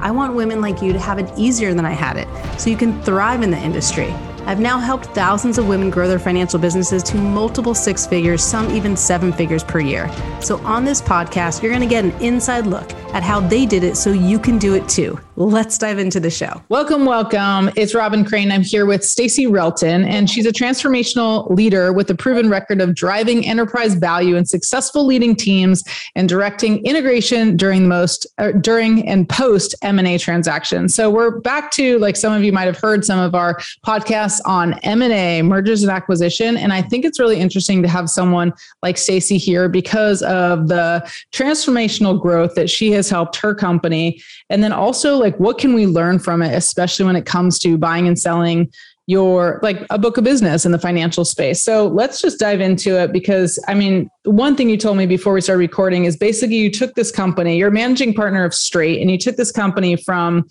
I 0.00 0.10
want 0.10 0.34
women 0.34 0.60
like 0.60 0.80
you 0.80 0.92
to 0.94 0.98
have 0.98 1.18
it 1.18 1.30
easier 1.36 1.74
than 1.74 1.84
I 1.84 1.92
had 1.92 2.16
it 2.16 2.26
so 2.58 2.70
you 2.70 2.76
can 2.76 3.00
thrive 3.02 3.42
in 3.42 3.50
the 3.50 3.58
industry. 3.58 4.14
I've 4.46 4.60
now 4.60 4.78
helped 4.78 5.06
thousands 5.06 5.58
of 5.58 5.68
women 5.68 5.90
grow 5.90 6.08
their 6.08 6.18
financial 6.18 6.58
businesses 6.58 7.02
to 7.04 7.16
multiple 7.16 7.74
six 7.74 8.06
figures, 8.06 8.42
some 8.42 8.70
even 8.70 8.96
seven 8.96 9.32
figures 9.32 9.62
per 9.62 9.80
year. 9.80 10.10
So, 10.40 10.58
on 10.64 10.84
this 10.84 11.02
podcast, 11.02 11.62
you're 11.62 11.70
going 11.70 11.86
to 11.86 11.88
get 11.88 12.04
an 12.04 12.12
inside 12.22 12.66
look 12.66 12.92
at 13.14 13.22
how 13.22 13.40
they 13.40 13.66
did 13.66 13.84
it 13.84 13.96
so 13.96 14.12
you 14.12 14.38
can 14.38 14.58
do 14.58 14.74
it 14.74 14.88
too. 14.88 15.18
Let's 15.36 15.78
dive 15.78 15.98
into 15.98 16.20
the 16.20 16.30
show. 16.30 16.62
Welcome, 16.68 17.06
welcome. 17.06 17.70
It's 17.74 17.94
Robyn 17.94 18.24
Crane. 18.24 18.52
I'm 18.52 18.62
here 18.62 18.84
with 18.86 19.02
Stacey 19.02 19.46
Relton, 19.46 20.06
and 20.06 20.28
she's 20.28 20.46
a 20.46 20.52
transformational 20.52 21.50
leader 21.50 21.92
with 21.92 22.10
a 22.10 22.14
proven 22.14 22.50
record 22.50 22.80
of 22.80 22.94
driving 22.94 23.46
enterprise 23.46 23.94
value 23.94 24.36
and 24.36 24.48
successful 24.48 25.06
leading 25.06 25.34
teams 25.34 25.82
and 26.14 26.28
directing 26.28 26.84
integration 26.84 27.56
during 27.56 27.88
most 27.88 28.26
uh, 28.38 28.52
during 28.52 29.06
and 29.08 29.28
post 29.28 29.74
M&A 29.82 30.18
transactions. 30.18 30.94
So 30.94 31.10
we're 31.10 31.40
back 31.40 31.70
to 31.72 31.98
like 31.98 32.16
some 32.16 32.32
of 32.32 32.44
you 32.44 32.52
might 32.52 32.66
have 32.66 32.78
heard 32.78 33.04
some 33.04 33.18
of 33.18 33.34
our 33.34 33.56
podcasts 33.84 34.29
on 34.42 34.74
M&A, 34.80 35.40
mergers 35.40 35.82
and 35.82 35.90
acquisition, 35.90 36.58
and 36.58 36.72
I 36.72 36.82
think 36.82 37.06
it's 37.06 37.18
really 37.18 37.40
interesting 37.40 37.82
to 37.82 37.88
have 37.88 38.10
someone 38.10 38.52
like 38.82 38.98
Stacey 38.98 39.38
here 39.38 39.66
because 39.68 40.22
of 40.22 40.68
the 40.68 41.10
transformational 41.32 42.20
growth 42.20 42.54
that 42.54 42.68
she 42.68 42.92
has 42.92 43.08
helped 43.08 43.36
her 43.36 43.54
company 43.54 44.20
and 44.50 44.62
then 44.62 44.72
also 44.72 45.16
like 45.16 45.34
what 45.40 45.56
can 45.58 45.72
we 45.72 45.86
learn 45.86 46.18
from 46.18 46.42
it 46.42 46.54
especially 46.54 47.06
when 47.06 47.16
it 47.16 47.24
comes 47.24 47.58
to 47.60 47.78
buying 47.78 48.06
and 48.06 48.18
selling 48.18 48.70
your 49.10 49.58
like 49.60 49.84
a 49.90 49.98
book 49.98 50.18
of 50.18 50.22
business 50.22 50.64
in 50.64 50.70
the 50.70 50.78
financial 50.78 51.24
space. 51.24 51.60
So 51.60 51.88
let's 51.88 52.22
just 52.22 52.38
dive 52.38 52.60
into 52.60 52.96
it 52.96 53.12
because 53.12 53.58
I 53.66 53.74
mean, 53.74 54.08
one 54.22 54.54
thing 54.54 54.70
you 54.70 54.76
told 54.76 54.98
me 54.98 55.06
before 55.06 55.32
we 55.32 55.40
started 55.40 55.58
recording 55.58 56.04
is 56.04 56.16
basically 56.16 56.56
you 56.56 56.70
took 56.70 56.94
this 56.94 57.10
company, 57.10 57.58
you're 57.58 57.72
managing 57.72 58.14
partner 58.14 58.44
of 58.44 58.54
Strait, 58.54 59.00
and 59.00 59.10
you 59.10 59.18
took 59.18 59.34
this 59.34 59.50
company 59.50 59.96
from 59.96 60.46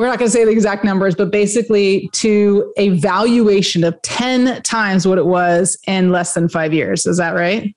we're 0.00 0.06
not 0.06 0.18
going 0.18 0.30
to 0.30 0.32
say 0.32 0.46
the 0.46 0.50
exact 0.50 0.82
numbers, 0.82 1.14
but 1.14 1.30
basically 1.30 2.08
to 2.14 2.72
a 2.78 2.88
valuation 2.88 3.84
of 3.84 4.00
10 4.00 4.62
times 4.62 5.06
what 5.06 5.18
it 5.18 5.26
was 5.26 5.78
in 5.86 6.10
less 6.10 6.32
than 6.32 6.48
five 6.48 6.72
years. 6.72 7.04
Is 7.04 7.18
that 7.18 7.34
right? 7.34 7.76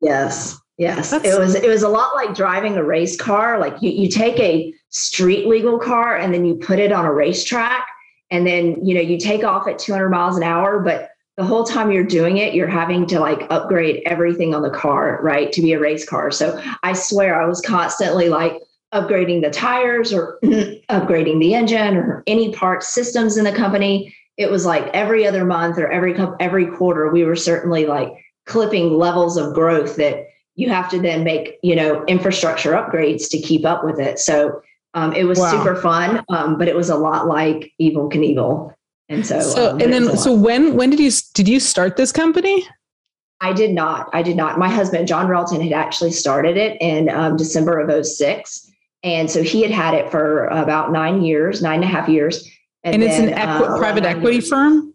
Yes. 0.00 0.58
Yes, 0.78 1.10
That's, 1.10 1.26
it 1.26 1.38
was 1.38 1.54
it 1.54 1.68
was 1.68 1.82
a 1.82 1.88
lot 1.90 2.14
like 2.14 2.34
driving 2.34 2.78
a 2.78 2.82
race 2.82 3.18
car. 3.18 3.58
Like 3.58 3.82
you, 3.82 3.90
you 3.90 4.08
take 4.08 4.40
a 4.40 4.72
street 4.88 5.46
legal 5.46 5.78
car 5.78 6.16
and 6.16 6.32
then 6.32 6.46
you 6.46 6.54
put 6.54 6.78
it 6.78 6.90
on 6.90 7.04
a 7.04 7.12
racetrack, 7.12 7.86
and 8.30 8.46
then 8.46 8.84
you 8.84 8.94
know 8.94 9.02
you 9.02 9.18
take 9.18 9.44
off 9.44 9.68
at 9.68 9.78
200 9.78 10.08
miles 10.08 10.38
an 10.38 10.42
hour, 10.42 10.80
but 10.80 11.10
the 11.36 11.44
whole 11.44 11.64
time 11.64 11.92
you're 11.92 12.02
doing 12.02 12.38
it, 12.38 12.54
you're 12.54 12.66
having 12.66 13.06
to 13.08 13.20
like 13.20 13.46
upgrade 13.50 14.02
everything 14.06 14.54
on 14.54 14.62
the 14.62 14.70
car, 14.70 15.20
right, 15.22 15.52
to 15.52 15.60
be 15.60 15.72
a 15.72 15.78
race 15.78 16.08
car. 16.08 16.30
So 16.30 16.60
I 16.82 16.94
swear 16.94 17.40
I 17.40 17.46
was 17.46 17.60
constantly 17.60 18.30
like 18.30 18.54
upgrading 18.92 19.42
the 19.42 19.50
tires 19.50 20.12
or 20.12 20.38
upgrading 20.44 21.40
the 21.40 21.54
engine 21.54 21.96
or 21.96 22.22
any 22.26 22.52
parts 22.52 22.88
systems 22.88 23.36
in 23.36 23.44
the 23.44 23.52
company. 23.52 24.14
It 24.36 24.50
was 24.50 24.66
like 24.66 24.86
every 24.88 25.26
other 25.26 25.44
month 25.44 25.78
or 25.78 25.90
every 25.90 26.16
every 26.40 26.66
quarter, 26.66 27.10
we 27.10 27.24
were 27.24 27.36
certainly 27.36 27.86
like 27.86 28.12
clipping 28.46 28.92
levels 28.92 29.36
of 29.36 29.54
growth 29.54 29.96
that 29.96 30.26
you 30.54 30.68
have 30.68 30.90
to 30.90 31.00
then 31.00 31.24
make 31.24 31.58
you 31.62 31.74
know 31.74 32.04
infrastructure 32.06 32.72
upgrades 32.72 33.28
to 33.30 33.38
keep 33.38 33.64
up 33.64 33.84
with 33.84 33.98
it. 33.98 34.18
So 34.18 34.62
um, 34.94 35.12
it 35.14 35.24
was 35.24 35.38
wow. 35.38 35.50
super 35.50 35.76
fun 35.76 36.22
um, 36.28 36.58
but 36.58 36.68
it 36.68 36.76
was 36.76 36.90
a 36.90 36.96
lot 36.96 37.26
like 37.26 37.72
Evel 37.80 38.12
Knievel. 38.12 38.74
And 39.08 39.26
so, 39.26 39.40
so 39.40 39.70
um, 39.70 39.80
and 39.80 39.92
then 39.92 40.16
so 40.16 40.32
when 40.34 40.74
when 40.76 40.90
did 40.90 41.00
you 41.00 41.10
did 41.34 41.48
you 41.48 41.60
start 41.60 41.96
this 41.96 42.12
company? 42.12 42.66
I 43.40 43.52
did 43.52 43.72
not. 43.72 44.08
I 44.12 44.22
did 44.22 44.36
not. 44.36 44.58
My 44.58 44.68
husband 44.68 45.08
john 45.08 45.28
relton 45.28 45.62
had 45.62 45.72
actually 45.72 46.12
started 46.12 46.56
it 46.56 46.80
in 46.80 47.08
um, 47.10 47.36
december 47.36 47.78
of 47.78 48.06
06 48.06 48.71
and 49.02 49.30
so 49.30 49.42
he 49.42 49.62
had 49.62 49.70
had 49.70 49.94
it 49.94 50.10
for 50.10 50.46
about 50.46 50.92
nine 50.92 51.22
years 51.22 51.62
nine 51.62 51.76
and 51.76 51.84
a 51.84 51.86
half 51.86 52.08
years 52.08 52.48
and, 52.84 52.94
and 52.94 53.02
then, 53.02 53.10
it's 53.10 53.18
an 53.18 53.28
equi- 53.30 53.66
uh, 53.66 53.78
private 53.78 54.04
equity 54.04 54.36
years. 54.36 54.48
firm 54.48 54.92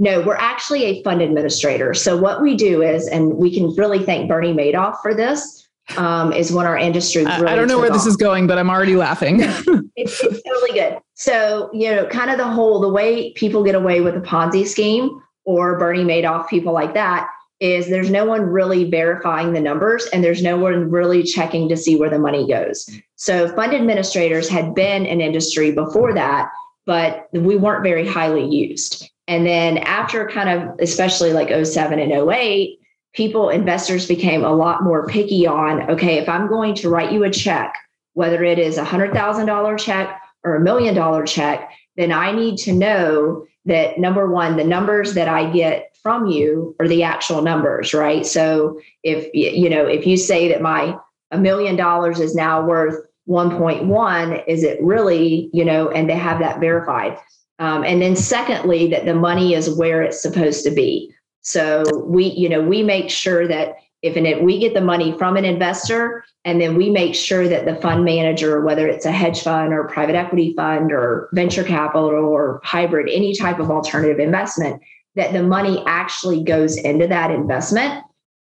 no, 0.00 0.22
we're 0.22 0.36
actually 0.36 0.84
a 0.84 1.02
fund 1.02 1.20
administrator. 1.20 1.92
So 1.92 2.16
what 2.16 2.40
we 2.40 2.56
do 2.56 2.80
is, 2.80 3.06
and 3.06 3.36
we 3.36 3.54
can 3.54 3.68
really 3.76 4.02
thank 4.02 4.30
Bernie 4.30 4.54
Madoff 4.54 4.96
for 5.02 5.12
this, 5.12 5.68
um, 5.98 6.32
is 6.32 6.50
when 6.50 6.64
our 6.64 6.78
industry. 6.78 7.24
Really 7.24 7.46
I 7.46 7.54
don't 7.54 7.68
know 7.68 7.78
where 7.78 7.90
off. 7.90 7.96
this 7.96 8.06
is 8.06 8.16
going, 8.16 8.46
but 8.46 8.56
I'm 8.56 8.70
already 8.70 8.96
laughing. 8.96 9.40
it's, 9.96 10.22
it's 10.22 10.42
totally 10.42 10.72
good. 10.72 10.98
So 11.14 11.68
you 11.74 11.94
know, 11.94 12.06
kind 12.06 12.30
of 12.30 12.38
the 12.38 12.48
whole 12.48 12.80
the 12.80 12.88
way 12.88 13.32
people 13.34 13.62
get 13.62 13.74
away 13.74 14.00
with 14.00 14.16
a 14.16 14.20
Ponzi 14.20 14.66
scheme 14.66 15.20
or 15.44 15.78
Bernie 15.78 16.04
Madoff, 16.04 16.48
people 16.48 16.72
like 16.72 16.94
that, 16.94 17.28
is 17.60 17.90
there's 17.90 18.10
no 18.10 18.24
one 18.24 18.42
really 18.42 18.88
verifying 18.88 19.52
the 19.52 19.60
numbers 19.60 20.06
and 20.06 20.24
there's 20.24 20.42
no 20.42 20.56
one 20.56 20.90
really 20.90 21.22
checking 21.22 21.68
to 21.68 21.76
see 21.76 21.96
where 21.96 22.08
the 22.08 22.18
money 22.18 22.48
goes. 22.48 22.88
So 23.20 23.54
fund 23.54 23.74
administrators 23.74 24.48
had 24.48 24.74
been 24.74 25.04
an 25.04 25.20
industry 25.20 25.72
before 25.72 26.14
that, 26.14 26.50
but 26.86 27.28
we 27.34 27.54
weren't 27.54 27.82
very 27.82 28.08
highly 28.08 28.46
used. 28.46 29.10
And 29.28 29.46
then 29.46 29.76
after 29.76 30.26
kind 30.26 30.48
of, 30.48 30.74
especially 30.80 31.34
like 31.34 31.50
07 31.66 31.98
and 31.98 32.12
08, 32.12 32.78
people, 33.12 33.50
investors 33.50 34.08
became 34.08 34.42
a 34.42 34.54
lot 34.54 34.82
more 34.82 35.06
picky 35.06 35.46
on, 35.46 35.82
okay, 35.90 36.16
if 36.16 36.30
I'm 36.30 36.48
going 36.48 36.74
to 36.76 36.88
write 36.88 37.12
you 37.12 37.22
a 37.24 37.30
check, 37.30 37.74
whether 38.14 38.42
it 38.42 38.58
is 38.58 38.78
a 38.78 38.84
$100,000 38.86 39.78
check 39.78 40.18
or 40.42 40.56
a 40.56 40.60
million 40.60 40.94
dollar 40.94 41.26
check, 41.26 41.70
then 41.96 42.12
I 42.12 42.32
need 42.32 42.56
to 42.60 42.72
know 42.72 43.44
that 43.66 43.98
number 43.98 44.30
one, 44.30 44.56
the 44.56 44.64
numbers 44.64 45.12
that 45.12 45.28
I 45.28 45.52
get 45.52 45.94
from 46.02 46.26
you 46.26 46.74
are 46.80 46.88
the 46.88 47.02
actual 47.02 47.42
numbers, 47.42 47.92
right? 47.92 48.24
So 48.24 48.80
if 49.02 49.28
you 49.34 49.68
know, 49.68 49.86
if 49.86 50.06
you 50.06 50.16
say 50.16 50.48
that 50.48 50.62
my 50.62 50.96
a 51.30 51.38
million 51.38 51.76
dollars 51.76 52.18
is 52.18 52.34
now 52.34 52.66
worth 52.66 52.96
1.1, 53.30 54.44
is 54.48 54.64
it 54.64 54.82
really, 54.82 55.48
you 55.52 55.64
know, 55.64 55.88
and 55.90 56.10
they 56.10 56.16
have 56.16 56.40
that 56.40 56.58
verified. 56.58 57.16
Um, 57.60 57.84
and 57.84 58.02
then 58.02 58.16
secondly, 58.16 58.88
that 58.88 59.04
the 59.04 59.14
money 59.14 59.54
is 59.54 59.70
where 59.70 60.02
it's 60.02 60.20
supposed 60.20 60.64
to 60.64 60.70
be. 60.70 61.14
So 61.42 61.84
we, 62.04 62.24
you 62.24 62.48
know, 62.48 62.60
we 62.60 62.82
make 62.82 63.08
sure 63.08 63.46
that 63.46 63.76
if 64.02 64.16
and 64.16 64.26
if 64.26 64.42
we 64.42 64.58
get 64.58 64.74
the 64.74 64.80
money 64.80 65.16
from 65.18 65.36
an 65.36 65.44
investor, 65.44 66.24
and 66.44 66.60
then 66.60 66.74
we 66.74 66.90
make 66.90 67.14
sure 67.14 67.46
that 67.48 67.66
the 67.66 67.76
fund 67.76 68.04
manager, 68.04 68.62
whether 68.62 68.88
it's 68.88 69.04
a 69.04 69.12
hedge 69.12 69.42
fund 69.42 69.74
or 69.74 69.88
private 69.88 70.14
equity 70.14 70.54
fund 70.56 70.90
or 70.90 71.28
venture 71.32 71.64
capital 71.64 72.08
or 72.08 72.60
hybrid, 72.64 73.08
any 73.10 73.34
type 73.36 73.58
of 73.58 73.70
alternative 73.70 74.18
investment, 74.18 74.82
that 75.16 75.32
the 75.32 75.42
money 75.42 75.82
actually 75.86 76.42
goes 76.42 76.78
into 76.78 77.06
that 77.08 77.30
investment. 77.30 78.02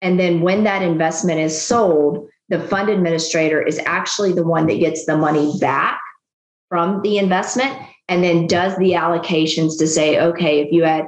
And 0.02 0.20
then 0.20 0.42
when 0.42 0.66
that 0.66 0.82
investment 0.82 1.40
is 1.40 1.60
sold, 1.60 2.28
the 2.50 2.60
fund 2.60 2.90
administrator 2.90 3.62
is 3.62 3.80
actually 3.86 4.34
the 4.34 4.46
one 4.46 4.68
that 4.68 4.80
gets 4.80 5.06
the 5.06 5.18
money 5.18 5.54
back 5.60 6.00
from 6.70 7.02
the 7.02 7.18
investment 7.18 7.78
and 8.08 8.24
then 8.24 8.48
does 8.48 8.76
the 8.78 8.92
allocations 8.92 9.78
to 9.80 9.88
say, 9.88 10.20
okay, 10.20 10.62
if 10.62 10.72
you 10.72 10.84
had 10.84 11.08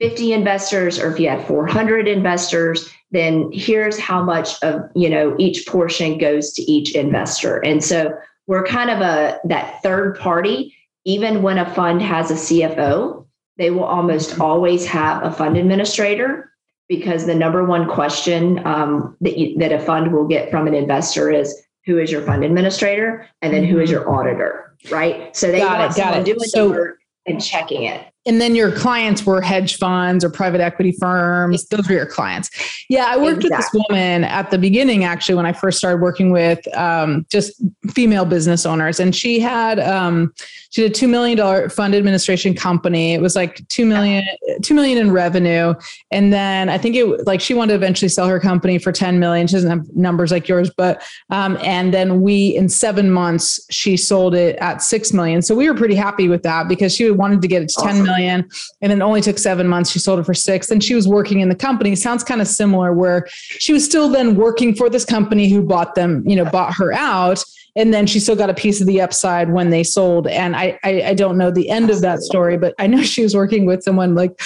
50 0.00 0.32
investors 0.32 0.98
or 0.98 1.12
if 1.12 1.18
you 1.18 1.28
had 1.28 1.46
400 1.46 2.06
investors, 2.06 2.90
then 3.10 3.50
here's 3.52 3.98
how 3.98 4.22
much 4.22 4.62
of, 4.62 4.82
you 4.94 5.08
know, 5.08 5.34
each 5.38 5.66
portion 5.66 6.18
goes 6.18 6.52
to 6.52 6.62
each 6.62 6.94
investor. 6.94 7.64
And 7.64 7.82
so 7.82 8.12
we're 8.46 8.64
kind 8.64 8.90
of 8.90 9.00
a 9.00 9.40
that 9.44 9.82
third 9.82 10.18
party 10.18 10.76
even 11.06 11.40
when 11.40 11.56
a 11.56 11.72
fund 11.72 12.02
has 12.02 12.30
a 12.32 12.34
CFO, 12.34 13.24
they 13.56 13.70
will 13.70 13.84
almost 13.84 14.30
mm-hmm. 14.32 14.42
always 14.42 14.84
have 14.84 15.22
a 15.22 15.30
fund 15.30 15.56
administrator 15.56 16.52
because 16.88 17.26
the 17.26 17.34
number 17.34 17.64
one 17.64 17.88
question 17.88 18.64
um, 18.66 19.16
that 19.20 19.36
you, 19.36 19.58
that 19.58 19.72
a 19.72 19.78
fund 19.78 20.12
will 20.12 20.26
get 20.26 20.50
from 20.50 20.66
an 20.66 20.74
investor 20.74 21.30
is 21.30 21.62
who 21.84 21.98
is 21.98 22.10
your 22.10 22.22
fund 22.22 22.44
administrator 22.44 23.28
and 23.42 23.52
then 23.52 23.64
who 23.64 23.78
is 23.78 23.90
mm-hmm. 23.90 24.00
your 24.00 24.10
auditor 24.10 24.66
right? 24.90 25.34
So 25.36 25.50
they 25.50 25.60
got 25.60 25.78
want 25.78 25.92
it, 25.92 25.94
someone 25.94 26.24
doing 26.24 26.38
so, 26.40 26.68
the 26.68 26.74
work 26.74 26.98
and 27.26 27.42
checking 27.42 27.84
it. 27.84 28.06
And 28.26 28.40
then 28.40 28.56
your 28.56 28.72
clients 28.72 29.24
were 29.24 29.40
hedge 29.40 29.76
funds 29.76 30.24
or 30.24 30.30
private 30.30 30.60
equity 30.60 30.92
firms. 30.92 31.66
Those 31.68 31.88
were 31.88 31.94
your 31.94 32.06
clients. 32.06 32.50
Yeah, 32.88 33.06
I 33.06 33.16
worked 33.16 33.44
exactly. 33.44 33.48
with 33.48 33.58
this 33.58 33.84
woman 33.88 34.24
at 34.24 34.50
the 34.50 34.58
beginning, 34.58 35.04
actually, 35.04 35.36
when 35.36 35.46
I 35.46 35.52
first 35.52 35.78
started 35.78 36.02
working 36.02 36.30
with 36.30 36.60
um, 36.76 37.24
just 37.30 37.62
female 37.92 38.24
business 38.24 38.66
owners, 38.66 38.98
and 38.98 39.14
she 39.14 39.38
had 39.38 39.78
um, 39.78 40.34
she 40.70 40.82
had 40.82 40.90
a 40.90 40.94
two 40.94 41.06
million 41.06 41.38
dollar 41.38 41.68
fund 41.68 41.94
administration 41.94 42.54
company. 42.54 43.14
It 43.14 43.22
was 43.22 43.36
like 43.36 43.66
two 43.68 43.86
million 43.86 44.24
two 44.62 44.74
million 44.74 44.98
in 44.98 45.12
revenue, 45.12 45.74
and 46.10 46.32
then 46.32 46.68
I 46.68 46.78
think 46.78 46.96
it 46.96 47.26
like 47.26 47.40
she 47.40 47.54
wanted 47.54 47.72
to 47.72 47.76
eventually 47.76 48.08
sell 48.08 48.26
her 48.26 48.40
company 48.40 48.78
for 48.78 48.90
ten 48.90 49.20
million. 49.20 49.46
She 49.46 49.54
doesn't 49.54 49.70
have 49.70 49.96
numbers 49.96 50.32
like 50.32 50.48
yours, 50.48 50.70
but 50.76 51.02
um, 51.30 51.58
and 51.62 51.94
then 51.94 52.22
we 52.22 52.56
in 52.56 52.68
seven 52.68 53.10
months 53.10 53.64
she 53.70 53.96
sold 53.96 54.34
it 54.34 54.56
at 54.56 54.82
six 54.82 55.12
million. 55.12 55.42
So 55.42 55.54
we 55.54 55.70
were 55.70 55.76
pretty 55.76 55.94
happy 55.94 56.28
with 56.28 56.42
that 56.42 56.66
because 56.66 56.94
she 56.94 57.08
wanted 57.10 57.40
to 57.42 57.48
get 57.48 57.62
it 57.62 57.68
to 57.68 57.80
awesome. 57.80 57.88
ten 57.88 58.02
million 58.02 58.15
million 58.16 58.48
and 58.82 58.92
it 58.92 59.00
only 59.00 59.20
took 59.20 59.38
seven 59.38 59.66
months. 59.66 59.90
She 59.90 59.98
sold 59.98 60.18
it 60.18 60.24
for 60.24 60.34
six. 60.34 60.70
And 60.70 60.82
she 60.82 60.94
was 60.94 61.06
working 61.08 61.40
in 61.40 61.48
the 61.48 61.54
company. 61.54 61.94
Sounds 61.94 62.24
kind 62.24 62.40
of 62.40 62.48
similar 62.48 62.92
where 62.92 63.26
she 63.30 63.72
was 63.72 63.84
still 63.84 64.08
then 64.08 64.36
working 64.36 64.74
for 64.74 64.88
this 64.88 65.04
company 65.04 65.48
who 65.48 65.62
bought 65.62 65.94
them, 65.94 66.26
you 66.26 66.36
know, 66.36 66.44
bought 66.44 66.74
her 66.74 66.92
out 66.92 67.42
and 67.76 67.92
then 67.92 68.06
she 68.06 68.18
still 68.18 68.34
got 68.34 68.48
a 68.48 68.54
piece 68.54 68.80
of 68.80 68.86
the 68.86 69.02
upside 69.02 69.52
when 69.52 69.68
they 69.68 69.84
sold. 69.84 70.26
And 70.26 70.56
I, 70.56 70.78
I, 70.82 71.02
I 71.08 71.14
don't 71.14 71.36
know 71.36 71.50
the 71.50 71.68
end 71.68 71.90
of 71.90 72.00
that 72.00 72.20
story, 72.20 72.56
but 72.56 72.74
I 72.78 72.86
know 72.86 73.02
she 73.02 73.22
was 73.22 73.36
working 73.36 73.66
with 73.66 73.82
someone 73.82 74.14
like 74.14 74.40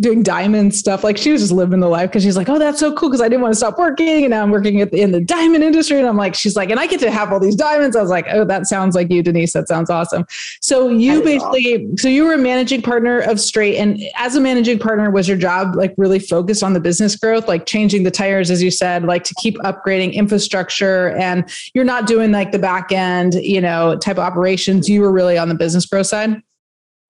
doing 0.00 0.22
diamond 0.22 0.74
stuff. 0.74 1.02
Like 1.02 1.16
she 1.16 1.32
was 1.32 1.40
just 1.40 1.52
living 1.52 1.80
the 1.80 1.88
life 1.88 2.10
because 2.10 2.22
she's 2.22 2.36
like, 2.36 2.48
oh, 2.48 2.58
that's 2.58 2.78
so 2.78 2.94
cool 2.94 3.08
because 3.08 3.20
I 3.20 3.28
didn't 3.28 3.42
want 3.42 3.52
to 3.52 3.58
stop 3.58 3.78
working, 3.78 4.24
and 4.24 4.30
now 4.30 4.42
I'm 4.42 4.50
working 4.50 4.78
the, 4.78 4.96
in 4.96 5.12
the 5.12 5.20
diamond 5.20 5.64
industry. 5.64 5.98
And 5.98 6.06
I'm 6.06 6.16
like, 6.16 6.34
she's 6.34 6.56
like, 6.56 6.70
and 6.70 6.78
I 6.78 6.86
get 6.86 7.00
to 7.00 7.10
have 7.10 7.32
all 7.32 7.40
these 7.40 7.56
diamonds. 7.56 7.96
I 7.96 8.00
was 8.00 8.10
like, 8.10 8.26
oh, 8.30 8.44
that 8.44 8.66
sounds 8.66 8.94
like 8.94 9.10
you, 9.10 9.22
Denise. 9.22 9.52
That 9.52 9.68
sounds 9.68 9.90
awesome. 9.90 10.26
So 10.60 10.88
you 10.88 11.22
basically, 11.22 11.74
awesome. 11.74 11.98
so 11.98 12.08
you 12.08 12.24
were 12.24 12.34
a 12.34 12.38
managing 12.38 12.82
partner 12.82 13.20
of 13.20 13.40
Strait, 13.40 13.76
and 13.76 14.00
as 14.16 14.36
a 14.36 14.40
managing 14.40 14.78
partner, 14.78 15.10
was 15.10 15.28
your 15.28 15.36
job 15.36 15.74
like 15.74 15.94
really 15.96 16.18
focused 16.18 16.62
on 16.62 16.72
the 16.72 16.80
business 16.80 17.16
growth, 17.16 17.48
like 17.48 17.66
changing 17.66 18.04
the 18.04 18.10
tires, 18.10 18.50
as 18.50 18.62
you 18.62 18.70
said, 18.70 19.04
like 19.04 19.24
to 19.24 19.34
keep 19.34 19.56
upgrading 19.58 20.14
infrastructure, 20.14 21.10
and 21.16 21.50
you're 21.74 21.84
not 21.84 22.06
doing 22.06 22.30
like 22.32 22.52
the 22.52 22.58
back 22.58 22.76
back 22.76 22.92
end, 22.92 23.34
you 23.34 23.60
know, 23.60 23.96
type 23.96 24.18
of 24.18 24.24
operations, 24.24 24.88
you 24.88 25.00
were 25.00 25.12
really 25.12 25.38
on 25.38 25.48
the 25.48 25.54
business 25.54 25.86
growth 25.86 26.06
side? 26.06 26.42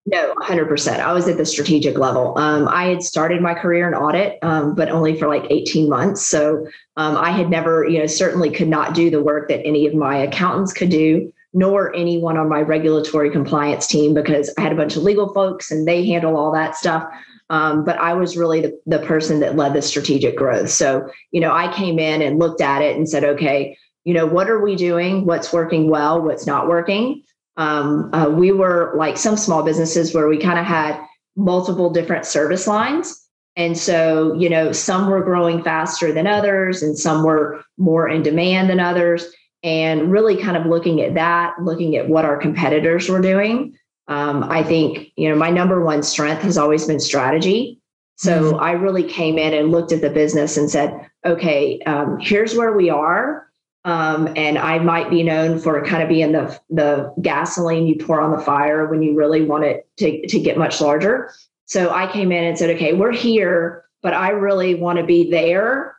No, 0.09 0.33
100%. 0.35 1.01
I 1.01 1.11
was 1.11 1.27
at 1.27 1.35
the 1.35 1.45
strategic 1.45 1.97
level. 1.97 2.37
Um, 2.37 2.69
I 2.69 2.85
had 2.85 3.03
started 3.03 3.41
my 3.41 3.53
career 3.53 3.89
in 3.89 3.93
audit, 3.93 4.39
um, 4.41 4.73
but 4.73 4.87
only 4.87 5.19
for 5.19 5.27
like 5.27 5.45
18 5.49 5.89
months. 5.89 6.25
So 6.25 6.65
um, 6.95 7.17
I 7.17 7.31
had 7.31 7.49
never, 7.49 7.85
you 7.85 7.99
know, 7.99 8.05
certainly 8.05 8.49
could 8.49 8.69
not 8.69 8.95
do 8.95 9.09
the 9.09 9.21
work 9.21 9.49
that 9.49 9.67
any 9.67 9.85
of 9.85 9.93
my 9.93 10.15
accountants 10.19 10.71
could 10.71 10.89
do, 10.89 11.33
nor 11.53 11.93
anyone 11.93 12.37
on 12.37 12.47
my 12.47 12.61
regulatory 12.61 13.29
compliance 13.29 13.85
team, 13.85 14.13
because 14.13 14.49
I 14.57 14.61
had 14.61 14.71
a 14.71 14.77
bunch 14.77 14.95
of 14.95 15.03
legal 15.03 15.33
folks 15.33 15.71
and 15.71 15.85
they 15.85 16.05
handle 16.05 16.37
all 16.37 16.53
that 16.53 16.77
stuff. 16.77 17.05
Um, 17.49 17.83
but 17.83 17.97
I 17.97 18.13
was 18.13 18.37
really 18.37 18.61
the, 18.61 18.79
the 18.85 18.99
person 18.99 19.41
that 19.41 19.57
led 19.57 19.73
the 19.73 19.81
strategic 19.81 20.37
growth. 20.37 20.69
So, 20.69 21.09
you 21.31 21.41
know, 21.41 21.51
I 21.51 21.69
came 21.73 21.99
in 21.99 22.21
and 22.21 22.39
looked 22.39 22.61
at 22.61 22.81
it 22.81 22.95
and 22.95 23.09
said, 23.09 23.25
okay, 23.25 23.77
you 24.05 24.13
know, 24.13 24.25
what 24.25 24.49
are 24.49 24.61
we 24.61 24.77
doing? 24.77 25.25
What's 25.25 25.51
working 25.51 25.89
well? 25.89 26.21
What's 26.21 26.47
not 26.47 26.69
working? 26.69 27.23
Um, 27.57 28.13
uh, 28.13 28.29
we 28.29 28.51
were 28.51 28.93
like 28.95 29.17
some 29.17 29.35
small 29.35 29.63
businesses 29.63 30.13
where 30.13 30.27
we 30.27 30.37
kind 30.37 30.59
of 30.59 30.65
had 30.65 30.99
multiple 31.35 31.89
different 31.89 32.25
service 32.25 32.67
lines. 32.67 33.27
And 33.55 33.75
so, 33.75 34.33
you 34.35 34.49
know, 34.49 34.71
some 34.71 35.09
were 35.09 35.23
growing 35.23 35.63
faster 35.63 36.11
than 36.11 36.27
others, 36.27 36.83
and 36.83 36.97
some 36.97 37.23
were 37.23 37.63
more 37.77 38.07
in 38.07 38.21
demand 38.21 38.69
than 38.69 38.79
others. 38.79 39.25
And 39.63 40.11
really 40.11 40.37
kind 40.37 40.55
of 40.55 40.67
looking 40.67 41.01
at 41.01 41.15
that, 41.15 41.55
looking 41.61 41.95
at 41.95 42.07
what 42.07 42.25
our 42.25 42.37
competitors 42.37 43.09
were 43.09 43.19
doing. 43.19 43.75
Um, 44.07 44.43
I 44.43 44.61
think, 44.63 45.11
you 45.15 45.27
know, 45.27 45.35
my 45.35 45.49
number 45.49 45.83
one 45.83 46.03
strength 46.03 46.43
has 46.43 46.57
always 46.57 46.85
been 46.85 46.99
strategy. 46.99 47.81
So 48.17 48.53
mm-hmm. 48.53 48.59
I 48.59 48.71
really 48.71 49.03
came 49.03 49.37
in 49.37 49.53
and 49.53 49.71
looked 49.71 49.91
at 49.91 50.01
the 50.01 50.09
business 50.11 50.57
and 50.57 50.69
said, 50.69 51.09
okay, 51.25 51.79
um, 51.81 52.17
here's 52.19 52.55
where 52.55 52.77
we 52.77 52.89
are. 52.89 53.46
Um, 53.87 54.27
and 54.35 54.57
I 54.57 54.79
might 54.79 55.09
be 55.09 55.23
known 55.23 55.59
for 55.59 55.81
kind 55.85 56.03
of 56.03 56.09
being 56.09 56.33
the 56.33 56.59
the 56.69 57.13
gasoline 57.21 57.87
you 57.87 57.95
pour 57.95 58.19
on 58.19 58.31
the 58.31 58.43
fire 58.43 58.85
when 58.85 59.01
you 59.01 59.15
really 59.15 59.43
want 59.43 59.63
it 59.63 59.87
to, 59.99 60.27
to 60.27 60.39
get 60.41 60.57
much 60.57 60.81
larger. 60.81 61.31
So 61.67 61.89
I 61.89 62.11
came 62.11 62.33
in 62.33 62.43
and 62.43 62.57
said, 62.57 62.69
okay, 62.75 62.91
we're 62.91 63.13
here, 63.13 63.85
but 64.03 64.13
I 64.13 64.31
really 64.31 64.75
want 64.75 64.99
to 64.99 65.05
be 65.05 65.31
there. 65.31 65.95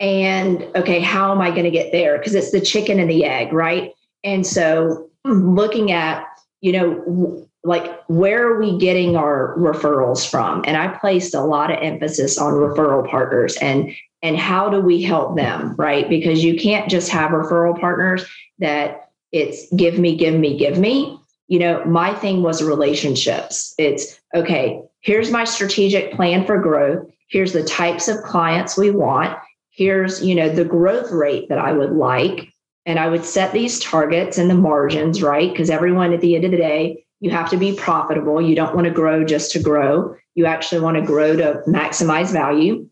And 0.00 0.66
okay, 0.74 0.98
how 0.98 1.30
am 1.30 1.40
I 1.40 1.50
going 1.50 1.62
to 1.62 1.70
get 1.70 1.92
there? 1.92 2.18
Because 2.18 2.34
it's 2.34 2.50
the 2.50 2.60
chicken 2.60 2.98
and 2.98 3.08
the 3.08 3.24
egg, 3.24 3.52
right? 3.52 3.92
And 4.24 4.44
so 4.44 5.08
looking 5.24 5.92
at, 5.92 6.26
you 6.60 6.72
know, 6.72 7.48
like 7.62 8.02
where 8.08 8.48
are 8.48 8.58
we 8.58 8.78
getting 8.78 9.14
our 9.14 9.54
referrals 9.56 10.28
from? 10.28 10.64
And 10.66 10.76
I 10.76 10.88
placed 10.88 11.34
a 11.34 11.42
lot 11.42 11.70
of 11.70 11.78
emphasis 11.80 12.36
on 12.36 12.54
referral 12.54 13.08
partners 13.08 13.56
and 13.58 13.92
and 14.22 14.36
how 14.36 14.68
do 14.68 14.80
we 14.80 15.02
help 15.02 15.36
them 15.36 15.74
right? 15.76 16.08
Because 16.08 16.44
you 16.44 16.58
can't 16.58 16.90
just 16.90 17.10
have 17.10 17.30
referral 17.30 17.78
partners 17.78 18.24
that 18.58 19.10
it's 19.32 19.72
give 19.74 19.98
me 19.98 20.16
give 20.16 20.34
me 20.34 20.56
give 20.56 20.78
me. 20.78 21.18
You 21.46 21.58
know 21.58 21.84
my 21.84 22.14
thing 22.14 22.42
was 22.42 22.62
relationships. 22.62 23.74
It's 23.78 24.20
okay 24.34 24.82
here's 25.00 25.30
my 25.30 25.44
strategic 25.44 26.12
plan 26.12 26.44
for 26.44 26.58
growth. 26.58 27.06
Here's 27.28 27.52
the 27.52 27.64
types 27.64 28.08
of 28.08 28.22
clients 28.22 28.76
we 28.76 28.90
want. 28.90 29.38
Here's 29.70 30.24
you 30.24 30.34
know 30.34 30.48
the 30.48 30.64
growth 30.64 31.10
rate 31.10 31.48
that 31.48 31.58
i 31.58 31.72
would 31.72 31.92
like. 31.92 32.52
And 32.86 32.98
i 32.98 33.08
would 33.08 33.24
set 33.24 33.52
these 33.52 33.80
targets 33.80 34.38
and 34.38 34.50
the 34.50 34.54
margins 34.54 35.22
right? 35.22 35.50
Because 35.50 35.70
everyone 35.70 36.12
at 36.12 36.20
the 36.20 36.34
end 36.34 36.44
of 36.44 36.50
the 36.50 36.56
day 36.56 37.04
you 37.20 37.30
have 37.30 37.50
to 37.50 37.56
be 37.56 37.74
profitable. 37.74 38.40
You 38.40 38.54
don't 38.54 38.74
want 38.74 38.86
to 38.86 38.92
grow 38.92 39.24
just 39.24 39.50
to 39.52 39.62
grow. 39.62 40.14
You 40.36 40.46
actually 40.46 40.80
want 40.80 40.96
to 40.96 41.02
grow 41.02 41.34
to 41.34 41.62
maximize 41.66 42.32
value 42.32 42.88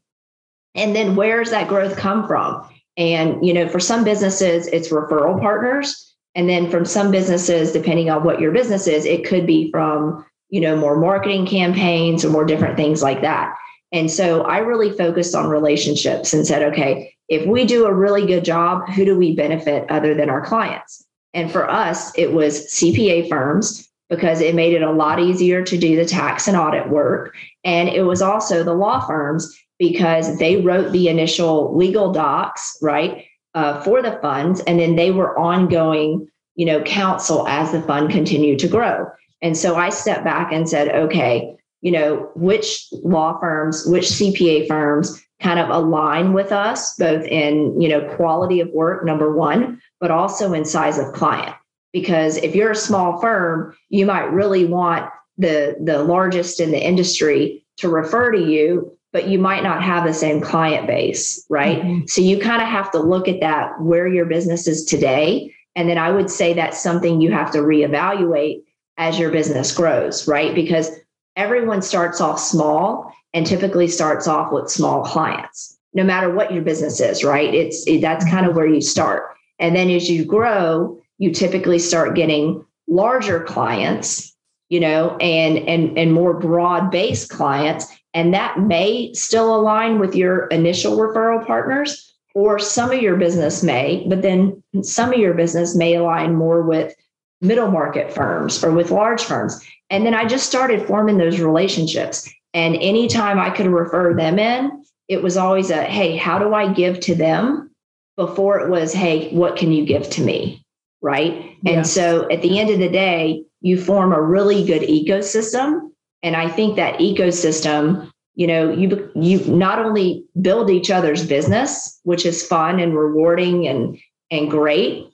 and 0.77 0.95
then 0.95 1.17
where's 1.17 1.51
that 1.51 1.69
growth 1.69 1.97
come 1.97 2.27
from? 2.27 2.69
And, 2.97 3.45
you 3.47 3.53
know, 3.53 3.69
for 3.69 3.81
some 3.81 4.05
businesses, 4.05 4.67
it's 4.69 4.89
referral 4.89 5.41
partners. 5.41 6.15
And 6.35 6.49
then 6.49 6.71
from 6.71 6.85
some 6.85 7.11
businesses, 7.11 7.73
depending 7.73 8.11
on 8.11 8.25
what 8.25 8.41
your 8.41 8.53
business 8.53 8.87
is, 8.87 9.05
it 9.07 9.27
could 9.27 9.47
be 9.47 9.71
from, 9.71 10.25
you 10.51 10.61
know, 10.61 10.77
more 10.77 10.97
marketing 10.97 11.47
campaigns 11.47 12.25
or 12.25 12.31
more 12.31 12.45
different 12.45 12.77
things 12.77 13.03
like 13.03 13.23
that. 13.23 13.55
And 13.93 14.11
so 14.11 14.43
I 14.43 14.59
really 14.59 14.91
focused 14.93 15.35
on 15.35 15.49
relationships 15.49 16.35
and 16.35 16.47
said, 16.47 16.63
okay, 16.63 17.15
if 17.29 17.47
we 17.47 17.65
do 17.65 17.87
a 17.87 17.95
really 17.95 18.27
good 18.27 18.45
job, 18.45 18.89
who 18.91 19.05
do 19.05 19.17
we 19.17 19.35
benefit 19.35 19.91
other 19.91 20.15
than 20.15 20.31
our 20.31 20.45
clients? 20.45 21.05
And 21.35 21.51
for 21.51 21.69
us, 21.71 22.17
it 22.19 22.33
was 22.33 22.67
CPA 22.73 23.29
firms 23.29 23.89
because 24.09 24.41
it 24.41 24.55
made 24.55 24.73
it 24.73 24.83
a 24.83 24.93
lot 24.93 25.21
easier 25.21 25.63
to 25.65 25.79
do 25.79 25.97
the 25.97 26.05
tax 26.05 26.47
and 26.47 26.57
audit 26.57 26.89
work. 26.89 27.35
And 27.65 27.89
it 27.89 28.03
was 28.03 28.23
also 28.23 28.63
the 28.63 28.75
law 28.75 29.01
firms 29.07 29.55
because 29.79 30.39
they 30.39 30.61
wrote 30.61 30.93
the 30.93 31.09
initial 31.09 31.77
legal 31.77 32.13
docs, 32.13 32.79
right, 32.83 33.27
uh, 33.55 33.83
for 33.83 34.03
the 34.03 34.19
funds, 34.23 34.61
and 34.61 34.79
then 34.79 34.97
they 34.97 35.11
were 35.11 35.39
ongoing, 35.39 36.29
you 36.55 36.67
know, 36.67 36.83
counsel 36.83 37.47
as 37.49 37.73
the 37.73 37.83
fund 37.83 38.11
continued 38.11 38.59
to 38.61 38.69
grow. 38.69 39.07
And 39.43 39.57
so 39.57 39.77
I 39.77 39.91
stepped 39.91 40.25
back 40.25 40.53
and 40.53 40.69
said, 40.69 40.89
okay, 40.95 41.57
you 41.83 41.93
know, 41.93 42.31
which 42.35 42.89
law 43.05 43.39
firms, 43.39 43.87
which 43.87 44.07
CPA 44.07 44.67
firms 44.67 45.23
kind 45.41 45.61
of 45.61 45.69
align 45.69 46.33
with 46.33 46.53
us, 46.53 46.95
both 46.97 47.25
in, 47.27 47.81
you 47.81 47.89
know, 47.89 48.01
quality 48.17 48.61
of 48.61 48.71
work, 48.71 49.05
number 49.05 49.35
one, 49.35 49.81
but 50.01 50.11
also 50.11 50.53
in 50.53 50.65
size 50.65 50.99
of 50.99 51.13
client. 51.13 51.55
Because 51.93 52.39
if 52.39 52.55
you're 52.55 52.71
a 52.71 52.77
small 52.77 53.21
firm, 53.21 53.77
you 53.89 54.07
might 54.07 54.33
really 54.33 54.65
want 54.65 55.11
the 55.39 55.77
the 55.83 56.03
largest 56.03 56.61
in 56.61 56.71
the 56.71 56.83
industry 56.83 57.65
to 57.77 57.89
refer 57.89 58.33
to 58.33 58.41
you 58.41 58.96
but 59.13 59.29
you 59.29 59.39
might 59.39 59.63
not 59.63 59.83
have 59.83 60.05
the 60.05 60.13
same 60.13 60.41
client 60.41 60.87
base, 60.87 61.45
right? 61.49 61.81
Mm-hmm. 61.81 62.07
So 62.07 62.21
you 62.21 62.39
kind 62.39 62.63
of 62.63 62.69
have 62.69 62.91
to 62.93 62.99
look 62.99 63.29
at 63.29 63.41
that 63.41 63.81
where 63.81 64.07
your 64.07 64.27
business 64.27 64.67
is 64.67 64.85
today. 64.85 65.55
And 65.75 65.89
then 65.89 65.99
I 65.99 66.11
would 66.11 66.31
say 66.31 66.53
that's 66.53 66.83
something 66.83 67.21
you 67.21 67.33
have 67.33 67.51
to 67.53 67.59
reevaluate 67.59 68.63
as 68.99 69.19
your 69.19 69.31
business 69.31 69.75
grows, 69.75 70.27
right? 70.27 70.55
Because 70.55 70.91
everyone 71.37 71.83
starts 71.83 72.21
off 72.21 72.41
small 72.41 73.13
and 73.35 73.47
typically 73.47 73.89
starts 73.89 74.27
off 74.27 74.53
with 74.53 74.71
small 74.71 75.05
clients, 75.05 75.79
no 75.93 76.03
matter 76.03 76.33
what 76.33 76.53
your 76.53 76.63
business 76.63 77.01
is, 77.01 77.23
right? 77.23 77.55
It's 77.55 77.87
it, 77.87 78.01
that's 78.01 78.29
kind 78.29 78.47
of 78.47 78.57
where 78.57 78.67
you 78.67 78.81
start. 78.81 79.35
And 79.59 79.77
then 79.77 79.91
as 79.91 80.11
you 80.11 80.25
grow, 80.25 80.99
you 81.19 81.31
typically 81.31 81.79
start 81.79 82.17
getting 82.17 82.65
larger 82.89 83.41
clients, 83.45 84.35
you 84.69 84.81
know, 84.81 85.17
and 85.19 85.59
and 85.59 85.99
and 85.99 86.13
more 86.13 86.35
broad-based 86.35 87.31
clients 87.31 87.87
and 88.17 88.33
that 88.33 88.59
may 88.59 89.13
still 89.13 89.55
align 89.55 89.99
with 89.99 90.15
your 90.15 90.47
initial 90.47 90.97
referral 90.97 91.47
partners, 91.47 92.15
or 92.35 92.59
some 92.59 92.91
of 92.91 93.03
your 93.03 93.17
business 93.17 93.63
may, 93.63 94.07
but 94.09 94.23
then 94.23 94.63
some 94.83 95.13
of 95.13 95.19
your 95.19 95.35
business 95.35 95.77
may 95.77 95.95
align 95.95 96.35
more 96.35 96.63
with 96.63 96.95
middle 97.43 97.71
market 97.71 98.11
firms 98.11 98.65
or 98.65 98.73
with 98.73 98.91
large 98.91 99.23
firms. 99.23 99.63
And 99.91 100.07
then 100.07 100.15
I 100.15 100.25
just 100.25 100.47
started 100.47 100.87
forming 100.87 101.19
those 101.19 101.41
relationships. 101.41 102.27
And 102.55 102.77
anytime 102.77 103.39
I 103.39 103.51
could 103.51 103.67
refer 103.67 104.15
them 104.15 104.39
in, 104.39 104.83
it 105.09 105.23
was 105.23 105.37
always 105.37 105.69
a 105.69 105.83
hey, 105.83 106.17
how 106.17 106.39
do 106.39 106.55
I 106.55 106.73
give 106.73 107.01
to 107.01 107.15
them? 107.15 107.71
Before 108.17 108.59
it 108.61 108.71
was, 108.71 108.95
hey, 108.95 109.29
what 109.35 109.57
can 109.57 109.73
you 109.73 109.85
give 109.85 110.09
to 110.11 110.23
me? 110.23 110.65
Right. 111.03 111.55
Yeah. 111.63 111.73
And 111.73 111.87
so 111.87 112.27
at 112.31 112.41
the 112.41 112.59
end 112.59 112.71
of 112.71 112.79
the 112.79 112.89
day, 112.89 113.45
you 113.61 113.79
form 113.79 114.15
a 114.15 114.23
really 114.23 114.65
good 114.65 114.83
ecosystem 114.83 115.91
And 116.27 116.35
I 116.35 116.49
think 116.49 116.75
that 116.75 116.99
ecosystem, 116.99 118.11
you 118.35 118.49
know, 118.49 118.73
you 118.73 119.09
you 119.15 119.39
not 119.47 119.79
only 119.79 120.25
build 120.41 120.71
each 120.71 120.91
other's 120.91 121.25
business, 121.25 122.01
which 122.03 122.27
is 122.27 122.45
fun 122.45 122.81
and 122.81 122.99
rewarding 122.99 123.69
and 123.69 123.97
and 124.33 124.51
great. 124.51 125.07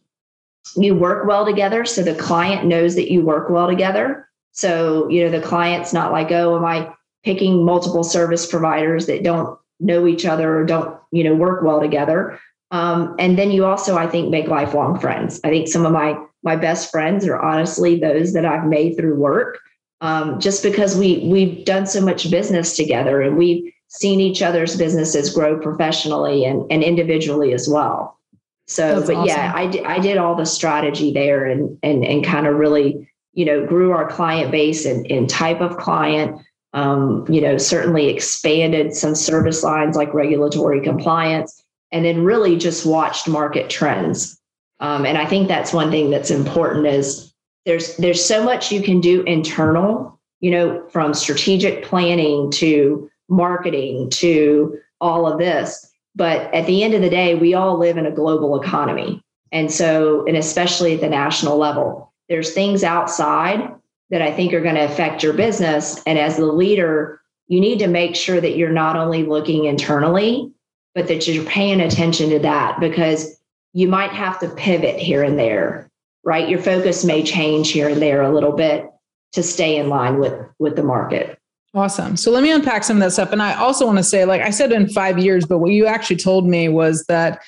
You 0.75 0.95
work 0.95 1.27
well 1.27 1.45
together, 1.45 1.85
so 1.85 2.03
the 2.03 2.15
client 2.15 2.67
knows 2.67 2.95
that 2.95 3.13
you 3.13 3.21
work 3.21 3.51
well 3.51 3.67
together. 3.67 4.27
So 4.53 5.07
you 5.11 5.23
know 5.23 5.31
the 5.31 5.47
client's 5.47 5.93
not 5.93 6.13
like, 6.13 6.33
oh, 6.33 6.57
am 6.57 6.65
I 6.65 6.91
picking 7.25 7.63
multiple 7.63 8.05
service 8.05 8.47
providers 8.47 9.05
that 9.05 9.23
don't 9.23 9.59
know 9.81 10.07
each 10.07 10.25
other 10.25 10.57
or 10.57 10.65
don't 10.65 10.99
you 11.11 11.25
know 11.25 11.35
work 11.35 11.63
well 11.63 11.81
together 11.81 12.39
um, 12.71 13.15
and 13.19 13.37
then 13.37 13.51
you 13.51 13.65
also 13.65 13.97
i 13.97 14.07
think 14.07 14.31
make 14.31 14.47
lifelong 14.47 14.99
friends 14.99 15.41
i 15.45 15.49
think 15.49 15.67
some 15.67 15.85
of 15.85 15.93
my 15.93 16.17
my 16.45 16.55
best 16.57 16.91
friends 16.91 17.27
are 17.27 17.41
honestly 17.41 17.99
those 17.99 18.33
that 18.33 18.47
i've 18.47 18.67
made 18.67 18.97
through 18.97 19.17
work 19.17 19.59
um, 20.03 20.39
just 20.39 20.63
because 20.63 20.97
we 20.97 21.27
we've 21.27 21.65
done 21.65 21.87
so 21.87 22.01
much 22.01 22.31
business 22.31 22.77
together 22.77 23.23
and 23.23 23.39
we've 23.39 23.73
seen 23.89 24.21
each 24.21 24.43
other's 24.43 24.77
businesses 24.77 25.35
grow 25.35 25.59
professionally 25.59 26.45
and, 26.45 26.71
and 26.71 26.83
individually 26.83 27.55
as 27.55 27.69
well 27.69 28.19
so 28.67 28.97
That's 28.97 29.07
but 29.07 29.17
awesome. 29.17 29.29
yeah 29.29 29.53
I, 29.55 29.67
d- 29.67 29.85
I 29.85 29.99
did 29.99 30.19
all 30.19 30.35
the 30.35 30.47
strategy 30.47 31.13
there 31.13 31.47
and 31.47 31.79
and 31.83 32.05
and 32.05 32.23
kind 32.25 32.47
of 32.47 32.57
really 32.57 33.09
you 33.33 33.47
know 33.47 33.67
grew 33.67 33.93
our 33.93 34.09
client 34.11 34.51
base 34.51 34.85
and, 34.85 35.11
and 35.11 35.31
type 35.31 35.63
of 35.63 35.79
client 35.79 36.39
um, 36.75 37.27
you 37.29 37.41
know, 37.41 37.59
certainly 37.59 38.09
expanded 38.09 38.95
some 38.95 39.15
service 39.15 39.63
lines 39.63 39.97
like 39.97 40.15
regulatory 40.15 40.81
compliance, 40.81 41.63
and 41.91 42.05
then 42.05 42.25
really 42.25 42.57
just 42.57 42.87
watched 42.87 43.29
market 43.29 43.69
trends. 43.69 44.41
Um, 44.81 45.05
and 45.05 45.19
I 45.19 45.27
think 45.27 45.49
that's 45.49 45.73
one 45.73 45.91
thing 45.91 46.11
that's 46.11 46.31
important 46.31 46.87
is 46.87 47.32
there's 47.65 47.97
there's 47.97 48.25
so 48.25 48.43
much 48.43 48.73
you 48.73 48.83
can 48.83 49.01
do 49.01 49.23
internal, 49.23 50.19
you 50.41 50.51
know, 50.51 50.87
from 50.89 51.15
strategic 51.15 51.85
planning 51.85 52.51
to 52.53 53.11
marketing 53.29 54.11
to 54.11 54.79
all 55.01 55.27
of 55.27 55.39
this. 55.39 55.91
But 56.15 56.53
at 56.55 56.67
the 56.67 56.83
end 56.83 56.95
of 56.95 57.03
the 57.03 57.11
day, 57.11 57.35
we 57.35 57.55
all 57.55 57.79
live 57.79 57.97
in 57.97 58.07
a 58.07 58.11
global 58.11 58.61
economy. 58.61 59.23
And 59.51 59.71
so, 59.71 60.27
and 60.27 60.37
especially 60.37 60.95
at 60.95 61.01
the 61.01 61.09
national 61.09 61.59
level, 61.59 62.13
there's 62.29 62.53
things 62.53 62.85
outside 62.85 63.75
that 64.11 64.23
I 64.23 64.31
think 64.31 64.53
are 64.53 64.61
going 64.61 64.75
to 64.75 64.85
affect 64.85 65.23
your 65.23 65.33
business. 65.33 66.03
And 66.07 66.19
as 66.19 66.37
the 66.37 66.47
leader, 66.47 67.21
you 67.49 67.61
need 67.61 67.79
to 67.79 67.87
make 67.87 68.15
sure 68.15 68.41
that 68.41 68.57
you're 68.57 68.71
not 68.71 68.97
only 68.97 69.25
looking 69.25 69.65
internally, 69.65 70.53
but 70.95 71.09
that 71.09 71.27
you're 71.27 71.45
paying 71.45 71.81
attention 71.81 72.31
to 72.31 72.39
that 72.41 72.79
because 72.81 73.39
you 73.73 73.89
might 73.89 74.13
have 74.13 74.39
to 74.41 74.49
pivot 74.51 74.99
here 74.99 75.23
and 75.23 75.39
there, 75.39 75.91
right? 76.25 76.49
Your 76.49 76.61
focus 76.61 77.05
may 77.05 77.23
change 77.23 77.73
here 77.73 77.89
and 77.89 78.01
there 78.01 78.23
a 78.23 78.33
little 78.33 78.53
bit 78.53 78.87
to 79.33 79.43
stay 79.43 79.77
in 79.77 79.89
line 79.89 80.19
with 80.19 80.35
with 80.59 80.77
the 80.77 80.83
market. 80.83 81.39
Awesome. 81.75 82.17
So 82.19 82.31
let 82.31 82.43
me 82.43 82.51
unpack 82.51 82.85
some 82.85 82.99
of 82.99 83.03
that 83.03 83.13
stuff. 83.13 83.33
And 83.33 83.43
I 83.43 83.55
also 83.55 83.87
want 83.87 83.97
to 83.97 84.05
say, 84.05 84.27
like 84.27 84.43
I 84.43 84.51
said 84.51 84.73
in 84.73 84.89
five 84.91 85.19
years, 85.19 85.47
but 85.47 85.59
what 85.59 85.73
you 85.73 85.87
actually 85.87 86.17
told 86.17 86.47
me 86.47 86.69
was 86.69 87.05
that 87.07 87.43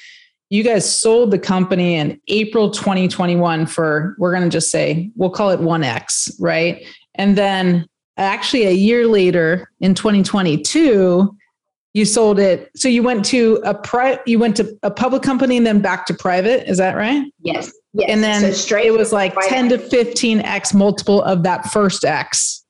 you 0.48 0.62
guys 0.62 0.98
sold 0.98 1.30
the 1.30 1.38
company 1.38 1.94
in 1.96 2.18
April 2.28 2.70
2021 2.70 3.66
for, 3.66 4.14
we're 4.18 4.30
going 4.30 4.44
to 4.44 4.48
just 4.48 4.70
say, 4.70 5.10
we'll 5.14 5.28
call 5.30 5.50
it 5.50 5.60
1X, 5.60 6.36
right? 6.40 6.86
And 7.16 7.36
then 7.36 7.86
actually 8.16 8.64
a 8.64 8.72
year 8.72 9.06
later 9.06 9.68
in 9.80 9.94
2022, 9.94 11.36
you 11.92 12.04
sold 12.04 12.38
it. 12.38 12.70
So 12.76 12.88
you 12.88 13.02
went 13.02 13.24
to 13.26 13.60
a 13.64 13.74
pri- 13.74 14.20
you 14.26 14.38
went 14.38 14.56
to 14.56 14.78
a 14.82 14.90
public 14.90 15.22
company 15.22 15.56
and 15.56 15.66
then 15.66 15.80
back 15.80 16.06
to 16.06 16.14
private. 16.14 16.68
Is 16.68 16.78
that 16.78 16.96
right? 16.96 17.30
Yes. 17.40 17.72
Yes. 17.94 18.10
And 18.10 18.24
then 18.24 18.40
so 18.40 18.50
straight 18.50 18.86
it 18.86 18.92
was 18.92 19.12
like 19.12 19.34
10 19.48 19.68
to 19.68 19.78
15x 19.78 20.74
multiple 20.74 21.22
of 21.22 21.44
that 21.44 21.70
first 21.70 22.04
X 22.04 22.64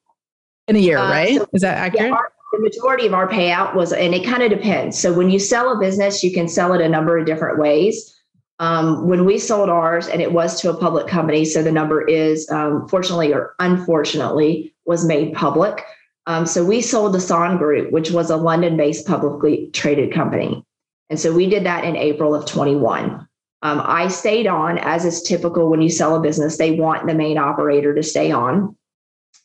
in 0.69 0.77
a 0.77 0.79
year, 0.79 0.99
uh, 0.99 1.11
right? 1.11 1.39
So 1.39 1.47
Is 1.55 1.63
that 1.63 1.79
accurate? 1.79 2.11
Yeah, 2.11 2.17
our, 2.17 2.33
the 2.53 2.61
majority 2.61 3.07
of 3.07 3.15
our 3.15 3.27
payout 3.27 3.75
was, 3.75 3.93
and 3.93 4.15
it 4.15 4.25
kind 4.25 4.43
of 4.43 4.51
depends. 4.51 4.99
So 4.99 5.15
when 5.15 5.31
you 5.31 5.39
sell 5.39 5.73
a 5.73 5.81
business, 5.81 6.23
you 6.23 6.33
can 6.33 6.47
sell 6.47 6.75
it 6.75 6.83
a 6.83 6.89
number 6.89 7.17
of 7.17 7.25
different 7.27 7.59
ways. 7.59 8.15
Um, 8.61 9.09
when 9.09 9.25
we 9.25 9.39
sold 9.39 9.69
ours, 9.71 10.07
and 10.09 10.21
it 10.21 10.33
was 10.33 10.61
to 10.61 10.71
a 10.71 10.77
public 10.77 11.09
company, 11.09 11.45
so 11.45 11.63
the 11.63 11.73
number 11.73 12.07
is 12.07 12.49
um, 12.51 12.87
fortunately 12.89 13.33
or 13.33 13.55
unfortunately 13.59 14.75
was 14.85 15.05
made 15.05 15.35
public. 15.35 15.85
Um, 16.27 16.47
so 16.47 16.65
we 16.65 16.81
sold 16.81 17.15
the 17.15 17.19
Sanne 17.19 17.59
Group, 17.59 17.91
which 17.91 18.11
was 18.11 18.31
a 18.31 18.37
London-based 18.37 19.07
publicly 19.07 19.71
traded 19.73 20.13
company, 20.13 20.65
and 21.11 21.19
so 21.19 21.33
we 21.33 21.49
did 21.49 21.65
that 21.65 21.85
in 21.85 21.97
April 21.97 22.35
of 22.35 22.47
21. 22.47 23.27
Um, 23.65 23.81
I 23.83 24.09
stayed 24.09 24.47
on, 24.47 24.77
as 24.79 25.07
is 25.07 25.23
typical 25.23 25.71
when 25.71 25.81
you 25.81 25.89
sell 25.89 26.15
a 26.15 26.21
business, 26.21 26.59
they 26.59 26.73
want 26.73 27.07
the 27.07 27.15
main 27.15 27.39
operator 27.39 27.95
to 27.95 28.03
stay 28.03 28.31
on. 28.31 28.77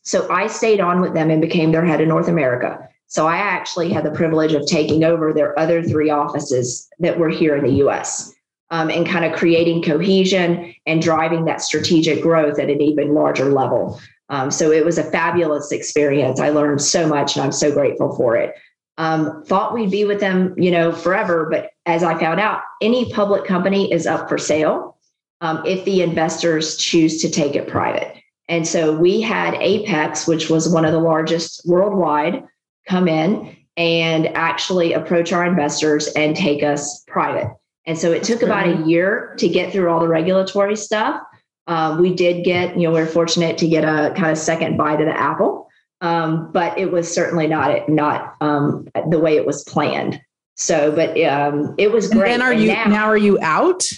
So 0.03 0.29
I 0.29 0.47
stayed 0.47 0.81
on 0.81 0.99
with 0.99 1.13
them 1.13 1.29
and 1.29 1.41
became 1.41 1.71
their 1.71 1.85
head 1.85 2.01
of 2.01 2.09
North 2.09 2.27
America. 2.27 2.85
So 3.07 3.27
I 3.27 3.37
actually 3.37 3.91
had 3.91 4.03
the 4.03 4.11
privilege 4.11 4.53
of 4.53 4.65
taking 4.65 5.05
over 5.05 5.31
their 5.31 5.57
other 5.57 5.81
three 5.81 6.09
offices 6.09 6.89
that 6.99 7.17
were 7.17 7.29
here 7.29 7.55
in 7.55 7.63
the 7.63 7.85
US 7.85 8.33
um, 8.71 8.89
and 8.89 9.07
kind 9.07 9.23
of 9.23 9.39
creating 9.39 9.83
cohesion 9.83 10.75
and 10.85 11.01
driving 11.01 11.45
that 11.45 11.61
strategic 11.61 12.21
growth 12.21 12.59
at 12.59 12.69
an 12.69 12.81
even 12.81 13.13
larger 13.13 13.51
level. 13.53 14.01
Um, 14.27 14.51
so 14.51 14.69
it 14.69 14.83
was 14.83 14.97
a 14.97 15.09
fabulous 15.09 15.71
experience. 15.71 16.41
I 16.41 16.49
learned 16.49 16.81
so 16.81 17.07
much 17.07 17.37
and 17.37 17.45
I'm 17.45 17.53
so 17.53 17.71
grateful 17.71 18.13
for 18.15 18.35
it. 18.35 18.53
Um, 18.97 19.43
thought 19.45 19.73
we'd 19.73 19.91
be 19.91 20.03
with 20.03 20.19
them, 20.19 20.53
you 20.57 20.71
know, 20.71 20.91
forever. 20.91 21.47
But 21.49 21.71
as 21.89 22.03
I 22.03 22.19
found 22.19 22.39
out, 22.39 22.61
any 22.81 23.11
public 23.11 23.45
company 23.45 23.91
is 23.91 24.05
up 24.05 24.29
for 24.29 24.37
sale 24.37 24.97
um, 25.41 25.63
if 25.65 25.83
the 25.85 26.01
investors 26.01 26.77
choose 26.77 27.21
to 27.21 27.29
take 27.29 27.55
it 27.55 27.67
private. 27.67 28.15
And 28.47 28.67
so 28.67 28.95
we 28.95 29.21
had 29.21 29.55
Apex, 29.55 30.27
which 30.27 30.49
was 30.49 30.69
one 30.69 30.85
of 30.85 30.91
the 30.91 30.99
largest 30.99 31.61
worldwide 31.65 32.43
come 32.87 33.07
in 33.07 33.55
and 33.75 34.27
actually 34.35 34.93
approach 34.93 35.31
our 35.31 35.45
investors 35.45 36.07
and 36.09 36.35
take 36.35 36.63
us 36.63 37.03
private. 37.07 37.47
And 37.85 37.97
so 37.97 38.11
it 38.11 38.23
took 38.23 38.43
about 38.43 38.67
a 38.67 38.85
year 38.85 39.33
to 39.39 39.47
get 39.47 39.71
through 39.71 39.89
all 39.89 39.99
the 39.99 40.07
regulatory 40.07 40.75
stuff. 40.75 41.21
Um, 41.67 42.01
we 42.01 42.13
did 42.13 42.43
get, 42.43 42.75
you 42.75 42.83
know, 42.83 42.93
we 42.93 42.99
are 42.99 43.05
fortunate 43.05 43.57
to 43.59 43.67
get 43.67 43.83
a 43.83 44.13
kind 44.15 44.31
of 44.31 44.37
second 44.37 44.77
bite 44.77 44.99
of 44.99 45.07
the 45.07 45.17
apple, 45.17 45.69
um, 46.01 46.51
but 46.51 46.77
it 46.77 46.91
was 46.91 47.11
certainly 47.11 47.47
not 47.47 47.87
not 47.89 48.35
um, 48.41 48.87
the 49.09 49.19
way 49.19 49.37
it 49.37 49.45
was 49.45 49.63
planned. 49.63 50.19
So, 50.59 50.91
but 50.91 51.19
um, 51.21 51.73
it 51.77 51.89
was 51.89 52.09
great. 52.09 52.33
And 52.33 52.43
are 52.43 52.51
and 52.51 52.61
you 52.61 52.67
now, 52.67 52.83
now, 52.85 53.05
Are 53.05 53.17
you 53.17 53.39
out? 53.41 53.89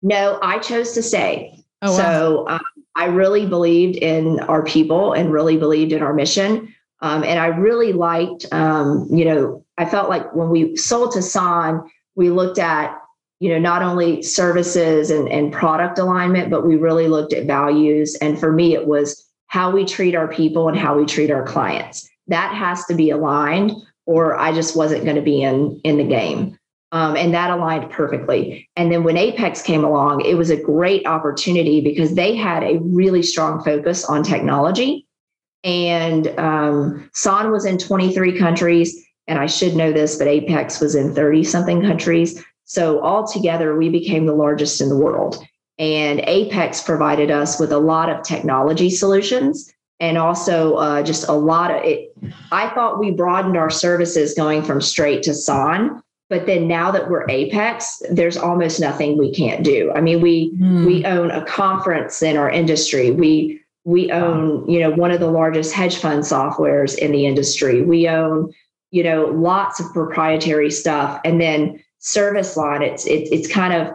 No, 0.00 0.38
I 0.40 0.60
chose 0.60 0.92
to 0.92 1.02
stay. 1.02 1.64
Oh, 1.82 1.90
wow. 1.90 1.96
So 1.96 2.48
um, 2.48 2.60
I 2.94 3.06
really 3.06 3.46
believed 3.46 3.96
in 3.96 4.38
our 4.40 4.64
people 4.64 5.12
and 5.12 5.32
really 5.32 5.56
believed 5.56 5.92
in 5.92 6.02
our 6.02 6.14
mission. 6.14 6.72
Um, 7.00 7.24
and 7.24 7.40
I 7.40 7.48
really 7.48 7.92
liked, 7.92 8.46
um, 8.52 9.08
you 9.10 9.24
know, 9.24 9.64
I 9.76 9.86
felt 9.86 10.08
like 10.08 10.32
when 10.34 10.50
we 10.50 10.76
sold 10.76 11.12
to 11.12 11.18
Sanne, 11.18 11.84
we 12.14 12.30
looked 12.30 12.60
at, 12.60 12.96
you 13.40 13.50
know, 13.50 13.58
not 13.58 13.82
only 13.82 14.22
services 14.22 15.10
and, 15.10 15.28
and 15.28 15.52
product 15.52 15.98
alignment, 15.98 16.48
but 16.48 16.64
we 16.64 16.76
really 16.76 17.08
looked 17.08 17.32
at 17.32 17.44
values. 17.44 18.14
And 18.20 18.38
for 18.38 18.52
me, 18.52 18.74
it 18.74 18.86
was 18.86 19.26
how 19.48 19.72
we 19.72 19.84
treat 19.84 20.14
our 20.14 20.28
people 20.28 20.68
and 20.68 20.78
how 20.78 20.96
we 20.96 21.06
treat 21.06 21.32
our 21.32 21.44
clients. 21.44 22.08
That 22.28 22.54
has 22.54 22.84
to 22.86 22.94
be 22.94 23.10
aligned, 23.10 23.72
or 24.06 24.36
I 24.36 24.52
just 24.52 24.76
wasn't 24.76 25.04
going 25.04 25.16
to 25.16 25.22
be 25.22 25.42
in 25.42 25.80
in 25.84 25.98
the 25.98 26.04
game. 26.04 26.58
Um, 26.92 27.16
and 27.16 27.34
that 27.34 27.50
aligned 27.50 27.90
perfectly. 27.90 28.70
And 28.76 28.90
then 28.90 29.02
when 29.02 29.16
Apex 29.16 29.60
came 29.60 29.84
along, 29.84 30.24
it 30.24 30.34
was 30.34 30.50
a 30.50 30.56
great 30.56 31.04
opportunity 31.06 31.80
because 31.80 32.14
they 32.14 32.34
had 32.36 32.62
a 32.62 32.78
really 32.78 33.22
strong 33.22 33.62
focus 33.62 34.04
on 34.04 34.22
technology 34.22 35.06
and 35.66 36.28
um, 36.38 37.10
Sanne 37.12 37.50
was 37.50 37.66
in 37.66 37.76
23 37.76 38.38
countries. 38.38 39.04
And 39.26 39.38
I 39.40 39.46
should 39.46 39.74
know 39.74 39.92
this, 39.92 40.16
but 40.16 40.28
Apex 40.28 40.80
was 40.80 40.94
in 40.94 41.12
30 41.12 41.42
something 41.42 41.82
countries. 41.82 42.42
So 42.64 43.02
altogether, 43.02 43.76
we 43.76 43.90
became 43.90 44.26
the 44.26 44.34
largest 44.34 44.80
in 44.80 44.88
the 44.88 44.96
world. 44.96 45.44
And 45.78 46.20
Apex 46.20 46.82
provided 46.82 47.32
us 47.32 47.58
with 47.58 47.72
a 47.72 47.78
lot 47.78 48.08
of 48.08 48.22
technology 48.22 48.88
solutions 48.88 49.72
and 50.00 50.18
also 50.18 50.74
uh, 50.74 51.02
just 51.02 51.28
a 51.28 51.32
lot 51.32 51.70
of 51.70 51.82
it. 51.82 52.12
I 52.52 52.68
thought 52.70 52.98
we 52.98 53.10
broadened 53.10 53.56
our 53.56 53.70
services 53.70 54.34
going 54.34 54.62
from 54.62 54.80
Strait 54.80 55.22
to 55.24 55.30
Sanne, 55.30 56.02
but 56.28 56.46
then 56.46 56.68
now 56.68 56.90
that 56.90 57.08
we're 57.08 57.26
Apex, 57.28 58.02
there's 58.10 58.36
almost 58.36 58.80
nothing 58.80 59.16
we 59.16 59.32
can't 59.32 59.64
do. 59.64 59.92
I 59.94 60.00
mean, 60.00 60.20
we 60.20 60.52
mm. 60.52 60.84
we 60.84 61.04
own 61.04 61.30
a 61.30 61.44
conference 61.44 62.22
in 62.22 62.36
our 62.36 62.50
industry. 62.50 63.10
We 63.10 63.60
we 63.86 64.10
own 64.10 64.68
you 64.68 64.80
know 64.80 64.90
one 64.90 65.12
of 65.12 65.20
the 65.20 65.30
largest 65.30 65.72
hedge 65.72 65.96
fund 65.96 66.24
softwares 66.24 66.98
in 66.98 67.12
the 67.12 67.24
industry 67.24 67.82
we 67.82 68.06
own 68.08 68.52
you 68.90 69.02
know 69.02 69.26
lots 69.26 69.80
of 69.80 69.90
proprietary 69.92 70.70
stuff 70.70 71.20
and 71.24 71.40
then 71.40 71.82
service 71.98 72.56
line 72.56 72.82
it's 72.82 73.06
it, 73.06 73.28
it's 73.32 73.48
kind 73.48 73.72
of 73.72 73.94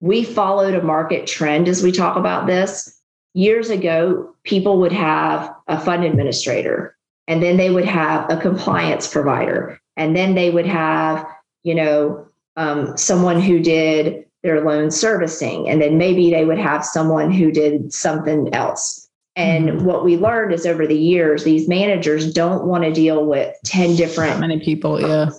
we 0.00 0.22
followed 0.22 0.74
a 0.74 0.82
market 0.82 1.26
trend 1.26 1.68
as 1.68 1.82
we 1.82 1.90
talk 1.90 2.16
about 2.16 2.46
this 2.46 2.95
years 3.36 3.70
ago 3.70 4.34
people 4.44 4.78
would 4.78 4.92
have 4.92 5.54
a 5.68 5.78
fund 5.78 6.04
administrator 6.04 6.96
and 7.28 7.42
then 7.42 7.56
they 7.56 7.70
would 7.70 7.84
have 7.84 8.30
a 8.30 8.36
compliance 8.36 9.06
provider 9.08 9.80
and 9.96 10.16
then 10.16 10.34
they 10.34 10.50
would 10.50 10.66
have 10.66 11.26
you 11.62 11.74
know 11.74 12.26
um, 12.56 12.96
someone 12.96 13.40
who 13.40 13.60
did 13.60 14.26
their 14.46 14.64
loan 14.64 14.90
servicing. 14.90 15.68
And 15.68 15.82
then 15.82 15.98
maybe 15.98 16.30
they 16.30 16.44
would 16.44 16.58
have 16.58 16.84
someone 16.84 17.30
who 17.30 17.50
did 17.50 17.92
something 17.92 18.54
else. 18.54 19.08
And 19.34 19.68
mm-hmm. 19.68 19.84
what 19.84 20.04
we 20.04 20.16
learned 20.16 20.54
is 20.54 20.64
over 20.64 20.86
the 20.86 20.96
years, 20.96 21.44
these 21.44 21.68
managers 21.68 22.32
don't 22.32 22.64
want 22.64 22.84
to 22.84 22.92
deal 22.92 23.26
with 23.26 23.54
10 23.66 23.96
different 23.96 24.32
Not 24.32 24.40
many 24.40 24.60
people. 24.60 25.00
Yeah. 25.00 25.30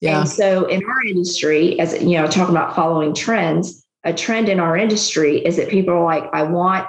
Yeah. 0.00 0.20
And 0.20 0.28
so 0.28 0.66
in 0.66 0.82
our 0.84 1.04
industry, 1.04 1.78
as 1.80 2.00
you 2.00 2.16
know, 2.16 2.26
talking 2.26 2.54
about 2.54 2.76
following 2.76 3.14
trends, 3.14 3.84
a 4.04 4.14
trend 4.14 4.48
in 4.48 4.60
our 4.60 4.76
industry 4.76 5.44
is 5.44 5.56
that 5.56 5.68
people 5.68 5.94
are 5.94 6.04
like, 6.04 6.24
I 6.32 6.42
want 6.42 6.86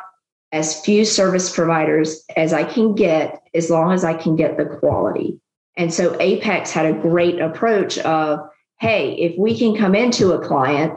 as 0.51 0.81
few 0.81 1.05
service 1.05 1.53
providers 1.53 2.23
as 2.35 2.53
I 2.53 2.63
can 2.63 2.93
get, 2.93 3.41
as 3.53 3.69
long 3.69 3.93
as 3.93 4.03
I 4.03 4.13
can 4.13 4.35
get 4.35 4.57
the 4.57 4.65
quality. 4.65 5.39
And 5.77 5.93
so 5.93 6.17
Apex 6.19 6.71
had 6.71 6.85
a 6.85 6.99
great 6.99 7.39
approach 7.39 7.97
of, 7.99 8.39
hey, 8.79 9.13
if 9.13 9.37
we 9.37 9.57
can 9.57 9.75
come 9.75 9.95
into 9.95 10.33
a 10.33 10.45
client 10.45 10.93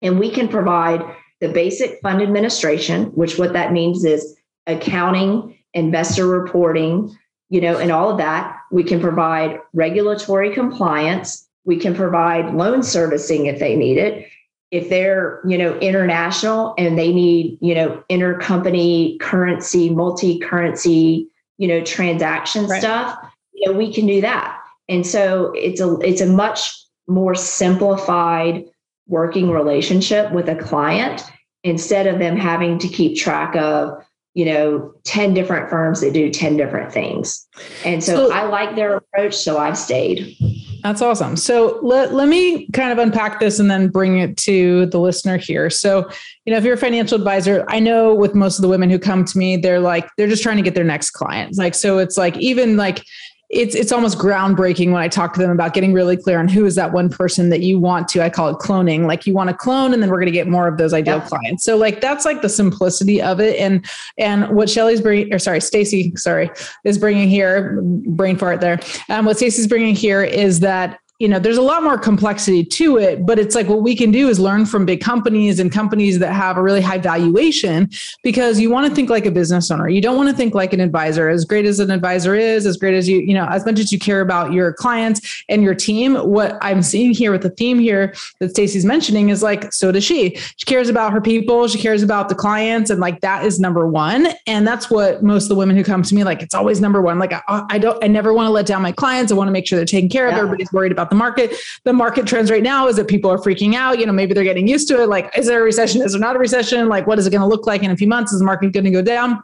and 0.00 0.18
we 0.18 0.30
can 0.30 0.48
provide 0.48 1.04
the 1.40 1.48
basic 1.48 2.00
fund 2.00 2.22
administration, 2.22 3.06
which 3.06 3.38
what 3.38 3.52
that 3.52 3.72
means 3.72 4.04
is 4.04 4.36
accounting, 4.66 5.58
investor 5.74 6.26
reporting, 6.26 7.14
you 7.50 7.60
know, 7.60 7.76
and 7.76 7.92
all 7.92 8.10
of 8.10 8.18
that. 8.18 8.56
We 8.72 8.84
can 8.84 9.00
provide 9.00 9.60
regulatory 9.74 10.54
compliance. 10.54 11.46
We 11.64 11.76
can 11.76 11.94
provide 11.94 12.54
loan 12.54 12.82
servicing 12.82 13.46
if 13.46 13.58
they 13.58 13.76
need 13.76 13.98
it. 13.98 14.26
If 14.74 14.88
they're, 14.88 15.40
you 15.46 15.56
know, 15.56 15.78
international 15.78 16.74
and 16.76 16.98
they 16.98 17.12
need, 17.12 17.58
you 17.60 17.76
know, 17.76 18.02
intercompany 18.10 19.20
currency, 19.20 19.88
multi-currency, 19.88 21.28
you 21.58 21.68
know, 21.68 21.80
transaction 21.84 22.66
right. 22.66 22.80
stuff, 22.80 23.16
you 23.52 23.70
know, 23.70 23.78
we 23.78 23.92
can 23.92 24.06
do 24.06 24.20
that. 24.20 24.60
And 24.88 25.06
so 25.06 25.52
it's 25.54 25.80
a 25.80 25.96
it's 26.00 26.20
a 26.20 26.26
much 26.26 26.74
more 27.06 27.36
simplified 27.36 28.64
working 29.06 29.50
relationship 29.50 30.32
with 30.32 30.48
a 30.48 30.56
client 30.56 31.22
instead 31.62 32.08
of 32.08 32.18
them 32.18 32.36
having 32.36 32.78
to 32.78 32.88
keep 32.88 33.16
track 33.16 33.54
of 33.54 34.02
you 34.34 34.44
know 34.44 34.92
10 35.04 35.34
different 35.34 35.70
firms 35.70 36.00
that 36.00 36.12
do 36.12 36.30
10 36.30 36.56
different 36.56 36.92
things 36.92 37.46
and 37.84 38.02
so, 38.02 38.28
so 38.28 38.34
i 38.34 38.44
like 38.44 38.74
their 38.74 38.96
approach 38.96 39.34
so 39.34 39.58
i've 39.58 39.78
stayed 39.78 40.36
that's 40.84 41.02
awesome. 41.02 41.36
So 41.36 41.80
let, 41.82 42.14
let 42.14 42.28
me 42.28 42.68
kind 42.68 42.92
of 42.92 42.98
unpack 42.98 43.40
this 43.40 43.58
and 43.58 43.70
then 43.70 43.88
bring 43.88 44.18
it 44.18 44.36
to 44.38 44.86
the 44.86 45.00
listener 45.00 45.38
here. 45.38 45.70
So 45.70 46.08
you 46.44 46.52
know 46.52 46.58
if 46.58 46.64
you're 46.64 46.74
a 46.74 46.78
financial 46.78 47.16
advisor 47.16 47.64
i 47.68 47.80
know 47.80 48.14
with 48.14 48.34
most 48.34 48.58
of 48.58 48.62
the 48.62 48.68
women 48.68 48.90
who 48.90 48.98
come 48.98 49.24
to 49.24 49.38
me 49.38 49.56
they're 49.56 49.80
like 49.80 50.08
they're 50.16 50.28
just 50.28 50.42
trying 50.42 50.56
to 50.56 50.62
get 50.62 50.74
their 50.74 50.84
next 50.84 51.10
client 51.10 51.56
like 51.56 51.74
so 51.74 51.98
it's 51.98 52.16
like 52.16 52.36
even 52.36 52.76
like 52.76 53.04
it's 53.54 53.74
it's 53.74 53.92
almost 53.92 54.18
groundbreaking 54.18 54.90
when 54.90 55.00
I 55.00 55.08
talk 55.08 55.32
to 55.34 55.40
them 55.40 55.50
about 55.50 55.74
getting 55.74 55.92
really 55.92 56.16
clear 56.16 56.38
on 56.38 56.48
who 56.48 56.66
is 56.66 56.74
that 56.74 56.92
one 56.92 57.08
person 57.08 57.50
that 57.50 57.60
you 57.60 57.78
want 57.78 58.08
to. 58.08 58.22
I 58.22 58.28
call 58.28 58.48
it 58.48 58.58
cloning. 58.58 59.06
Like 59.06 59.26
you 59.26 59.32
want 59.32 59.48
to 59.48 59.56
clone, 59.56 59.94
and 59.94 60.02
then 60.02 60.10
we're 60.10 60.18
going 60.18 60.26
to 60.26 60.32
get 60.32 60.48
more 60.48 60.66
of 60.66 60.76
those 60.76 60.92
ideal 60.92 61.18
yeah. 61.18 61.28
clients. 61.28 61.64
So 61.64 61.76
like 61.76 62.00
that's 62.00 62.24
like 62.24 62.42
the 62.42 62.48
simplicity 62.48 63.22
of 63.22 63.40
it. 63.40 63.58
And 63.58 63.86
and 64.18 64.48
what 64.50 64.68
Shelly's 64.68 65.00
bringing, 65.00 65.32
or 65.32 65.38
sorry, 65.38 65.60
Stacey, 65.60 66.12
sorry, 66.16 66.50
is 66.84 66.98
bringing 66.98 67.28
here, 67.28 67.80
brain 67.82 68.36
fart 68.36 68.60
there. 68.60 68.80
Um, 69.08 69.24
what 69.24 69.36
Stacey's 69.36 69.68
bringing 69.68 69.94
here 69.94 70.22
is 70.22 70.60
that 70.60 70.98
you 71.20 71.28
know 71.28 71.38
there's 71.38 71.56
a 71.56 71.62
lot 71.62 71.82
more 71.82 71.96
complexity 71.96 72.64
to 72.64 72.98
it 72.98 73.24
but 73.24 73.38
it's 73.38 73.54
like 73.54 73.68
what 73.68 73.82
we 73.82 73.94
can 73.94 74.10
do 74.10 74.28
is 74.28 74.40
learn 74.40 74.66
from 74.66 74.84
big 74.84 75.00
companies 75.00 75.60
and 75.60 75.70
companies 75.70 76.18
that 76.18 76.32
have 76.32 76.56
a 76.56 76.62
really 76.62 76.80
high 76.80 76.98
valuation 76.98 77.88
because 78.24 78.58
you 78.58 78.68
want 78.68 78.88
to 78.88 78.94
think 78.94 79.08
like 79.08 79.24
a 79.24 79.30
business 79.30 79.70
owner. 79.70 79.88
You 79.88 80.00
don't 80.00 80.16
want 80.16 80.28
to 80.28 80.34
think 80.34 80.54
like 80.54 80.72
an 80.72 80.80
advisor. 80.80 81.28
As 81.28 81.44
great 81.44 81.66
as 81.66 81.78
an 81.78 81.90
advisor 81.90 82.34
is 82.34 82.66
as 82.66 82.76
great 82.76 82.94
as 82.94 83.08
you 83.08 83.20
you 83.20 83.34
know 83.34 83.46
as 83.46 83.64
much 83.64 83.78
as 83.78 83.92
you 83.92 83.98
care 83.98 84.20
about 84.20 84.52
your 84.52 84.72
clients 84.72 85.44
and 85.48 85.62
your 85.62 85.74
team 85.74 86.16
what 86.16 86.58
i'm 86.62 86.82
seeing 86.82 87.12
here 87.12 87.30
with 87.30 87.42
the 87.42 87.50
theme 87.50 87.78
here 87.78 88.14
that 88.40 88.50
stacey's 88.50 88.84
mentioning 88.84 89.28
is 89.28 89.42
like 89.42 89.72
so 89.72 89.92
does 89.92 90.04
she. 90.04 90.34
She 90.56 90.66
cares 90.66 90.88
about 90.88 91.12
her 91.12 91.20
people. 91.20 91.68
She 91.68 91.78
cares 91.78 92.02
about 92.02 92.28
the 92.28 92.34
clients 92.34 92.90
and 92.90 93.00
like 93.00 93.20
that 93.20 93.44
is 93.44 93.60
number 93.60 93.86
one. 93.86 94.28
And 94.46 94.66
that's 94.66 94.90
what 94.90 95.22
most 95.22 95.44
of 95.44 95.48
the 95.50 95.54
women 95.54 95.76
who 95.76 95.84
come 95.84 96.02
to 96.02 96.14
me 96.14 96.24
like 96.24 96.42
it's 96.42 96.54
always 96.54 96.80
number 96.80 97.00
one. 97.00 97.18
Like 97.18 97.32
i, 97.32 97.42
I 97.48 97.78
don't 97.78 98.02
i 98.02 98.08
never 98.08 98.32
want 98.32 98.48
to 98.48 98.50
let 98.50 98.66
down 98.66 98.82
my 98.82 98.92
clients. 98.92 99.30
I 99.30 99.36
want 99.36 99.48
to 99.48 99.52
make 99.52 99.66
sure 99.66 99.76
they're 99.76 99.86
taken 99.86 100.08
care 100.08 100.26
of. 100.26 100.32
Yeah. 100.32 100.38
everybody's 100.38 100.72
worried 100.72 100.92
about 100.92 101.03
about 101.04 101.10
the 101.10 101.16
market. 101.16 101.56
The 101.84 101.92
market 101.92 102.26
trends 102.26 102.50
right 102.50 102.62
now 102.62 102.88
is 102.88 102.96
that 102.96 103.08
people 103.08 103.30
are 103.30 103.38
freaking 103.38 103.74
out. 103.74 103.98
You 103.98 104.06
know, 104.06 104.12
maybe 104.12 104.34
they're 104.34 104.44
getting 104.44 104.66
used 104.66 104.88
to 104.88 105.02
it. 105.02 105.08
Like, 105.08 105.36
is 105.36 105.46
there 105.46 105.60
a 105.60 105.64
recession? 105.64 106.02
Is 106.02 106.12
there 106.12 106.20
not 106.20 106.36
a 106.36 106.38
recession? 106.38 106.88
Like, 106.88 107.06
what 107.06 107.18
is 107.18 107.26
it 107.26 107.30
going 107.30 107.42
to 107.42 107.46
look 107.46 107.66
like 107.66 107.82
in 107.82 107.90
a 107.90 107.96
few 107.96 108.08
months? 108.08 108.32
Is 108.32 108.38
the 108.38 108.44
market 108.44 108.72
going 108.72 108.84
to 108.84 108.90
go 108.90 109.02
down? 109.02 109.42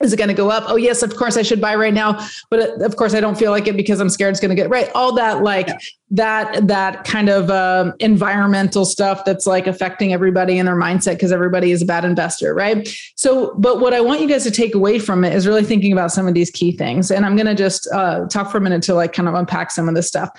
Is 0.00 0.12
it 0.12 0.16
going 0.16 0.28
to 0.28 0.34
go 0.34 0.48
up? 0.48 0.62
Oh, 0.68 0.76
yes, 0.76 1.02
of 1.02 1.16
course 1.16 1.36
I 1.36 1.42
should 1.42 1.60
buy 1.60 1.74
right 1.74 1.92
now. 1.92 2.24
But 2.50 2.60
uh, 2.60 2.84
of 2.84 2.94
course 2.94 3.14
I 3.14 3.20
don't 3.20 3.36
feel 3.36 3.50
like 3.50 3.66
it 3.66 3.76
because 3.76 3.98
I'm 3.98 4.08
scared 4.08 4.30
it's 4.30 4.38
going 4.38 4.50
to 4.50 4.54
get 4.54 4.70
right. 4.70 4.88
All 4.94 5.12
that, 5.16 5.42
like 5.42 5.66
yeah. 5.66 5.78
that, 6.10 6.68
that 6.68 7.02
kind 7.02 7.28
of 7.28 7.50
um, 7.50 7.94
environmental 7.98 8.84
stuff 8.84 9.24
that's 9.24 9.44
like 9.44 9.66
affecting 9.66 10.12
everybody 10.12 10.58
in 10.58 10.66
their 10.66 10.76
mindset 10.76 11.14
because 11.14 11.32
everybody 11.32 11.72
is 11.72 11.82
a 11.82 11.86
bad 11.86 12.04
investor. 12.04 12.54
Right. 12.54 12.88
So, 13.16 13.56
but 13.58 13.80
what 13.80 13.92
I 13.92 14.00
want 14.00 14.20
you 14.20 14.28
guys 14.28 14.44
to 14.44 14.52
take 14.52 14.76
away 14.76 15.00
from 15.00 15.24
it 15.24 15.34
is 15.34 15.48
really 15.48 15.64
thinking 15.64 15.92
about 15.92 16.12
some 16.12 16.28
of 16.28 16.34
these 16.34 16.52
key 16.52 16.70
things. 16.70 17.10
And 17.10 17.26
I'm 17.26 17.34
going 17.34 17.46
to 17.46 17.56
just 17.56 17.88
uh, 17.92 18.28
talk 18.28 18.52
for 18.52 18.58
a 18.58 18.60
minute 18.60 18.84
to 18.84 18.94
like 18.94 19.12
kind 19.12 19.28
of 19.28 19.34
unpack 19.34 19.72
some 19.72 19.88
of 19.88 19.96
this 19.96 20.06
stuff 20.06 20.30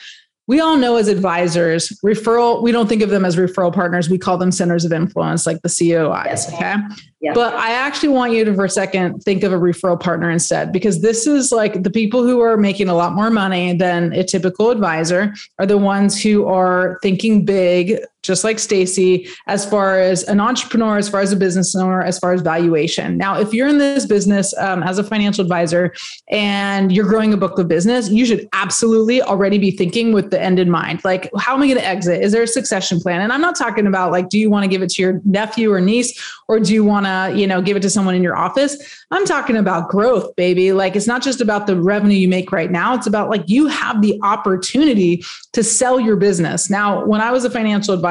we 0.50 0.60
all 0.60 0.78
know 0.78 0.96
as 0.96 1.08
advisors, 1.08 1.90
referral, 2.04 2.64
we 2.64 2.72
don't 2.72 2.90
think 2.90 3.04
of 3.04 3.12
them 3.12 3.24
as 3.24 3.36
referral 3.36 3.72
partners. 3.72 4.10
We 4.10 4.18
call 4.18 4.40
them 4.40 4.52
centers 4.52 4.84
of 4.84 4.92
influence, 4.92 5.46
like 5.46 5.62
the 5.62 5.70
COIs. 5.70 6.26
Yes. 6.26 6.52
Okay. 6.52 6.74
Yeah. 7.22 7.34
But 7.36 7.54
I 7.54 7.74
actually 7.74 8.10
want 8.10 8.34
you 8.34 8.44
to, 8.44 8.56
for 8.56 8.66
a 8.66 8.70
second, 8.70 9.20
think 9.20 9.44
of 9.44 9.54
a 9.54 9.60
referral 9.60 10.00
partner 10.00 10.32
instead, 10.32 10.72
because 10.72 11.02
this 11.02 11.28
is 11.28 11.52
like 11.52 11.84
the 11.84 11.92
people 11.92 12.24
who 12.24 12.42
are 12.42 12.58
making 12.58 12.90
a 12.90 12.96
lot 12.96 13.14
more 13.14 13.30
money 13.30 13.78
than 13.78 14.12
a 14.14 14.24
typical 14.24 14.72
advisor 14.72 15.36
are 15.60 15.68
the 15.68 15.78
ones 15.78 16.20
who 16.20 16.48
are 16.48 16.98
thinking 17.04 17.46
big, 17.46 18.00
just 18.24 18.44
like 18.44 18.58
Stacey, 18.58 19.28
as 19.48 19.70
far 19.70 20.00
as 20.00 20.24
an 20.24 20.40
entrepreneur, 20.40 20.98
as 20.98 21.10
far 21.10 21.22
as 21.22 21.32
a 21.32 21.36
business 21.36 21.76
owner, 21.76 22.02
as 22.02 22.18
far 22.18 22.34
as 22.34 22.42
valuation. 22.42 23.18
Now, 23.18 23.40
if 23.40 23.54
you're 23.54 23.68
in 23.68 23.78
this 23.78 24.06
business 24.06 24.56
um, 24.58 24.82
as 24.82 24.98
a 24.98 25.04
financial 25.04 25.44
advisor 25.44 25.94
and 26.30 26.92
you're 26.92 27.08
growing 27.08 27.34
a 27.34 27.38
book 27.38 27.60
of 27.60 27.68
business, 27.68 28.10
you 28.10 28.26
should 28.26 28.48
absolutely 28.54 29.22
already 29.22 29.58
be 29.58 29.72
thinking 29.72 30.14
with 30.14 30.32
the 30.32 30.42
end 30.42 30.58
in 30.58 30.70
mind. 30.70 31.04
Like, 31.04 31.30
how 31.38 31.56
am 31.56 31.62
I 31.62 31.68
going 31.68 31.80
to 31.80 31.86
exit? 31.86 32.24
Is 32.24 32.32
there 32.32 32.44
a 32.44 32.48
succession 32.48 33.00
plan? 33.00 33.22
And 33.22 33.34
I'm 33.34 33.42
not 33.42 33.58
talking 33.58 33.88
about 33.88 34.12
like, 34.12 34.30
do 34.30 34.40
you 34.40 34.50
want 34.50 34.64
to 34.64 34.70
give 34.70 34.82
it 34.82 34.90
to 34.92 35.02
your 35.02 35.22
nephew 35.26 35.72
or 35.72 35.82
niece, 35.82 36.18
or 36.48 36.60
do 36.60 36.74
you 36.74 36.84
want 36.84 37.06
to 37.06 37.10
to, 37.10 37.38
you 37.38 37.48
know, 37.48 37.62
give 37.62 37.76
it 37.76 37.82
to 37.82 37.90
someone 37.90 38.16
in 38.16 38.24
your 38.24 38.36
office. 38.36 38.78
I'm 39.12 39.26
talking 39.26 39.58
about 39.58 39.90
growth, 39.90 40.36
baby. 40.36 40.72
Like 40.72 40.96
it's 40.96 41.08
not 41.08 41.22
just 41.22 41.42
about 41.42 41.68
the 41.68 41.82
revenue 41.82 42.16
you 42.16 42.28
make 42.28 42.52
right 42.52 42.72
now. 42.72 42.96
It's 42.96 43.08
about 43.08 43.30
like 43.30 43.44
you 43.48 43.68
have 43.68 44.02
the 44.02 44.20
opportunity 44.24 45.24
to 45.54 45.64
sell 45.64 46.00
your 46.00 46.16
business. 46.16 46.70
Now, 46.70 47.06
when 47.06 47.22
I 47.22 47.32
was 47.32 47.46
a 47.46 47.50
financial 47.50 47.94
advisor, 47.94 48.09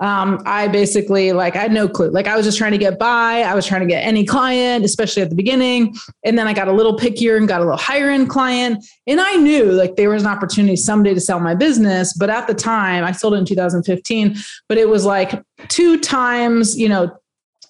um, 0.00 0.42
I 0.46 0.68
basically 0.68 1.32
like 1.32 1.56
I 1.56 1.60
had 1.60 1.72
no 1.72 1.88
clue. 1.88 2.10
Like 2.10 2.26
I 2.26 2.36
was 2.36 2.44
just 2.44 2.58
trying 2.58 2.72
to 2.72 2.78
get 2.78 2.98
by. 2.98 3.42
I 3.42 3.54
was 3.54 3.66
trying 3.66 3.80
to 3.80 3.86
get 3.86 4.04
any 4.04 4.24
client, 4.24 4.84
especially 4.84 5.22
at 5.22 5.30
the 5.30 5.36
beginning. 5.36 5.94
And 6.24 6.38
then 6.38 6.46
I 6.46 6.52
got 6.52 6.68
a 6.68 6.72
little 6.72 6.96
pickier 6.96 7.36
and 7.36 7.48
got 7.48 7.60
a 7.60 7.64
little 7.64 7.78
higher 7.78 8.10
end 8.10 8.28
client. 8.28 8.84
And 9.06 9.20
I 9.20 9.36
knew 9.36 9.72
like 9.72 9.96
there 9.96 10.10
was 10.10 10.22
an 10.22 10.28
opportunity 10.28 10.76
someday 10.76 11.14
to 11.14 11.20
sell 11.20 11.40
my 11.40 11.54
business. 11.54 12.14
But 12.14 12.30
at 12.30 12.46
the 12.46 12.54
time, 12.54 13.04
I 13.04 13.12
sold 13.12 13.34
it 13.34 13.38
in 13.38 13.44
2015, 13.44 14.36
but 14.68 14.78
it 14.78 14.88
was 14.88 15.04
like 15.04 15.42
two 15.68 15.98
times, 15.98 16.78
you 16.78 16.88
know, 16.88 17.16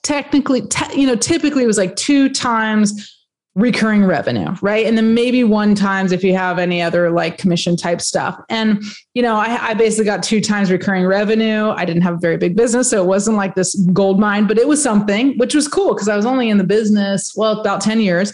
technically, 0.02 0.62
te- 0.62 1.00
you 1.00 1.06
know, 1.06 1.16
typically 1.16 1.64
it 1.64 1.66
was 1.66 1.78
like 1.78 1.96
two 1.96 2.28
times 2.28 3.10
recurring 3.54 4.04
revenue, 4.04 4.52
right? 4.62 4.84
And 4.84 4.98
then 4.98 5.14
maybe 5.14 5.44
one 5.44 5.76
times 5.76 6.10
if 6.10 6.24
you 6.24 6.34
have 6.34 6.58
any 6.58 6.82
other 6.82 7.10
like 7.10 7.38
commission 7.38 7.76
type 7.76 8.00
stuff. 8.00 8.40
And, 8.48 8.82
you 9.14 9.22
know, 9.22 9.36
I, 9.36 9.68
I, 9.68 9.74
basically 9.74 10.06
got 10.06 10.24
two 10.24 10.40
times 10.40 10.72
recurring 10.72 11.06
revenue. 11.06 11.68
I 11.70 11.84
didn't 11.84 12.02
have 12.02 12.14
a 12.14 12.18
very 12.18 12.36
big 12.36 12.56
business. 12.56 12.90
So 12.90 13.00
it 13.00 13.06
wasn't 13.06 13.36
like 13.36 13.54
this 13.54 13.76
gold 13.92 14.18
mine, 14.18 14.48
but 14.48 14.58
it 14.58 14.66
was 14.66 14.82
something, 14.82 15.38
which 15.38 15.54
was 15.54 15.68
cool 15.68 15.94
because 15.94 16.08
I 16.08 16.16
was 16.16 16.26
only 16.26 16.50
in 16.50 16.58
the 16.58 16.64
business, 16.64 17.32
well, 17.36 17.60
about 17.60 17.80
10 17.80 18.00
years. 18.00 18.32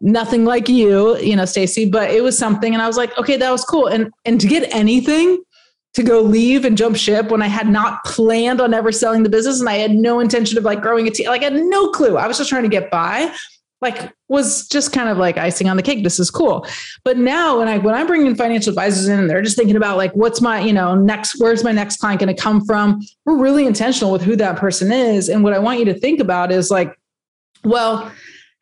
Nothing 0.00 0.46
like 0.46 0.68
you, 0.68 1.18
you 1.18 1.36
know, 1.36 1.44
Stacey, 1.44 1.88
but 1.88 2.10
it 2.10 2.22
was 2.22 2.36
something. 2.36 2.72
And 2.72 2.82
I 2.82 2.86
was 2.86 2.96
like, 2.96 3.16
okay, 3.18 3.36
that 3.36 3.50
was 3.50 3.64
cool. 3.64 3.86
And 3.86 4.10
and 4.24 4.40
to 4.40 4.48
get 4.48 4.74
anything 4.74 5.38
to 5.94 6.02
go 6.02 6.22
leave 6.22 6.64
and 6.64 6.76
jump 6.76 6.96
ship 6.96 7.28
when 7.28 7.42
I 7.42 7.46
had 7.46 7.68
not 7.68 8.02
planned 8.04 8.60
on 8.60 8.72
ever 8.72 8.90
selling 8.90 9.22
the 9.22 9.28
business 9.28 9.60
and 9.60 9.68
I 9.68 9.74
had 9.74 9.90
no 9.90 10.20
intention 10.20 10.56
of 10.56 10.64
like 10.64 10.80
growing 10.80 11.06
a 11.06 11.10
team. 11.10 11.28
Like 11.28 11.42
I 11.42 11.50
had 11.50 11.54
no 11.54 11.90
clue. 11.90 12.16
I 12.16 12.26
was 12.26 12.38
just 12.38 12.48
trying 12.48 12.62
to 12.62 12.68
get 12.68 12.90
by. 12.90 13.32
Like 13.82 14.12
was 14.28 14.66
just 14.68 14.92
kind 14.92 15.10
of 15.10 15.18
like 15.18 15.36
icing 15.36 15.68
on 15.68 15.76
the 15.76 15.82
cake. 15.82 16.02
This 16.02 16.18
is 16.18 16.30
cool. 16.30 16.66
But 17.04 17.18
now 17.18 17.58
when 17.58 17.68
I 17.68 17.78
when 17.78 17.94
I'm 17.94 18.06
bringing 18.06 18.34
financial 18.34 18.70
advisors 18.70 19.08
in 19.08 19.26
they're 19.26 19.42
just 19.42 19.56
thinking 19.56 19.76
about 19.76 19.98
like 19.98 20.12
what's 20.12 20.40
my 20.40 20.60
you 20.60 20.72
know 20.72 20.94
next 20.94 21.38
where's 21.38 21.62
my 21.62 21.72
next 21.72 21.98
client 21.98 22.20
going 22.20 22.34
to 22.34 22.40
come 22.40 22.64
from? 22.64 23.02
We're 23.26 23.36
really 23.36 23.66
intentional 23.66 24.10
with 24.10 24.22
who 24.22 24.36
that 24.36 24.56
person 24.56 24.90
is. 24.90 25.28
And 25.28 25.44
what 25.44 25.52
I 25.52 25.58
want 25.58 25.80
you 25.80 25.84
to 25.86 25.94
think 25.94 26.20
about 26.20 26.50
is 26.50 26.70
like, 26.70 26.96
well, 27.64 28.10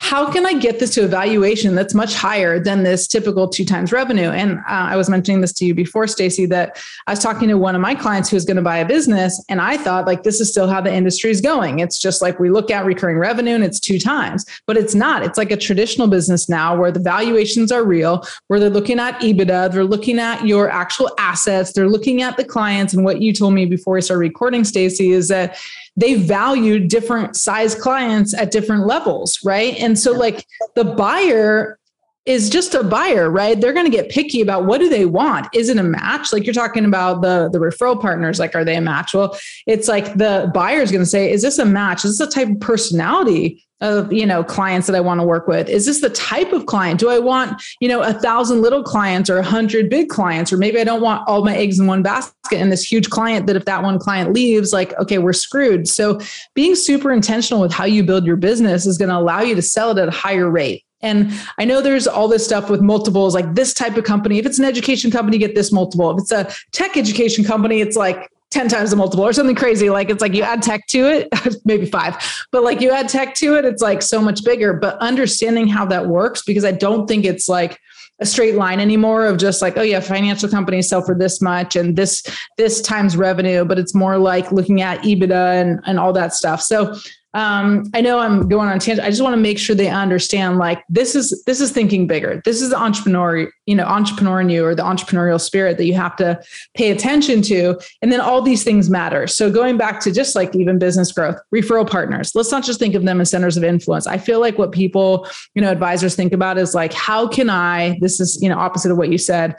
how 0.00 0.30
can 0.32 0.46
I 0.46 0.54
get 0.54 0.80
this 0.80 0.94
to 0.94 1.04
a 1.04 1.06
valuation 1.06 1.74
that's 1.74 1.92
much 1.94 2.14
higher 2.14 2.58
than 2.58 2.82
this 2.82 3.06
typical 3.06 3.46
two 3.46 3.66
times 3.66 3.92
revenue? 3.92 4.30
And 4.30 4.58
uh, 4.60 4.62
I 4.66 4.96
was 4.96 5.10
mentioning 5.10 5.42
this 5.42 5.52
to 5.54 5.66
you 5.66 5.74
before, 5.74 6.06
Stacey, 6.06 6.46
that 6.46 6.82
I 7.06 7.12
was 7.12 7.20
talking 7.20 7.48
to 7.48 7.54
one 7.54 7.74
of 7.74 7.82
my 7.82 7.94
clients 7.94 8.30
who 8.30 8.36
was 8.36 8.46
going 8.46 8.56
to 8.56 8.62
buy 8.62 8.78
a 8.78 8.86
business, 8.86 9.44
and 9.50 9.60
I 9.60 9.76
thought 9.76 10.06
like 10.06 10.22
this 10.22 10.40
is 10.40 10.50
still 10.50 10.68
how 10.68 10.80
the 10.80 10.92
industry 10.92 11.30
is 11.30 11.42
going. 11.42 11.80
It's 11.80 11.98
just 11.98 12.22
like 12.22 12.40
we 12.40 12.48
look 12.48 12.70
at 12.70 12.86
recurring 12.86 13.18
revenue 13.18 13.54
and 13.54 13.62
it's 13.62 13.78
two 13.78 13.98
times, 13.98 14.46
but 14.66 14.78
it's 14.78 14.94
not. 14.94 15.22
It's 15.22 15.36
like 15.36 15.50
a 15.50 15.56
traditional 15.56 16.08
business 16.08 16.48
now 16.48 16.76
where 16.76 16.90
the 16.90 17.00
valuations 17.00 17.70
are 17.70 17.84
real, 17.84 18.24
where 18.46 18.58
they're 18.58 18.70
looking 18.70 18.98
at 18.98 19.20
EBITDA, 19.20 19.70
they're 19.70 19.84
looking 19.84 20.18
at 20.18 20.46
your 20.46 20.70
actual 20.70 21.10
assets, 21.18 21.72
they're 21.72 21.90
looking 21.90 22.22
at 22.22 22.38
the 22.38 22.44
clients. 22.44 22.94
And 22.94 23.04
what 23.04 23.20
you 23.20 23.34
told 23.34 23.52
me 23.52 23.66
before 23.66 23.94
we 23.94 24.00
started 24.00 24.20
recording, 24.20 24.64
Stacy, 24.64 25.10
is 25.10 25.28
that 25.28 25.58
they 25.96 26.14
value 26.14 26.78
different 26.78 27.36
size 27.36 27.74
clients 27.74 28.34
at 28.34 28.50
different 28.50 28.86
levels, 28.86 29.38
right? 29.44 29.76
And 29.78 29.98
so 29.98 30.12
like 30.12 30.46
the 30.74 30.84
buyer 30.84 31.78
is 32.26 32.50
just 32.50 32.74
a 32.74 32.84
buyer, 32.84 33.30
right? 33.30 33.60
They're 33.60 33.72
going 33.72 33.90
to 33.90 33.96
get 33.96 34.10
picky 34.10 34.40
about 34.40 34.66
what 34.66 34.78
do 34.78 34.88
they 34.88 35.06
want. 35.06 35.48
Is 35.54 35.68
it 35.68 35.78
a 35.78 35.82
match? 35.82 36.32
Like 36.32 36.44
you're 36.44 36.54
talking 36.54 36.84
about 36.84 37.22
the 37.22 37.48
the 37.50 37.58
referral 37.58 38.00
partners, 38.00 38.38
like 38.38 38.54
are 38.54 38.64
they 38.64 38.76
a 38.76 38.80
match? 38.80 39.14
Well, 39.14 39.36
it's 39.66 39.88
like 39.88 40.14
the 40.16 40.50
buyer 40.54 40.80
is 40.80 40.90
going 40.90 41.02
to 41.02 41.10
say, 41.10 41.30
is 41.30 41.42
this 41.42 41.58
a 41.58 41.64
match? 41.64 42.04
Is 42.04 42.18
this 42.18 42.28
the 42.28 42.32
type 42.32 42.48
of 42.48 42.60
personality 42.60 43.64
of 43.80 44.12
you 44.12 44.26
know 44.26 44.44
clients 44.44 44.86
that 44.86 44.96
I 44.96 45.00
want 45.00 45.20
to 45.20 45.26
work 45.26 45.46
with? 45.48 45.68
Is 45.68 45.86
this 45.86 46.00
the 46.00 46.10
type 46.10 46.52
of 46.52 46.66
client? 46.66 47.00
Do 47.00 47.08
I 47.08 47.18
want 47.18 47.62
you 47.80 47.88
know 47.88 48.02
a 48.02 48.12
thousand 48.12 48.62
little 48.62 48.82
clients 48.82 49.30
or 49.30 49.38
a 49.38 49.42
hundred 49.42 49.88
big 49.88 50.08
clients, 50.08 50.52
or 50.52 50.56
maybe 50.56 50.78
I 50.80 50.84
don't 50.84 51.00
want 51.00 51.26
all 51.28 51.44
my 51.44 51.56
eggs 51.56 51.78
in 51.78 51.86
one 51.86 52.02
basket 52.02 52.58
and 52.58 52.70
this 52.70 52.90
huge 52.90 53.10
client 53.10 53.46
that 53.46 53.56
if 53.56 53.64
that 53.64 53.82
one 53.82 53.98
client 53.98 54.32
leaves, 54.32 54.72
like 54.72 54.92
okay, 54.98 55.18
we're 55.18 55.32
screwed. 55.32 55.88
So 55.88 56.20
being 56.54 56.74
super 56.74 57.12
intentional 57.12 57.60
with 57.60 57.72
how 57.72 57.84
you 57.84 58.02
build 58.02 58.26
your 58.26 58.36
business 58.36 58.86
is 58.86 58.98
going 58.98 59.08
to 59.08 59.16
allow 59.16 59.40
you 59.40 59.54
to 59.54 59.62
sell 59.62 59.90
it 59.90 59.98
at 59.98 60.08
a 60.08 60.12
higher 60.12 60.50
rate. 60.50 60.84
And 61.02 61.32
I 61.58 61.64
know 61.64 61.80
there's 61.80 62.06
all 62.06 62.28
this 62.28 62.44
stuff 62.44 62.68
with 62.68 62.82
multiples, 62.82 63.34
like 63.34 63.54
this 63.54 63.72
type 63.72 63.96
of 63.96 64.04
company. 64.04 64.38
If 64.38 64.46
it's 64.46 64.58
an 64.58 64.64
education 64.64 65.10
company, 65.10 65.38
get 65.38 65.54
this 65.54 65.72
multiple. 65.72 66.10
If 66.10 66.18
it's 66.18 66.32
a 66.32 66.52
tech 66.72 66.96
education 66.96 67.44
company, 67.44 67.80
it's 67.80 67.96
like 67.96 68.30
10 68.50 68.68
times 68.68 68.90
the 68.90 68.96
multiple 68.96 69.24
or 69.24 69.32
something 69.32 69.54
crazy. 69.54 69.90
Like 69.90 70.10
it's 70.10 70.20
like 70.20 70.34
you 70.34 70.42
add 70.42 70.62
tech 70.62 70.86
to 70.88 71.06
it, 71.06 71.28
maybe 71.64 71.86
five, 71.86 72.16
but 72.50 72.62
like 72.62 72.80
you 72.80 72.90
add 72.90 73.08
tech 73.08 73.34
to 73.36 73.54
it, 73.54 73.64
it's 73.64 73.82
like 73.82 74.02
so 74.02 74.20
much 74.20 74.44
bigger. 74.44 74.72
But 74.72 74.98
understanding 74.98 75.68
how 75.68 75.86
that 75.86 76.06
works, 76.06 76.42
because 76.42 76.64
I 76.64 76.72
don't 76.72 77.06
think 77.06 77.24
it's 77.24 77.48
like, 77.48 77.78
a 78.20 78.26
straight 78.26 78.54
line 78.54 78.80
anymore 78.80 79.24
of 79.24 79.38
just 79.38 79.62
like 79.62 79.78
oh 79.78 79.82
yeah 79.82 79.98
financial 79.98 80.48
companies 80.48 80.88
sell 80.88 81.00
for 81.00 81.14
this 81.14 81.40
much 81.40 81.74
and 81.74 81.96
this 81.96 82.22
this 82.58 82.82
times 82.82 83.16
revenue 83.16 83.64
but 83.64 83.78
it's 83.78 83.94
more 83.94 84.18
like 84.18 84.52
looking 84.52 84.82
at 84.82 85.00
ebitda 85.00 85.60
and 85.60 85.80
and 85.86 85.98
all 85.98 86.12
that 86.12 86.34
stuff 86.34 86.60
so 86.60 86.94
um, 87.32 87.84
I 87.94 88.00
know 88.00 88.18
I'm 88.18 88.48
going 88.48 88.68
on 88.68 88.78
tangent. 88.80 89.06
I 89.06 89.10
just 89.10 89.22
want 89.22 89.34
to 89.34 89.40
make 89.40 89.56
sure 89.56 89.76
they 89.76 89.88
understand 89.88 90.58
like 90.58 90.82
this 90.88 91.14
is 91.14 91.44
this 91.44 91.60
is 91.60 91.70
thinking 91.70 92.08
bigger. 92.08 92.42
This 92.44 92.60
is 92.60 92.70
the 92.70 92.76
entrepreneur, 92.76 93.48
you 93.66 93.74
know, 93.76 93.84
entrepreneur 93.84 94.40
in 94.40 94.48
you 94.48 94.64
or 94.64 94.74
the 94.74 94.82
entrepreneurial 94.82 95.40
spirit 95.40 95.76
that 95.76 95.84
you 95.84 95.94
have 95.94 96.16
to 96.16 96.42
pay 96.74 96.90
attention 96.90 97.40
to. 97.42 97.78
And 98.02 98.10
then 98.10 98.20
all 98.20 98.42
these 98.42 98.64
things 98.64 98.90
matter. 98.90 99.28
So 99.28 99.48
going 99.50 99.76
back 99.76 100.00
to 100.00 100.12
just 100.12 100.34
like 100.34 100.56
even 100.56 100.80
business 100.80 101.12
growth, 101.12 101.36
referral 101.54 101.88
partners. 101.88 102.32
Let's 102.34 102.50
not 102.50 102.64
just 102.64 102.80
think 102.80 102.96
of 102.96 103.04
them 103.04 103.20
as 103.20 103.30
centers 103.30 103.56
of 103.56 103.62
influence. 103.62 104.08
I 104.08 104.18
feel 104.18 104.40
like 104.40 104.58
what 104.58 104.72
people, 104.72 105.28
you 105.54 105.62
know, 105.62 105.70
advisors 105.70 106.16
think 106.16 106.32
about 106.32 106.58
is 106.58 106.74
like, 106.74 106.92
how 106.92 107.28
can 107.28 107.48
I, 107.48 107.96
this 108.00 108.18
is, 108.18 108.42
you 108.42 108.48
know, 108.48 108.58
opposite 108.58 108.90
of 108.90 108.98
what 108.98 109.10
you 109.10 109.18
said, 109.18 109.54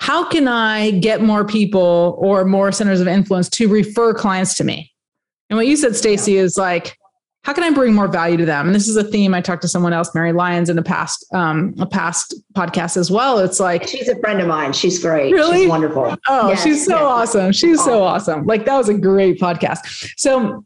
how 0.00 0.28
can 0.28 0.46
I 0.46 0.92
get 0.92 1.20
more 1.20 1.44
people 1.44 2.16
or 2.20 2.44
more 2.44 2.70
centers 2.70 3.00
of 3.00 3.08
influence 3.08 3.48
to 3.50 3.66
refer 3.66 4.14
clients 4.14 4.54
to 4.58 4.64
me? 4.64 4.92
And 5.50 5.56
what 5.56 5.66
you 5.66 5.76
said, 5.76 5.96
Stacey, 5.96 6.36
is 6.36 6.56
like, 6.56 6.97
how 7.48 7.54
can 7.54 7.64
I 7.64 7.70
bring 7.70 7.94
more 7.94 8.08
value 8.08 8.36
to 8.36 8.44
them? 8.44 8.66
And 8.66 8.74
this 8.74 8.88
is 8.88 8.96
a 8.98 9.02
theme 9.02 9.32
I 9.32 9.40
talked 9.40 9.62
to 9.62 9.68
someone 9.68 9.94
else, 9.94 10.14
Mary 10.14 10.34
Lyons, 10.34 10.68
in 10.68 10.76
a 10.76 10.82
past 10.82 11.24
um, 11.32 11.74
a 11.78 11.86
past 11.86 12.34
podcast 12.52 12.98
as 12.98 13.10
well. 13.10 13.38
It's 13.38 13.58
like 13.58 13.88
she's 13.88 14.06
a 14.06 14.16
friend 14.16 14.42
of 14.42 14.48
mine. 14.48 14.74
She's 14.74 14.98
great. 14.98 15.32
Really 15.32 15.60
she's 15.60 15.68
wonderful. 15.70 16.14
Oh, 16.28 16.50
yes, 16.50 16.62
she's 16.62 16.84
so 16.84 16.96
yes. 16.96 17.02
awesome. 17.02 17.52
She's 17.52 17.82
so 17.82 18.02
awesome. 18.02 18.44
Like 18.44 18.66
that 18.66 18.76
was 18.76 18.90
a 18.90 18.94
great 18.98 19.40
podcast. 19.40 20.12
So 20.18 20.62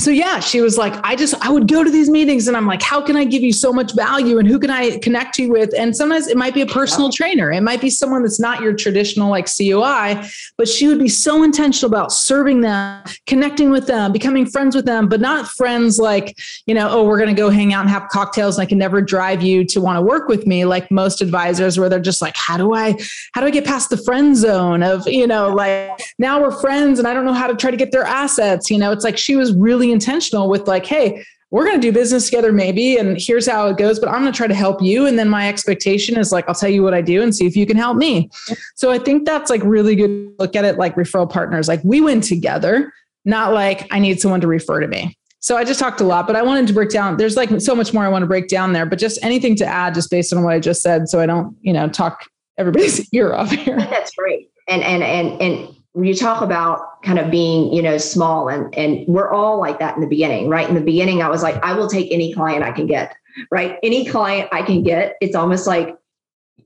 so 0.00 0.10
yeah, 0.10 0.40
she 0.40 0.60
was 0.60 0.78
like, 0.78 0.94
I 1.04 1.14
just 1.14 1.34
I 1.44 1.50
would 1.50 1.68
go 1.68 1.84
to 1.84 1.90
these 1.90 2.10
meetings 2.10 2.48
and 2.48 2.56
I'm 2.56 2.66
like, 2.66 2.82
how 2.82 3.00
can 3.00 3.16
I 3.16 3.24
give 3.24 3.42
you 3.42 3.52
so 3.52 3.72
much 3.72 3.94
value 3.94 4.38
and 4.38 4.48
who 4.48 4.58
can 4.58 4.70
I 4.70 4.98
connect 4.98 5.38
you 5.38 5.50
with? 5.50 5.72
And 5.78 5.94
sometimes 5.94 6.28
it 6.28 6.36
might 6.36 6.54
be 6.54 6.62
a 6.62 6.66
personal 6.66 7.10
trainer. 7.10 7.52
It 7.52 7.60
might 7.60 7.80
be 7.80 7.90
someone 7.90 8.22
that's 8.22 8.40
not 8.40 8.62
your 8.62 8.72
traditional 8.74 9.30
like 9.30 9.46
COI, 9.46 10.26
but 10.56 10.66
she 10.66 10.88
would 10.88 10.98
be 10.98 11.08
so 11.08 11.42
intentional 11.42 11.90
about 11.94 12.10
serving 12.10 12.62
them, 12.62 13.04
connecting 13.26 13.70
with 13.70 13.86
them, 13.86 14.12
becoming 14.12 14.46
friends 14.46 14.74
with 14.74 14.86
them, 14.86 15.08
but 15.08 15.20
not 15.20 15.46
friends 15.46 15.98
like, 15.98 16.36
you 16.66 16.74
know, 16.74 16.88
oh, 16.90 17.04
we're 17.04 17.18
gonna 17.18 17.34
go 17.34 17.50
hang 17.50 17.72
out 17.72 17.82
and 17.82 17.90
have 17.90 18.08
cocktails 18.08 18.56
and 18.56 18.62
I 18.62 18.66
can 18.66 18.78
never 18.78 19.02
drive 19.02 19.42
you 19.42 19.64
to 19.66 19.80
want 19.80 19.98
to 19.98 20.02
work 20.02 20.26
with 20.26 20.46
me, 20.46 20.64
like 20.64 20.90
most 20.90 21.20
advisors, 21.20 21.78
where 21.78 21.88
they're 21.88 22.00
just 22.00 22.22
like, 22.22 22.36
how 22.36 22.56
do 22.56 22.74
I 22.74 22.96
how 23.34 23.40
do 23.40 23.46
I 23.46 23.50
get 23.50 23.64
past 23.64 23.90
the 23.90 23.98
friend 23.98 24.36
zone 24.36 24.82
of, 24.82 25.06
you 25.06 25.26
know, 25.26 25.48
like 25.48 25.90
now 26.18 26.40
we're 26.40 26.50
friends 26.50 26.98
and 26.98 27.06
I 27.06 27.14
don't 27.14 27.24
know 27.24 27.32
how 27.32 27.46
to 27.46 27.54
try 27.54 27.70
to 27.70 27.76
get 27.76 27.92
their 27.92 28.04
assets. 28.04 28.70
You 28.70 28.78
know, 28.78 28.90
it's 28.90 29.04
like 29.04 29.16
she 29.18 29.36
was 29.36 29.54
really 29.54 29.91
intentional 29.92 30.48
with 30.48 30.66
like, 30.66 30.86
hey, 30.86 31.24
we're 31.50 31.64
going 31.64 31.78
to 31.78 31.86
do 31.86 31.92
business 31.92 32.24
together 32.24 32.50
maybe 32.50 32.96
and 32.96 33.18
here's 33.20 33.46
how 33.46 33.68
it 33.68 33.76
goes 33.76 34.00
but 34.00 34.08
i'm 34.08 34.22
going 34.22 34.32
to 34.32 34.36
try 34.36 34.46
to 34.46 34.54
help 34.54 34.80
you. 34.80 35.06
And 35.06 35.18
then 35.18 35.28
my 35.28 35.48
expectation 35.48 36.16
is 36.16 36.32
like 36.32 36.48
i'll 36.48 36.54
tell 36.54 36.70
you 36.70 36.82
what 36.82 36.94
i 36.94 37.02
do 37.02 37.22
and 37.22 37.36
see 37.36 37.46
if 37.46 37.54
you 37.54 37.66
can 37.66 37.76
help 37.76 37.98
me. 37.98 38.30
So 38.74 38.90
i 38.90 38.98
think 38.98 39.26
that's 39.26 39.50
like 39.50 39.62
really 39.62 39.94
good 39.94 40.32
look 40.38 40.56
at 40.56 40.64
it 40.64 40.78
like 40.78 40.96
referral 40.96 41.30
partners. 41.30 41.68
Like 41.68 41.82
we 41.84 42.00
win 42.00 42.22
together 42.22 42.90
not 43.26 43.52
like 43.52 43.86
i 43.92 43.98
need 43.98 44.18
someone 44.18 44.40
to 44.40 44.46
refer 44.46 44.80
to 44.80 44.88
me. 44.88 45.14
So 45.40 45.58
i 45.58 45.64
just 45.64 45.78
talked 45.78 46.00
a 46.00 46.04
lot 46.04 46.26
but 46.26 46.36
i 46.36 46.42
wanted 46.42 46.66
to 46.68 46.72
break 46.72 46.88
down 46.88 47.18
there's 47.18 47.36
like 47.36 47.60
so 47.60 47.74
much 47.74 47.92
more 47.92 48.04
i 48.04 48.08
want 48.08 48.22
to 48.22 48.26
break 48.26 48.48
down 48.48 48.72
there 48.72 48.86
but 48.86 48.98
just 48.98 49.22
anything 49.22 49.54
to 49.56 49.66
add 49.66 49.92
just 49.92 50.10
based 50.10 50.32
on 50.32 50.42
what 50.42 50.54
i 50.54 50.58
just 50.58 50.80
said 50.80 51.06
so 51.06 51.20
i 51.20 51.26
don't 51.26 51.54
you 51.60 51.74
know 51.74 51.86
talk 51.86 52.26
everybody's 52.58 53.08
ear 53.12 53.34
off 53.34 53.50
here. 53.50 53.76
That's 53.76 54.14
great. 54.14 54.50
And 54.68 54.82
and 54.82 55.02
and 55.02 55.42
and 55.42 55.76
you 55.94 56.14
talk 56.14 56.42
about 56.42 57.02
kind 57.02 57.18
of 57.18 57.30
being 57.30 57.72
you 57.72 57.82
know 57.82 57.98
small 57.98 58.48
and 58.48 58.74
and 58.74 59.06
we're 59.06 59.30
all 59.30 59.58
like 59.58 59.78
that 59.78 59.94
in 59.94 60.00
the 60.00 60.06
beginning 60.06 60.48
right? 60.48 60.68
In 60.68 60.74
the 60.74 60.80
beginning 60.80 61.22
i 61.22 61.28
was 61.28 61.42
like 61.42 61.62
i 61.62 61.74
will 61.74 61.88
take 61.88 62.10
any 62.10 62.32
client 62.32 62.62
i 62.62 62.72
can 62.72 62.86
get 62.86 63.14
right? 63.50 63.78
Any 63.82 64.06
client 64.06 64.48
i 64.52 64.62
can 64.62 64.82
get 64.82 65.16
it's 65.20 65.34
almost 65.34 65.66
like 65.66 65.96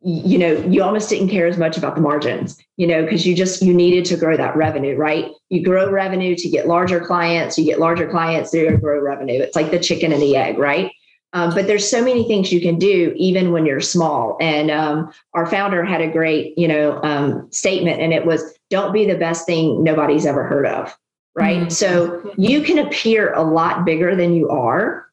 you 0.02 0.38
know 0.38 0.52
you 0.52 0.82
almost 0.82 1.08
didn't 1.08 1.28
care 1.28 1.46
as 1.46 1.58
much 1.58 1.76
about 1.76 1.96
the 1.96 2.00
margins 2.00 2.62
you 2.76 2.86
know 2.86 3.02
because 3.02 3.26
you 3.26 3.34
just 3.34 3.62
you 3.62 3.74
needed 3.74 4.04
to 4.04 4.16
grow 4.16 4.36
that 4.36 4.56
revenue 4.56 4.96
right? 4.96 5.32
You 5.48 5.64
grow 5.64 5.90
revenue 5.90 6.36
to 6.36 6.48
get 6.48 6.68
larger 6.68 7.00
clients 7.00 7.58
you 7.58 7.64
get 7.64 7.80
larger 7.80 8.08
clients 8.08 8.52
to 8.52 8.76
grow 8.76 9.00
revenue. 9.00 9.40
It's 9.40 9.56
like 9.56 9.72
the 9.72 9.80
chicken 9.80 10.12
and 10.12 10.22
the 10.22 10.36
egg 10.36 10.58
right? 10.58 10.92
Um, 11.32 11.54
but 11.54 11.66
there's 11.66 11.88
so 11.88 12.02
many 12.02 12.26
things 12.26 12.50
you 12.50 12.62
can 12.62 12.78
do 12.78 13.12
even 13.16 13.52
when 13.52 13.66
you're 13.66 13.80
small. 13.80 14.38
And 14.40 14.70
um, 14.70 15.12
our 15.34 15.46
founder 15.46 15.84
had 15.84 16.00
a 16.00 16.10
great, 16.10 16.56
you 16.56 16.66
know, 16.66 16.98
um, 17.02 17.52
statement, 17.52 18.00
and 18.00 18.14
it 18.14 18.24
was, 18.24 18.55
"Don't 18.70 18.92
be 18.92 19.06
the 19.06 19.16
best 19.16 19.46
thing 19.46 19.82
nobody's 19.82 20.26
ever 20.26 20.44
heard 20.44 20.66
of." 20.66 20.96
Right. 21.34 21.62
Mm-hmm. 21.62 21.68
So 21.70 22.32
you 22.36 22.62
can 22.62 22.78
appear 22.78 23.32
a 23.34 23.42
lot 23.42 23.84
bigger 23.84 24.16
than 24.16 24.34
you 24.34 24.48
are. 24.48 25.06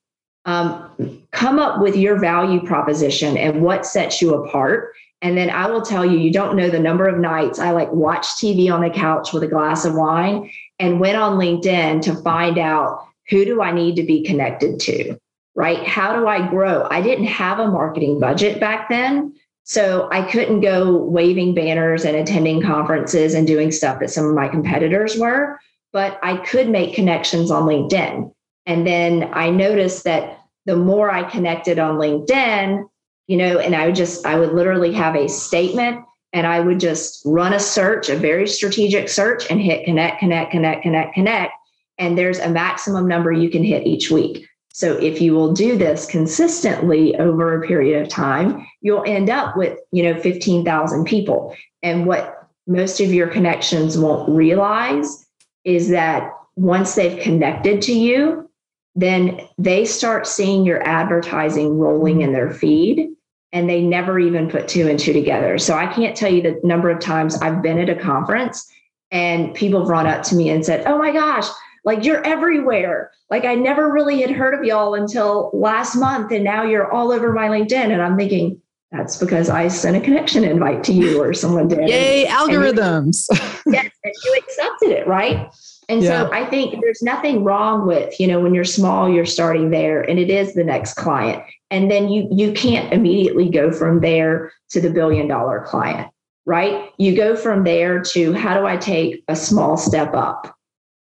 Um, 0.46 1.22
come 1.32 1.60
up 1.60 1.82
with 1.82 1.96
your 1.96 2.20
value 2.20 2.66
proposition 2.66 3.38
and 3.38 3.62
what 3.62 3.86
sets 3.86 4.22
you 4.22 4.34
apart. 4.34 4.94
And 5.22 5.38
then 5.38 5.50
I 5.50 5.70
will 5.70 5.82
tell 5.82 6.06
you, 6.06 6.18
you 6.18 6.32
don't 6.32 6.58
know 6.58 6.70
the 6.70 6.80
number 6.80 7.08
of 7.08 7.18
nights 7.20 7.60
I 7.60 7.72
like 7.72 7.92
watch 7.92 8.26
TV 8.26 8.72
on 8.72 8.82
the 8.82 8.90
couch 8.90 9.32
with 9.32 9.44
a 9.44 9.48
glass 9.48 9.86
of 9.86 9.96
wine 9.96 10.52
and 10.80 11.00
went 11.00 11.18
on 11.18 11.38
LinkedIn 11.38 12.02
to 12.04 12.16
find 12.22 12.58
out 12.58 13.06
who 13.30 13.46
do 13.46 13.62
I 13.62 13.72
need 13.72 13.96
to 13.96 14.04
be 14.04 14.24
connected 14.24 14.80
to 14.82 15.18
right? 15.56 15.86
How 15.86 16.16
do 16.20 16.28
I 16.28 16.48
grow? 16.48 16.88
I 16.90 17.02
didn't 17.02 17.26
have 17.26 17.60
a 17.60 17.68
marketing 17.68 18.20
budget 18.20 18.60
back 18.60 18.90
then. 18.90 19.36
So 19.64 20.10
I 20.12 20.30
couldn't 20.30 20.60
go 20.60 20.96
waving 20.98 21.56
banners 21.56 22.04
and 22.04 22.18
attending 22.18 22.62
conferences 22.62 23.34
and 23.34 23.48
doing 23.48 23.72
stuff 23.72 24.00
that 24.00 24.10
some 24.10 24.26
of 24.26 24.36
my 24.36 24.48
competitors 24.48 25.18
were, 25.18 25.60
but 25.94 26.20
I 26.22 26.38
could 26.38 26.70
make 26.70 26.96
connections 26.96 27.50
on 27.50 27.64
LinkedIn. 27.64 28.34
And 28.66 28.88
then 28.88 29.30
I 29.34 29.50
noticed 29.50 30.04
that 30.04 30.40
the 30.66 30.76
more 30.76 31.10
I 31.10 31.30
connected 31.30 31.80
on 31.80 31.96
LinkedIn, 31.96 32.88
you 33.28 33.38
know, 33.38 33.60
and 33.60 33.76
I 33.76 33.86
would 33.86 33.96
just, 33.96 34.26
I 34.26 34.38
would 34.38 34.54
literally 34.54 34.92
have 34.94 35.16
a 35.16 35.30
statement 35.30 36.04
and 36.34 36.48
I 36.48 36.60
would 36.60 36.80
just 36.80 37.22
run 37.26 37.54
a 37.54 37.60
search, 37.60 38.10
a 38.10 38.16
very 38.16 38.48
strategic 38.48 39.08
search, 39.08 39.50
and 39.50 39.62
hit 39.62 39.86
connect, 39.86 40.20
connect, 40.20 40.52
connect, 40.52 40.82
connect, 40.82 41.14
connect. 41.14 41.54
And 42.00 42.18
there's 42.18 42.40
a 42.40 42.50
maximum 42.50 43.08
number 43.08 43.32
you 43.32 43.50
can 43.50 43.64
hit 43.64 43.86
each 43.86 44.10
week. 44.10 44.48
So 44.74 44.98
if 44.98 45.22
you 45.22 45.34
will 45.36 45.54
do 45.54 45.78
this 45.78 46.08
consistently 46.08 47.16
over 47.18 47.56
a 47.56 47.66
period 47.66 48.02
of 48.02 48.10
time, 48.10 48.66
you'll 48.82 49.04
end 49.06 49.30
up 49.30 49.56
with, 49.56 49.78
you 49.92 50.02
know, 50.02 50.20
15,000 50.20 51.06
people. 51.06 51.56
And 51.84 52.08
what 52.08 52.50
most 52.66 53.00
of 53.00 53.14
your 53.14 53.28
connections 53.28 54.00
won't 54.00 54.28
realize 54.30 55.28
is 55.64 55.90
that 55.90 56.32
once 56.56 56.96
they've 56.96 57.22
connected 57.22 57.84
to 57.84 57.94
you, 57.94 58.50
then 58.96 59.42
they 59.60 59.86
start 59.86 60.26
seeing 60.26 60.66
your 60.66 60.82
advertising 60.88 61.78
rolling 61.78 62.22
in 62.22 62.34
their 62.34 62.52
feed 62.52 63.10
and 63.52 63.70
they 63.70 63.82
never 63.82 64.20
even 64.20 64.50
put 64.50 64.68
two 64.68 64.88
and 64.88 65.00
two 65.00 65.14
together. 65.14 65.60
So 65.60 65.76
I 65.76 65.86
can't 65.86 66.18
tell 66.18 66.34
you 66.34 66.42
the 66.42 66.60
number 66.64 66.90
of 66.90 67.00
times 67.00 67.40
I've 67.44 67.62
been 67.62 67.78
at 67.78 67.90
a 67.90 67.96
conference 67.96 68.68
and 69.12 69.54
people 69.54 69.82
have 69.82 69.90
run 69.90 70.08
up 70.08 70.24
to 70.24 70.36
me 70.36 70.50
and 70.50 70.66
said, 70.66 70.88
Oh 70.88 70.98
my 70.98 71.12
gosh, 71.12 71.46
like 71.86 72.04
you're 72.06 72.26
everywhere. 72.26 73.12
Like 73.30 73.46
I 73.46 73.56
never 73.56 73.92
really 73.92 74.22
had 74.22 74.32
heard 74.32 74.54
of 74.54 74.64
y'all 74.64 74.96
until 74.96 75.52
last 75.54 75.96
month. 75.96 76.32
And 76.32 76.44
now 76.44 76.64
you're 76.64 76.92
all 76.92 77.12
over 77.12 77.34
my 77.34 77.48
LinkedIn. 77.50 77.92
And 77.92 78.02
I'm 78.02 78.18
thinking, 78.18 78.62
that's 78.92 79.18
because 79.18 79.50
I 79.50 79.68
sent 79.70 79.98
a 79.98 80.00
connection 80.00 80.44
invite 80.44 80.84
to 80.86 80.94
you 80.94 81.22
or 81.22 81.34
someone 81.34 81.68
did. 81.68 81.90
Yay, 81.90 82.26
algorithms. 82.28 83.26
And 83.30 83.40
you, 83.66 83.74
yes, 83.74 83.92
and 84.04 84.14
you 84.24 84.36
accepted 84.38 84.90
it, 84.92 85.08
right? 85.08 85.52
And 85.90 86.02
yeah. 86.02 86.28
so 86.28 86.32
I 86.32 86.46
think 86.46 86.80
there's 86.82 87.02
nothing 87.02 87.44
wrong 87.44 87.88
with, 87.88 88.18
you 88.20 88.28
know, 88.28 88.40
when 88.40 88.54
you're 88.54 88.64
small, 88.64 89.10
you're 89.10 89.26
starting 89.26 89.72
there 89.72 90.02
and 90.02 90.20
it 90.20 90.30
is 90.30 90.54
the 90.54 90.64
next 90.64 90.94
client. 90.94 91.44
And 91.72 91.90
then 91.90 92.10
you 92.10 92.28
you 92.32 92.54
can't 92.54 92.94
immediately 92.94 93.50
go 93.50 93.72
from 93.72 94.00
there 94.00 94.54
to 94.70 94.80
the 94.80 94.92
billion 94.92 95.28
dollar 95.28 95.66
client, 95.66 96.12
right? 96.46 96.92
You 96.98 97.16
go 97.16 97.36
from 97.36 97.64
there 97.64 98.00
to 98.00 98.34
how 98.34 98.58
do 98.58 98.66
I 98.66 98.78
take 98.78 99.24
a 99.28 99.36
small 99.36 99.76
step 99.76 100.14
up? 100.14 100.56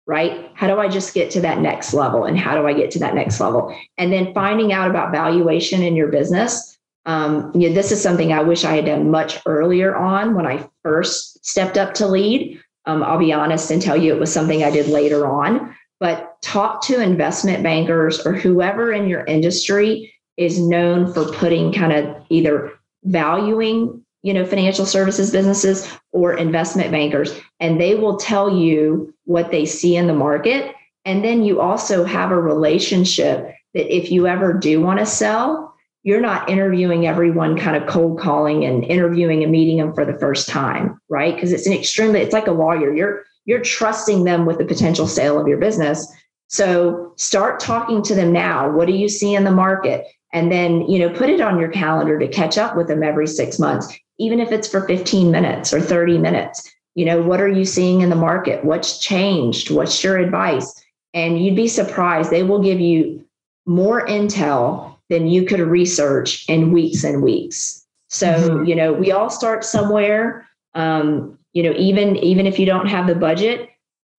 Right? 0.07 0.51
How 0.55 0.69
do 0.69 0.79
I 0.79 0.89
just 0.89 1.15
get 1.15 1.31
to 1.33 1.41
that 1.41 1.61
next 1.61 1.93
level? 1.93 2.25
And 2.25 2.39
how 2.39 2.55
do 2.57 2.67
I 2.67 2.73
get 2.73 2.91
to 2.93 2.99
that 3.01 3.15
next 3.15 3.41
level? 3.41 3.77
And 3.99 4.13
then 4.13 4.33
finding 4.33 4.73
out 4.73 4.89
about 4.89 5.13
valuation 5.13 5.83
in 5.83 5.97
your 5.97 6.09
business. 6.09 6.79
Um, 7.07 7.53
you 7.55 7.69
know, 7.69 7.75
this 7.75 7.93
is 7.93 8.03
something 8.03 8.33
I 8.33 8.43
wish 8.43 8.65
I 8.65 8.75
had 8.75 8.87
done 8.87 9.11
much 9.11 9.41
earlier 9.47 9.95
on 9.97 10.35
when 10.35 10.47
I 10.47 10.69
first 10.83 11.45
stepped 11.45 11.77
up 11.77 11.95
to 11.95 12.07
lead. 12.07 12.61
Um, 12.85 13.03
I'll 13.03 13.19
be 13.19 13.33
honest 13.33 13.71
and 13.71 13.83
tell 13.83 13.97
you 13.97 14.15
it 14.15 14.21
was 14.21 14.33
something 14.33 14.63
I 14.63 14.71
did 14.71 14.89
later 14.89 15.27
on. 15.27 15.75
But 15.99 16.37
talk 16.43 16.83
to 16.83 17.01
investment 17.01 17.63
bankers 17.63 18.25
or 18.25 18.33
whoever 18.33 18.93
in 18.93 19.09
your 19.09 19.25
industry 19.25 20.13
is 20.37 20.61
known 20.61 21.13
for 21.13 21.25
putting 21.33 21.73
kind 21.73 21.93
of 21.93 22.17
either 22.29 22.73
valuing 23.05 24.05
you 24.27 24.35
know 24.35 24.45
financial 24.45 24.85
services 24.85 25.31
businesses 25.31 25.89
or 26.11 26.35
investment 26.35 26.91
bankers 26.91 27.41
and 27.61 27.81
they 27.81 27.95
will 27.95 28.17
tell 28.17 28.53
you 28.53 29.15
what 29.25 29.53
they 29.53 29.65
see 29.65 29.95
in 29.95 30.09
the 30.09 30.15
market. 30.15 30.75
And 31.05 31.25
then 31.25 31.45
you 31.45 31.61
also 31.61 32.03
have 32.03 32.33
a 32.33 32.41
relationship 32.41 33.55
that 33.75 33.95
if 33.95 34.11
you 34.11 34.27
ever 34.27 34.53
do 34.53 34.81
want 34.81 34.99
to 34.99 35.07
sell 35.07 35.73
you're 36.03 36.21
not 36.21 36.49
interviewing 36.49 37.07
everyone 37.07 37.59
kind 37.59 37.77
of 37.77 37.89
cold 37.89 38.19
calling 38.19 38.65
and 38.65 38.85
interviewing 38.85 39.43
and 39.45 39.51
meeting 39.53 39.79
them 39.79 39.93
for 39.95 40.05
the 40.05 40.19
first 40.19 40.49
time 40.49 41.01
right? 41.09 41.37
Because 41.37 41.53
it's 41.53 41.69
an 41.69 41.73
extremely 41.73 42.21
it's 42.21 42.33
like 42.33 42.49
a 42.49 42.53
lawyer. 42.53 42.93
You're 42.93 43.23
you're 43.45 43.63
trusting 43.63 44.25
them 44.25 44.45
with 44.45 44.59
the 44.59 44.65
potential 44.65 45.07
sale 45.07 45.41
of 45.41 45.47
your 45.47 45.59
business. 45.59 46.13
So 46.49 47.13
start 47.17 47.61
talking 47.61 48.03
to 48.03 48.15
them 48.17 48.33
now. 48.33 48.69
What 48.73 48.89
do 48.89 48.93
you 48.93 49.09
see 49.09 49.37
in 49.37 49.45
the 49.45 49.53
market? 49.53 50.05
And 50.33 50.51
then 50.51 50.81
you 50.91 50.99
know 50.99 51.11
put 51.11 51.31
it 51.31 51.41
on 51.41 51.61
your 51.61 51.71
calendar 51.71 52.19
to 52.19 52.27
catch 52.27 52.59
up 52.59 52.77
with 52.77 52.89
them 52.89 53.05
every 53.05 53.29
6 53.29 53.61
months 53.61 53.97
even 54.19 54.41
if 54.41 54.53
it's 54.53 54.69
for 54.69 54.87
15 54.87 55.31
minutes 55.31 55.73
or 55.73 55.81
30 55.81 56.19
minutes 56.19 56.71
you 56.95 57.05
know 57.05 57.21
what 57.23 57.41
are 57.41 57.49
you 57.49 57.65
seeing 57.65 58.01
in 58.01 58.11
the 58.11 58.17
market 58.17 58.65
what's 58.65 58.99
changed 58.99 59.71
what's 59.71 60.03
your 60.03 60.19
advice 60.19 60.83
and 61.15 61.43
you'd 61.43 61.57
be 61.57 61.69
surprised 61.69 62.31
they 62.31 62.43
will 62.43 62.63
give 62.63 62.81
you 62.81 63.25
more 63.67 64.07
intel 64.07 64.97
than 65.09 65.27
you 65.27 65.45
could 65.45 65.61
research 65.61 66.49
in 66.49 66.73
weeks 66.73 67.05
and 67.05 67.23
weeks 67.23 67.87
so 68.09 68.27
mm-hmm. 68.29 68.65
you 68.65 68.75
know 68.75 68.93
we 68.93 69.13
all 69.13 69.31
start 69.31 69.65
somewhere 69.65 70.49
um, 70.75 71.39
you 71.53 71.63
know 71.63 71.73
even 71.77 72.17
even 72.17 72.47
if 72.47 72.59
you 72.59 72.67
don't 72.67 72.89
have 72.89 73.07
the 73.07 73.15
budget 73.15 73.71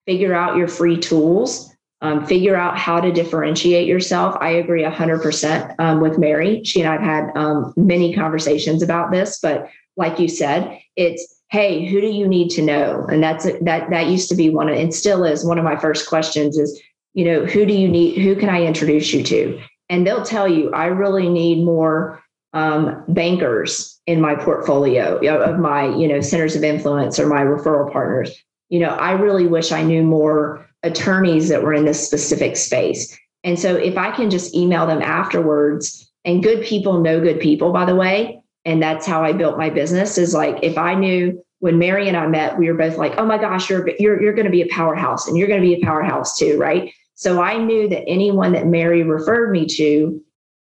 figure 0.06 0.34
out 0.34 0.56
your 0.56 0.68
free 0.68 0.96
tools 0.96 1.74
um, 2.00 2.24
figure 2.26 2.54
out 2.54 2.78
how 2.78 3.00
to 3.00 3.10
differentiate 3.10 3.88
yourself. 3.88 4.36
I 4.40 4.50
agree 4.50 4.84
100% 4.84 5.74
um, 5.78 6.00
with 6.00 6.18
Mary. 6.18 6.62
She 6.64 6.80
and 6.80 6.88
I've 6.88 7.00
had 7.00 7.36
um, 7.36 7.74
many 7.76 8.14
conversations 8.14 8.82
about 8.82 9.10
this, 9.10 9.40
but 9.40 9.68
like 9.98 10.18
you 10.18 10.28
said, 10.28 10.80
it's 10.96 11.34
hey, 11.50 11.86
who 11.86 12.00
do 12.00 12.06
you 12.06 12.28
need 12.28 12.50
to 12.50 12.62
know? 12.62 13.06
And 13.10 13.22
that's 13.22 13.44
that 13.44 13.90
that 13.90 14.06
used 14.06 14.28
to 14.30 14.36
be 14.36 14.50
one 14.50 14.68
of, 14.68 14.76
and 14.76 14.94
still 14.94 15.24
is 15.24 15.44
one 15.44 15.58
of 15.58 15.64
my 15.64 15.76
first 15.76 16.08
questions 16.08 16.58
is, 16.58 16.80
you 17.14 17.24
know, 17.24 17.44
who 17.44 17.66
do 17.66 17.74
you 17.74 17.88
need? 17.88 18.22
Who 18.22 18.36
can 18.36 18.48
I 18.48 18.64
introduce 18.64 19.12
you 19.12 19.22
to? 19.24 19.60
And 19.90 20.06
they'll 20.06 20.24
tell 20.24 20.46
you, 20.46 20.70
I 20.72 20.86
really 20.86 21.28
need 21.28 21.64
more 21.64 22.22
um, 22.52 23.04
bankers 23.08 23.98
in 24.06 24.20
my 24.20 24.34
portfolio 24.34 25.18
of 25.26 25.58
my, 25.58 25.94
you 25.96 26.08
know, 26.08 26.20
centers 26.20 26.56
of 26.56 26.64
influence 26.64 27.18
or 27.18 27.26
my 27.26 27.42
referral 27.42 27.92
partners. 27.92 28.30
You 28.68 28.80
know, 28.80 28.90
I 28.90 29.12
really 29.12 29.46
wish 29.46 29.72
I 29.72 29.82
knew 29.82 30.02
more 30.02 30.66
attorneys 30.82 31.48
that 31.48 31.62
were 31.62 31.74
in 31.74 31.86
this 31.86 32.04
specific 32.04 32.56
space. 32.56 33.18
And 33.44 33.58
so 33.58 33.76
if 33.76 33.96
I 33.96 34.10
can 34.10 34.30
just 34.30 34.54
email 34.54 34.86
them 34.86 35.00
afterwards, 35.02 36.10
and 36.24 36.42
good 36.42 36.64
people 36.64 37.00
know 37.00 37.20
good 37.20 37.40
people, 37.40 37.72
by 37.72 37.86
the 37.86 37.96
way, 37.96 38.37
and 38.64 38.82
that's 38.82 39.06
how 39.06 39.24
I 39.24 39.32
built 39.32 39.58
my 39.58 39.70
business 39.70 40.18
is 40.18 40.34
like 40.34 40.58
if 40.62 40.76
I 40.78 40.94
knew 40.94 41.42
when 41.60 41.78
Mary 41.78 42.08
and 42.08 42.16
I 42.16 42.26
met, 42.26 42.58
we 42.58 42.70
were 42.70 42.78
both 42.78 42.96
like, 42.96 43.14
oh 43.18 43.26
my 43.26 43.38
gosh, 43.38 43.68
you're 43.70 43.88
you're 43.98 44.20
you're 44.20 44.34
going 44.34 44.46
to 44.46 44.50
be 44.50 44.62
a 44.62 44.68
powerhouse 44.68 45.26
and 45.26 45.36
you're 45.36 45.48
going 45.48 45.60
to 45.60 45.66
be 45.66 45.74
a 45.74 45.84
powerhouse 45.84 46.38
too, 46.38 46.58
right? 46.58 46.92
So 47.14 47.42
I 47.42 47.58
knew 47.58 47.88
that 47.88 48.08
anyone 48.08 48.52
that 48.52 48.66
Mary 48.66 49.02
referred 49.02 49.50
me 49.50 49.66
to, 49.76 50.22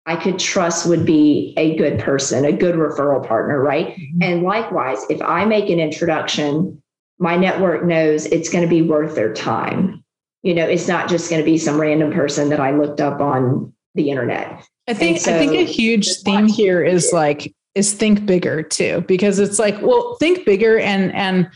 I 0.05 0.15
could 0.15 0.39
trust 0.39 0.87
would 0.87 1.05
be 1.05 1.53
a 1.57 1.75
good 1.75 1.99
person, 1.99 2.43
a 2.43 2.51
good 2.51 2.75
referral 2.75 3.27
partner, 3.27 3.61
right? 3.61 3.89
Mm-hmm. 3.89 4.23
And 4.23 4.43
likewise, 4.43 5.05
if 5.09 5.21
I 5.21 5.45
make 5.45 5.69
an 5.69 5.79
introduction 5.79 6.81
my 7.19 7.35
network 7.35 7.83
knows 7.85 8.25
it's 8.25 8.49
going 8.49 8.63
to 8.63 8.69
be 8.69 8.81
worth 8.81 9.13
their 9.13 9.33
time. 9.33 10.03
You 10.41 10.55
know, 10.55 10.65
it's 10.65 10.87
not 10.87 11.09
just 11.09 11.29
going 11.29 11.41
to 11.41 11.45
be 11.45 11.57
some 11.57 11.79
random 11.79 12.13
person 12.13 12.49
that 12.49 12.61
I 12.61 12.71
looked 12.71 13.01
up 13.01 13.19
on 13.19 13.73
the 13.93 14.09
internet. 14.09 14.65
I 14.87 14.93
think 14.93 15.19
so, 15.19 15.35
I 15.35 15.37
think 15.37 15.53
a 15.53 15.65
huge 15.65 16.21
theme 16.21 16.47
here 16.47 16.81
is 16.81 17.11
like 17.11 17.53
is 17.75 17.93
think 17.93 18.25
bigger 18.25 18.63
too 18.63 19.03
because 19.07 19.39
it's 19.39 19.59
like 19.59 19.79
well 19.81 20.15
think 20.15 20.45
bigger 20.45 20.79
and 20.79 21.13
and 21.13 21.49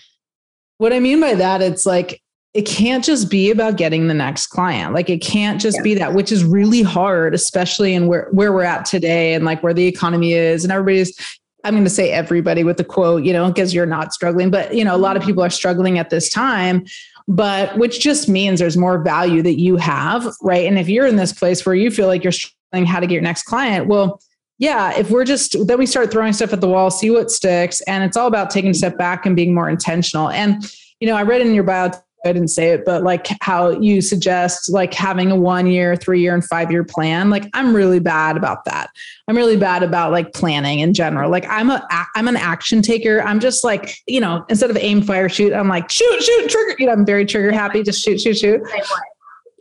what 0.78 0.94
I 0.94 1.00
mean 1.00 1.20
by 1.20 1.36
that 1.36 1.62
it's 1.62 1.86
like 1.86 2.22
it 2.54 2.68
can't 2.68 3.04
just 3.04 3.32
be 3.32 3.50
about 3.50 3.78
getting 3.78 4.08
the 4.08 4.14
next 4.14 4.48
client. 4.48 4.94
Like 4.94 5.10
it 5.10 5.20
can't 5.20 5.60
just 5.60 5.78
yeah. 5.78 5.84
be 5.84 5.96
that, 5.96 6.14
which 6.14 6.32
is 6.32 6.44
really 6.44 6.84
hard, 6.84 7.34
especially 7.34 7.96
in 7.96 8.08
where, 8.08 8.28
where 8.32 8.54
we're 8.54 8.64
at 8.64 8.86
today 8.86 9.34
and 9.34 9.44
like 9.44 9.64
where 9.64 9.74
the 9.74 9.88
economy 9.88 10.34
is 10.34 10.64
and 10.64 10.72
everybody's, 10.72 11.18
I'm 11.64 11.74
going 11.74 11.84
to 11.84 11.90
say 11.90 12.12
everybody 12.12 12.64
with 12.64 12.78
the 12.78 12.84
quote, 12.84 13.24
you 13.24 13.34
know, 13.34 13.48
because 13.48 13.74
you're 13.74 13.88
not 13.88 14.14
struggling, 14.14 14.52
but 14.52 14.76
you 14.76 14.84
know, 14.84 14.96
a 14.96 14.98
lot 14.98 15.16
of 15.16 15.22
mm-hmm. 15.22 15.30
people 15.30 15.44
are 15.44 15.50
struggling 15.50 15.98
at 15.98 16.12
this 16.12 16.30
time, 16.30 16.86
but 17.28 17.76
which 17.80 18.00
just 18.02 18.30
means 18.30 18.60
there's 18.60 18.78
more 18.78 19.02
value 19.02 19.42
that 19.42 19.60
you 19.60 19.78
have, 19.78 20.28
right? 20.44 20.68
And 20.68 20.78
if 20.78 20.88
you're 20.90 21.08
in 21.08 21.16
this 21.16 21.34
place 21.34 21.66
where 21.66 21.74
you 21.74 21.90
feel 21.90 22.06
like 22.06 22.24
you're 22.24 22.34
struggling 22.34 22.86
how 22.86 23.00
to 23.00 23.08
get 23.08 23.14
your 23.14 23.24
next 23.24 23.44
client, 23.44 23.88
well, 23.88 24.22
yeah, 24.64 24.98
if 24.98 25.12
we're 25.12 25.26
just 25.26 25.58
then 25.68 25.78
we 25.78 25.86
start 25.86 26.10
throwing 26.10 26.32
stuff 26.32 26.54
at 26.54 26.62
the 26.62 26.70
wall, 26.70 26.90
see 26.90 27.12
what 27.12 27.30
sticks, 27.30 27.82
and 27.82 28.02
it's 28.02 28.16
all 28.16 28.28
about 28.28 28.50
taking 28.50 28.72
a 28.72 28.74
step 28.74 28.98
back 28.98 29.26
and 29.26 29.36
being 29.36 29.54
more 29.54 29.70
intentional. 29.70 30.30
And 30.30 30.64
you 31.02 31.08
know, 31.08 31.18
I 31.18 31.24
read 31.24 31.42
in 31.42 31.54
your 31.54 31.66
bio 31.66 31.92
I 32.26 32.32
didn't 32.32 32.48
say 32.48 32.70
it, 32.70 32.86
but 32.86 33.04
like 33.04 33.28
how 33.42 33.72
you 33.72 34.00
suggest 34.00 34.70
like 34.70 34.94
having 34.94 35.30
a 35.30 35.36
one 35.36 35.68
year, 35.68 35.98
three 35.98 36.22
year, 36.22 36.34
and 36.34 36.46
five 36.46 36.72
year 36.72 36.86
plan. 36.86 37.30
Like 37.30 37.50
I'm 37.54 37.76
really 37.76 38.00
bad 38.00 38.38
about 38.38 38.64
that. 38.64 38.90
I'm 39.28 39.36
really 39.36 39.58
bad 39.58 39.84
about 39.84 40.14
like 40.14 40.32
planning 40.32 40.80
in 40.80 40.94
general. 40.94 41.30
Like 41.30 41.46
I'm 41.50 41.70
a 41.70 41.86
I'm 42.16 42.30
an 42.30 42.38
action 42.38 42.82
taker. 42.82 43.22
I'm 43.22 43.42
just 43.42 43.66
like 43.66 43.98
you 44.08 44.22
know 44.22 44.46
instead 44.48 44.70
of 44.70 44.78
aim, 44.78 45.02
fire, 45.02 45.28
shoot, 45.28 45.52
I'm 45.52 45.68
like 45.68 45.92
shoot, 45.92 46.24
shoot, 46.24 46.50
trigger. 46.50 46.76
You 46.80 46.86
know 46.86 46.94
I'm 46.94 47.06
very 47.06 47.26
trigger 47.26 47.52
happy. 47.52 47.84
Just 47.84 48.02
shoot, 48.02 48.22
shoot, 48.22 48.38
shoot. 48.38 48.62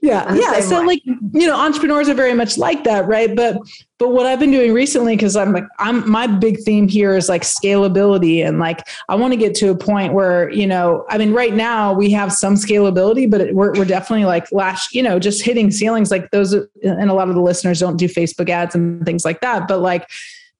Yeah. 0.02 0.34
Yeah. 0.34 0.58
So 0.58 0.80
way. 0.80 0.86
like, 0.86 1.02
you 1.06 1.46
know, 1.46 1.56
entrepreneurs 1.56 2.08
are 2.08 2.14
very 2.14 2.34
much 2.34 2.58
like 2.58 2.82
that, 2.84 3.06
right? 3.06 3.34
But 3.36 3.58
but 3.98 4.08
what 4.08 4.26
I've 4.26 4.40
been 4.40 4.50
doing 4.50 4.72
recently, 4.72 5.14
because 5.14 5.36
I'm 5.36 5.52
like, 5.52 5.64
I'm 5.78 6.10
my 6.10 6.26
big 6.26 6.58
theme 6.64 6.88
here 6.88 7.16
is 7.16 7.28
like 7.28 7.42
scalability. 7.42 8.44
And 8.44 8.58
like 8.58 8.80
I 9.08 9.14
want 9.14 9.32
to 9.32 9.36
get 9.36 9.54
to 9.56 9.70
a 9.70 9.76
point 9.76 10.12
where, 10.12 10.50
you 10.50 10.66
know, 10.66 11.06
I 11.08 11.18
mean, 11.18 11.32
right 11.32 11.54
now 11.54 11.92
we 11.92 12.10
have 12.10 12.32
some 12.32 12.56
scalability, 12.56 13.30
but 13.30 13.40
it, 13.42 13.54
we're, 13.54 13.74
we're 13.74 13.84
definitely 13.84 14.24
like 14.24 14.50
last, 14.50 14.92
you 14.92 15.04
know, 15.04 15.20
just 15.20 15.44
hitting 15.44 15.70
ceilings 15.70 16.10
like 16.10 16.32
those 16.32 16.52
and 16.52 17.08
a 17.08 17.14
lot 17.14 17.28
of 17.28 17.36
the 17.36 17.40
listeners 17.40 17.78
don't 17.78 17.96
do 17.96 18.08
Facebook 18.08 18.48
ads 18.48 18.74
and 18.74 19.06
things 19.06 19.24
like 19.24 19.40
that. 19.40 19.68
But 19.68 19.78
like 19.78 20.10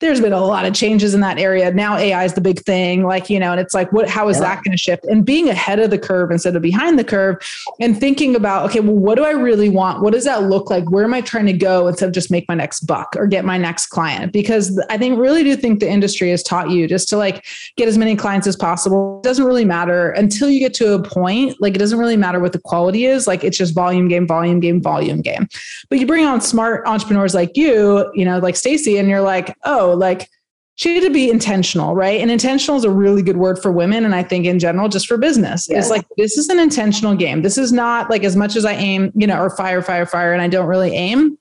there's 0.02 0.20
been 0.20 0.32
a 0.32 0.40
lot 0.40 0.66
of 0.66 0.74
changes 0.74 1.14
in 1.14 1.20
that 1.20 1.38
area. 1.38 1.72
Now 1.72 1.96
AI 1.96 2.24
is 2.24 2.34
the 2.34 2.40
big 2.40 2.60
thing, 2.64 3.04
like, 3.04 3.30
you 3.30 3.38
know, 3.38 3.52
and 3.52 3.60
it's 3.60 3.72
like, 3.72 3.90
what, 3.92 4.08
how 4.08 4.28
is 4.28 4.36
yeah. 4.36 4.54
that 4.54 4.64
going 4.64 4.72
to 4.72 4.76
shift? 4.76 5.04
And 5.04 5.24
being 5.24 5.48
ahead 5.48 5.78
of 5.78 5.90
the 5.90 5.98
curve 5.98 6.30
instead 6.30 6.56
of 6.56 6.62
behind 6.62 6.98
the 6.98 7.04
curve 7.04 7.36
and 7.80 7.98
thinking 7.98 8.34
about, 8.34 8.68
okay, 8.68 8.80
well, 8.80 8.96
what 8.96 9.14
do 9.14 9.24
I 9.24 9.30
really 9.30 9.68
want? 9.68 10.02
What 10.02 10.12
does 10.12 10.24
that 10.24 10.42
look 10.42 10.70
like? 10.70 10.90
Where 10.90 11.04
am 11.04 11.14
I 11.14 11.20
trying 11.20 11.46
to 11.46 11.52
go 11.52 11.86
instead 11.86 12.08
of 12.08 12.12
just 12.14 12.30
make 12.30 12.48
my 12.48 12.54
next 12.54 12.80
buck 12.80 13.14
or 13.16 13.26
get 13.26 13.44
my 13.44 13.56
next 13.56 13.86
client? 13.86 14.32
Because 14.32 14.78
I 14.90 14.98
think 14.98 15.18
really 15.18 15.44
do 15.44 15.54
think 15.54 15.78
the 15.78 15.88
industry 15.88 16.30
has 16.30 16.42
taught 16.42 16.68
you 16.70 16.88
just 16.88 17.08
to 17.10 17.16
like 17.16 17.44
get 17.76 17.86
as 17.86 17.96
many 17.96 18.16
clients 18.16 18.48
as 18.48 18.56
possible. 18.56 19.20
It 19.20 19.24
doesn't 19.24 19.44
really 19.44 19.64
matter 19.64 20.10
until 20.10 20.50
you 20.50 20.58
get 20.58 20.74
to 20.74 20.94
a 20.94 21.02
point, 21.02 21.60
like 21.60 21.76
it 21.76 21.78
doesn't 21.78 21.98
really 21.98 22.16
matter 22.16 22.40
what 22.40 22.52
the 22.52 22.58
quality 22.58 23.06
is. 23.06 23.28
Like 23.28 23.44
it's 23.44 23.56
just 23.56 23.72
volume 23.72 24.08
game, 24.08 24.26
volume 24.26 24.58
game, 24.58 24.82
volume 24.82 25.20
game. 25.20 25.48
But 25.88 26.00
you 26.00 26.06
bring 26.06 26.24
on 26.24 26.40
smart 26.40 26.86
entrepreneurs 26.86 27.34
like 27.34 27.56
you, 27.56 28.10
you 28.14 28.24
know, 28.24 28.40
like 28.40 28.56
Stacey, 28.56 28.98
and 28.98 29.08
you're 29.08 29.20
like, 29.20 29.56
oh, 29.64 29.91
like 29.94 30.28
she 30.76 30.94
had 30.94 31.04
to 31.04 31.10
be 31.10 31.30
intentional, 31.30 31.94
right? 31.94 32.20
And 32.20 32.30
intentional 32.30 32.78
is 32.78 32.84
a 32.84 32.90
really 32.90 33.22
good 33.22 33.36
word 33.36 33.60
for 33.60 33.70
women. 33.70 34.04
And 34.04 34.14
I 34.14 34.22
think 34.22 34.46
in 34.46 34.58
general, 34.58 34.88
just 34.88 35.06
for 35.06 35.18
business, 35.18 35.68
it's 35.68 35.90
like 35.90 36.06
this 36.16 36.38
is 36.38 36.48
an 36.48 36.58
intentional 36.58 37.14
game. 37.14 37.42
This 37.42 37.58
is 37.58 37.72
not 37.72 38.08
like 38.08 38.24
as 38.24 38.36
much 38.36 38.56
as 38.56 38.64
I 38.64 38.72
aim, 38.72 39.12
you 39.14 39.26
know, 39.26 39.40
or 39.40 39.50
fire, 39.50 39.82
fire, 39.82 40.06
fire, 40.06 40.32
and 40.32 40.40
I 40.40 40.48
don't 40.48 40.66
really 40.66 40.94
aim. 40.94 41.38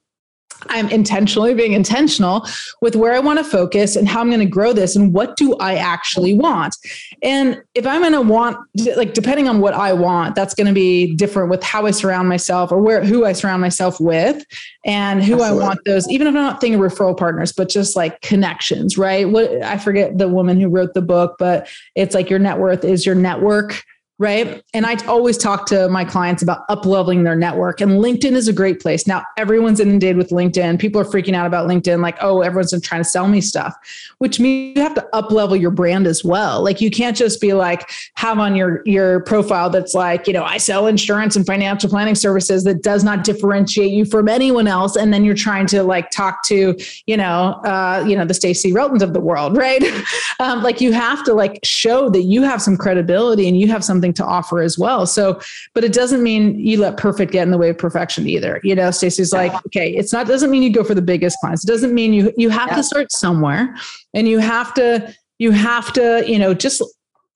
I'm 0.70 0.90
intentionally 0.90 1.54
being 1.54 1.74
intentional 1.74 2.46
with 2.82 2.96
where 2.96 3.14
I 3.14 3.20
want 3.20 3.40
to 3.40 3.44
focus 3.44 3.96
and 3.96 4.08
how 4.08 4.22
I'm 4.22 4.30
going 4.30 4.40
to 4.40 4.46
grow 4.46 4.74
this 4.74 4.96
and 4.96 5.14
what 5.14 5.36
do 5.36 5.56
I 5.58 5.76
actually 5.76 6.34
want. 6.34 6.76
And 7.24 7.62
if 7.76 7.86
I'm 7.88 8.02
going 8.02 8.14
to 8.14 8.22
want 8.22 8.58
like 8.96 9.14
depending 9.14 9.48
on 9.48 9.60
what 9.60 9.74
I 9.74 9.94
want, 9.94 10.36
that's 10.36 10.54
going 10.54 10.68
to 10.68 10.74
be 10.74 11.16
different 11.16 11.50
with 11.50 11.64
how 11.64 11.86
I 11.86 11.92
surround 11.92 12.30
myself 12.30 12.72
or 12.72 12.80
where 12.80 13.04
who 13.04 13.26
I 13.26 13.34
surround 13.34 13.62
myself 13.62 14.00
with 14.00 14.44
and 14.86 15.24
who 15.24 15.34
Absolutely. 15.34 15.64
I 15.64 15.68
want 15.68 15.80
those 15.86 16.10
even 16.10 16.28
if 16.28 16.32
I'm 16.32 16.42
not 16.42 16.62
thinking 16.62 16.80
referral 16.80 17.18
partners, 17.18 17.52
but 17.52 17.70
just 17.70 17.96
like 17.96 18.22
connections, 18.22 18.98
right? 18.98 19.30
What 19.30 19.52
I 19.64 19.78
forget 19.78 20.18
the 20.18 20.28
woman 20.28 20.60
who 20.60 20.70
wrote 20.70 20.94
the 20.94 21.02
book, 21.02 21.36
but 21.40 21.68
it's 21.96 22.16
like 22.16 22.30
your 22.30 22.40
net 22.40 22.58
worth 22.58 22.84
is 22.84 23.06
your 23.06 23.16
network 23.16 23.84
right? 24.22 24.64
And 24.76 24.86
I 24.86 24.96
always 25.08 25.36
talk 25.36 25.66
to 25.66 25.90
my 25.90 26.06
clients 26.06 26.44
about 26.44 26.62
up 26.70 26.86
leveling 26.86 27.24
their 27.24 27.36
network, 27.36 27.82
and 27.82 27.94
LinkedIn 27.94 28.34
is 28.34 28.48
a 28.48 28.54
great 28.54 28.80
place. 28.80 29.08
Now, 29.08 29.24
everyone's 29.36 29.80
inundated 29.80 30.16
with 30.16 30.30
LinkedIn. 30.30 30.80
People 30.80 31.02
are 31.02 31.06
freaking 31.06 31.34
out 31.34 31.48
about 31.48 31.68
LinkedIn, 31.68 32.04
like, 32.04 32.18
oh, 32.22 32.42
everyone's 32.42 32.80
trying 32.82 33.02
to 33.02 33.10
sell 33.10 33.28
me 33.28 33.42
stuff, 33.42 33.76
which 34.20 34.40
means 34.40 34.78
you 34.78 34.84
have 34.84 34.94
to 34.94 35.16
up 35.16 35.32
level 35.32 35.56
your 35.56 35.72
brand 35.72 36.06
as 36.06 36.24
well. 36.24 36.64
Like, 36.64 36.82
you 36.82 36.92
can't 36.92 37.18
just 37.18 37.42
be 37.42 37.54
like, 37.54 37.90
have 38.14 38.38
on 38.38 38.56
your, 38.56 38.84
your 38.86 39.22
profile 39.22 39.72
that's 39.72 39.96
like, 39.96 40.28
you 40.28 40.34
know, 40.34 40.44
I 40.44 40.58
sell 40.58 40.86
insurance 40.86 41.36
and 41.36 41.44
financial 41.44 41.90
planning 41.90 42.14
services 42.14 42.64
that 42.66 42.84
does 42.84 43.04
not 43.04 43.24
differentiate 43.24 43.92
you 43.92 44.06
from 44.06 44.30
anyone 44.30 44.68
else. 44.68 44.96
And 44.96 45.12
then 45.12 45.26
you're 45.26 45.34
trying 45.34 45.66
to 45.68 45.82
like 45.82 46.12
talk 46.12 46.44
to, 46.44 46.78
you 47.08 47.18
know, 47.18 47.60
uh, 47.66 48.06
you 48.08 48.16
know, 48.16 48.26
the 48.26 48.36
Stacey 48.36 48.72
Reltons 48.72 49.02
of 49.02 49.14
the 49.14 49.20
world, 49.20 49.58
right? 49.62 49.84
um, 50.40 50.62
like, 50.62 50.80
you 50.80 50.94
have 50.94 51.24
to 51.24 51.34
like 51.34 51.60
show 51.64 52.08
that 52.12 52.22
you 52.22 52.44
have 52.44 52.62
some 52.62 52.78
credibility 52.78 53.48
and 53.48 53.60
you 53.60 53.68
have 53.68 53.84
something 53.84 54.11
something 54.12 54.26
to 54.26 54.30
offer 54.30 54.62
as 54.62 54.78
well. 54.78 55.06
So, 55.06 55.40
but 55.74 55.84
it 55.84 55.94
doesn't 55.94 56.24
mean 56.24 56.60
you 56.60 56.80
let 56.80 56.98
perfect 56.98 57.32
get 57.32 57.44
in 57.44 57.52
the 57.52 57.58
way 57.58 57.70
of 57.70 57.78
perfection 57.78 58.28
either. 58.28 58.60
You 58.64 58.76
know, 58.76 58.92
Stacey's 58.92 59.34
like, 59.34 59.54
okay, 59.68 59.92
it's 59.92 60.14
not 60.14 60.28
doesn't 60.28 60.52
mean 60.52 60.64
you 60.64 60.72
go 60.72 60.84
for 60.84 60.96
the 60.96 61.02
biggest 61.02 61.38
clients. 61.40 61.64
It 61.64 61.68
doesn't 61.68 61.94
mean 61.94 62.14
you 62.14 62.32
you 62.38 62.50
have 62.50 62.70
yeah. 62.70 62.76
to 62.78 62.84
start 62.84 63.12
somewhere 63.12 63.76
and 64.14 64.28
you 64.28 64.40
have 64.40 64.74
to 64.76 65.14
you 65.40 65.52
have 65.52 65.92
to, 65.94 66.24
you 66.28 66.38
know, 66.38 66.54
just 66.54 66.84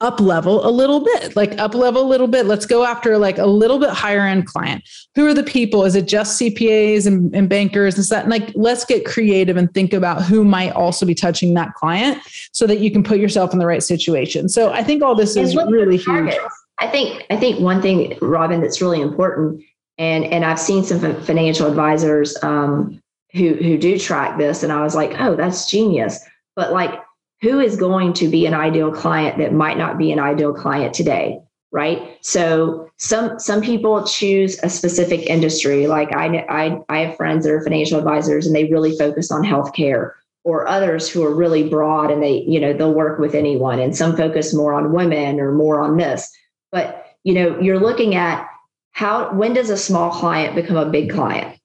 up 0.01 0.19
level 0.19 0.67
a 0.67 0.69
little 0.69 0.99
bit, 0.99 1.35
like 1.35 1.57
up 1.57 1.73
level 1.73 2.01
a 2.01 2.07
little 2.07 2.27
bit. 2.27 2.45
Let's 2.45 2.65
go 2.65 2.83
after 2.83 3.17
like 3.17 3.37
a 3.37 3.45
little 3.45 3.79
bit 3.79 3.89
higher 3.89 4.21
end 4.27 4.45
client. 4.45 4.83
Who 5.15 5.25
are 5.25 5.33
the 5.33 5.43
people? 5.43 5.85
Is 5.85 5.95
it 5.95 6.07
just 6.07 6.39
CPAs 6.39 7.07
and, 7.07 7.33
and 7.33 7.47
bankers 7.47 7.97
and 7.97 8.05
that? 8.07 8.27
like, 8.27 8.51
let's 8.55 8.83
get 8.85 9.05
creative 9.05 9.55
and 9.55 9.73
think 9.73 9.93
about 9.93 10.21
who 10.21 10.43
might 10.43 10.73
also 10.73 11.05
be 11.05 11.15
touching 11.15 11.53
that 11.53 11.73
client 11.75 12.21
so 12.51 12.67
that 12.67 12.79
you 12.79 12.91
can 12.91 13.03
put 13.03 13.19
yourself 13.19 13.53
in 13.53 13.59
the 13.59 13.65
right 13.65 13.81
situation. 13.81 14.49
So 14.49 14.71
I 14.71 14.83
think 14.83 15.01
all 15.01 15.15
this 15.15 15.35
is 15.37 15.55
really 15.55 15.97
huge. 15.97 16.33
I 16.77 16.87
think 16.87 17.25
I 17.29 17.37
think 17.37 17.59
one 17.59 17.81
thing, 17.81 18.17
Robyn, 18.21 18.61
that's 18.61 18.81
really 18.81 19.01
important, 19.01 19.63
and 19.97 20.25
and 20.25 20.43
I've 20.43 20.59
seen 20.59 20.83
some 20.83 20.99
financial 21.21 21.67
advisors 21.67 22.35
um, 22.43 23.01
who 23.33 23.53
who 23.53 23.77
do 23.77 23.97
track 23.97 24.37
this, 24.37 24.63
and 24.63 24.71
I 24.71 24.81
was 24.81 24.95
like, 24.95 25.19
oh, 25.19 25.35
that's 25.35 25.69
genius. 25.69 26.19
But 26.55 26.73
like, 26.73 26.99
who 27.41 27.59
is 27.59 27.75
going 27.75 28.13
to 28.13 28.27
be 28.27 28.45
an 28.45 28.53
ideal 28.53 28.91
client 28.91 29.37
that 29.37 29.53
might 29.53 29.77
not 29.77 29.97
be 29.97 30.11
an 30.11 30.19
ideal 30.19 30.53
client 30.53 30.93
today? 30.93 31.39
Right. 31.71 32.17
So 32.21 32.89
some 32.97 33.39
some 33.39 33.61
people 33.61 34.05
choose 34.05 34.59
a 34.63 34.69
specific 34.69 35.27
industry. 35.27 35.87
Like 35.87 36.13
I 36.13 36.45
I 36.49 36.79
I 36.89 36.99
have 36.99 37.17
friends 37.17 37.45
that 37.45 37.51
are 37.51 37.61
financial 37.61 37.97
advisors, 37.97 38.47
and 38.47 38.55
they 38.55 38.65
really 38.65 38.97
focus 38.97 39.31
on 39.31 39.43
healthcare 39.43 40.11
or 40.45 40.67
others 40.67 41.09
who 41.09 41.23
are 41.23 41.33
really 41.33 41.67
broad 41.67 42.11
and 42.11 42.23
they 42.23 42.45
you 42.47 42.59
know 42.59 42.71
they'll 42.71 42.93
work 42.93 43.19
with 43.19 43.35
anyone 43.35 43.79
and 43.79 43.97
some 43.97 44.15
focus 44.15 44.53
more 44.53 44.73
on 44.73 44.93
women 44.93 45.39
or 45.39 45.51
more 45.51 45.81
on 45.81 45.97
this 45.97 46.31
but 46.75 47.15
you 47.23 47.33
know, 47.33 47.57
you're 47.61 47.79
looking 47.79 48.15
at 48.15 48.49
how 48.91 49.31
when 49.33 49.53
does 49.53 49.69
a 49.69 49.77
small 49.77 50.11
client 50.11 50.55
become 50.55 50.75
a 50.75 50.89
big 50.89 51.09
client? 51.09 51.57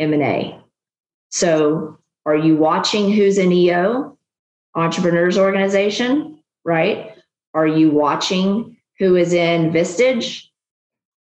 M&A. 0.00 0.58
So 1.28 1.96
are 2.26 2.34
you 2.34 2.56
watching 2.56 3.12
who's 3.12 3.38
in 3.38 3.52
EO? 3.52 4.18
Entrepreneurs 4.74 5.38
Organization, 5.38 6.42
right? 6.64 7.14
Are 7.54 7.66
you 7.68 7.90
watching 7.92 8.76
who 8.98 9.14
is 9.14 9.32
in 9.32 9.70
Vistage? 9.70 10.46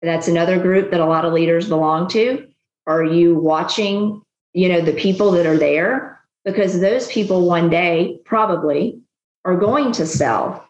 That's 0.01 0.27
another 0.27 0.59
group 0.59 0.91
that 0.91 0.99
a 0.99 1.05
lot 1.05 1.23
of 1.23 1.31
leaders 1.31 1.69
belong 1.69 2.09
to. 2.09 2.45
Are 2.85 3.03
you 3.05 3.35
watching, 3.35 4.21
you 4.51 4.67
know, 4.67 4.81
the 4.81 4.93
people 4.93 5.31
that 5.31 5.45
are 5.45 5.57
there? 5.57 6.19
Because 6.43 6.81
those 6.81 7.07
people 7.07 7.47
one 7.47 7.69
day 7.69 8.19
probably 8.25 8.99
are 9.45 9.55
going 9.55 9.93
to 9.93 10.05
sell, 10.05 10.67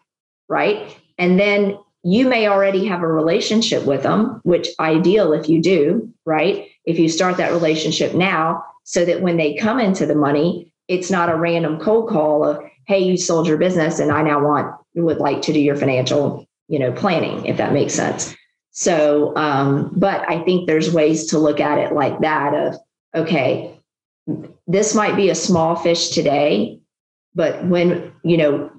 right? 0.48 0.96
And 1.18 1.38
then 1.38 1.78
you 2.02 2.28
may 2.28 2.46
already 2.46 2.84
have 2.86 3.02
a 3.02 3.08
relationship 3.08 3.84
with 3.84 4.02
them, 4.02 4.40
which 4.44 4.68
ideal 4.78 5.32
if 5.32 5.48
you 5.48 5.60
do, 5.60 6.12
right? 6.24 6.68
If 6.84 6.98
you 6.98 7.08
start 7.08 7.36
that 7.38 7.52
relationship 7.52 8.14
now, 8.14 8.64
so 8.84 9.04
that 9.04 9.20
when 9.20 9.36
they 9.36 9.56
come 9.56 9.80
into 9.80 10.06
the 10.06 10.14
money, 10.14 10.72
it's 10.86 11.10
not 11.10 11.28
a 11.28 11.36
random 11.36 11.80
cold 11.80 12.08
call 12.08 12.44
of, 12.44 12.62
hey, 12.86 13.00
you 13.00 13.16
sold 13.16 13.48
your 13.48 13.56
business 13.56 13.98
and 13.98 14.12
I 14.12 14.22
now 14.22 14.44
want 14.44 14.76
would 14.94 15.18
like 15.18 15.42
to 15.42 15.52
do 15.52 15.60
your 15.60 15.76
financial, 15.76 16.46
you 16.68 16.78
know, 16.78 16.92
planning, 16.92 17.44
if 17.46 17.56
that 17.56 17.72
makes 17.72 17.94
sense. 17.94 18.34
So, 18.70 19.36
um, 19.36 19.90
but 19.96 20.28
I 20.30 20.42
think 20.44 20.66
there's 20.66 20.92
ways 20.92 21.26
to 21.26 21.38
look 21.38 21.60
at 21.60 21.78
it 21.78 21.92
like 21.92 22.20
that 22.20 22.54
of, 22.54 22.76
okay, 23.14 23.78
this 24.66 24.94
might 24.94 25.16
be 25.16 25.30
a 25.30 25.34
small 25.34 25.76
fish 25.76 26.10
today, 26.10 26.80
but 27.34 27.64
when, 27.66 28.12
you 28.22 28.36
know, 28.36 28.70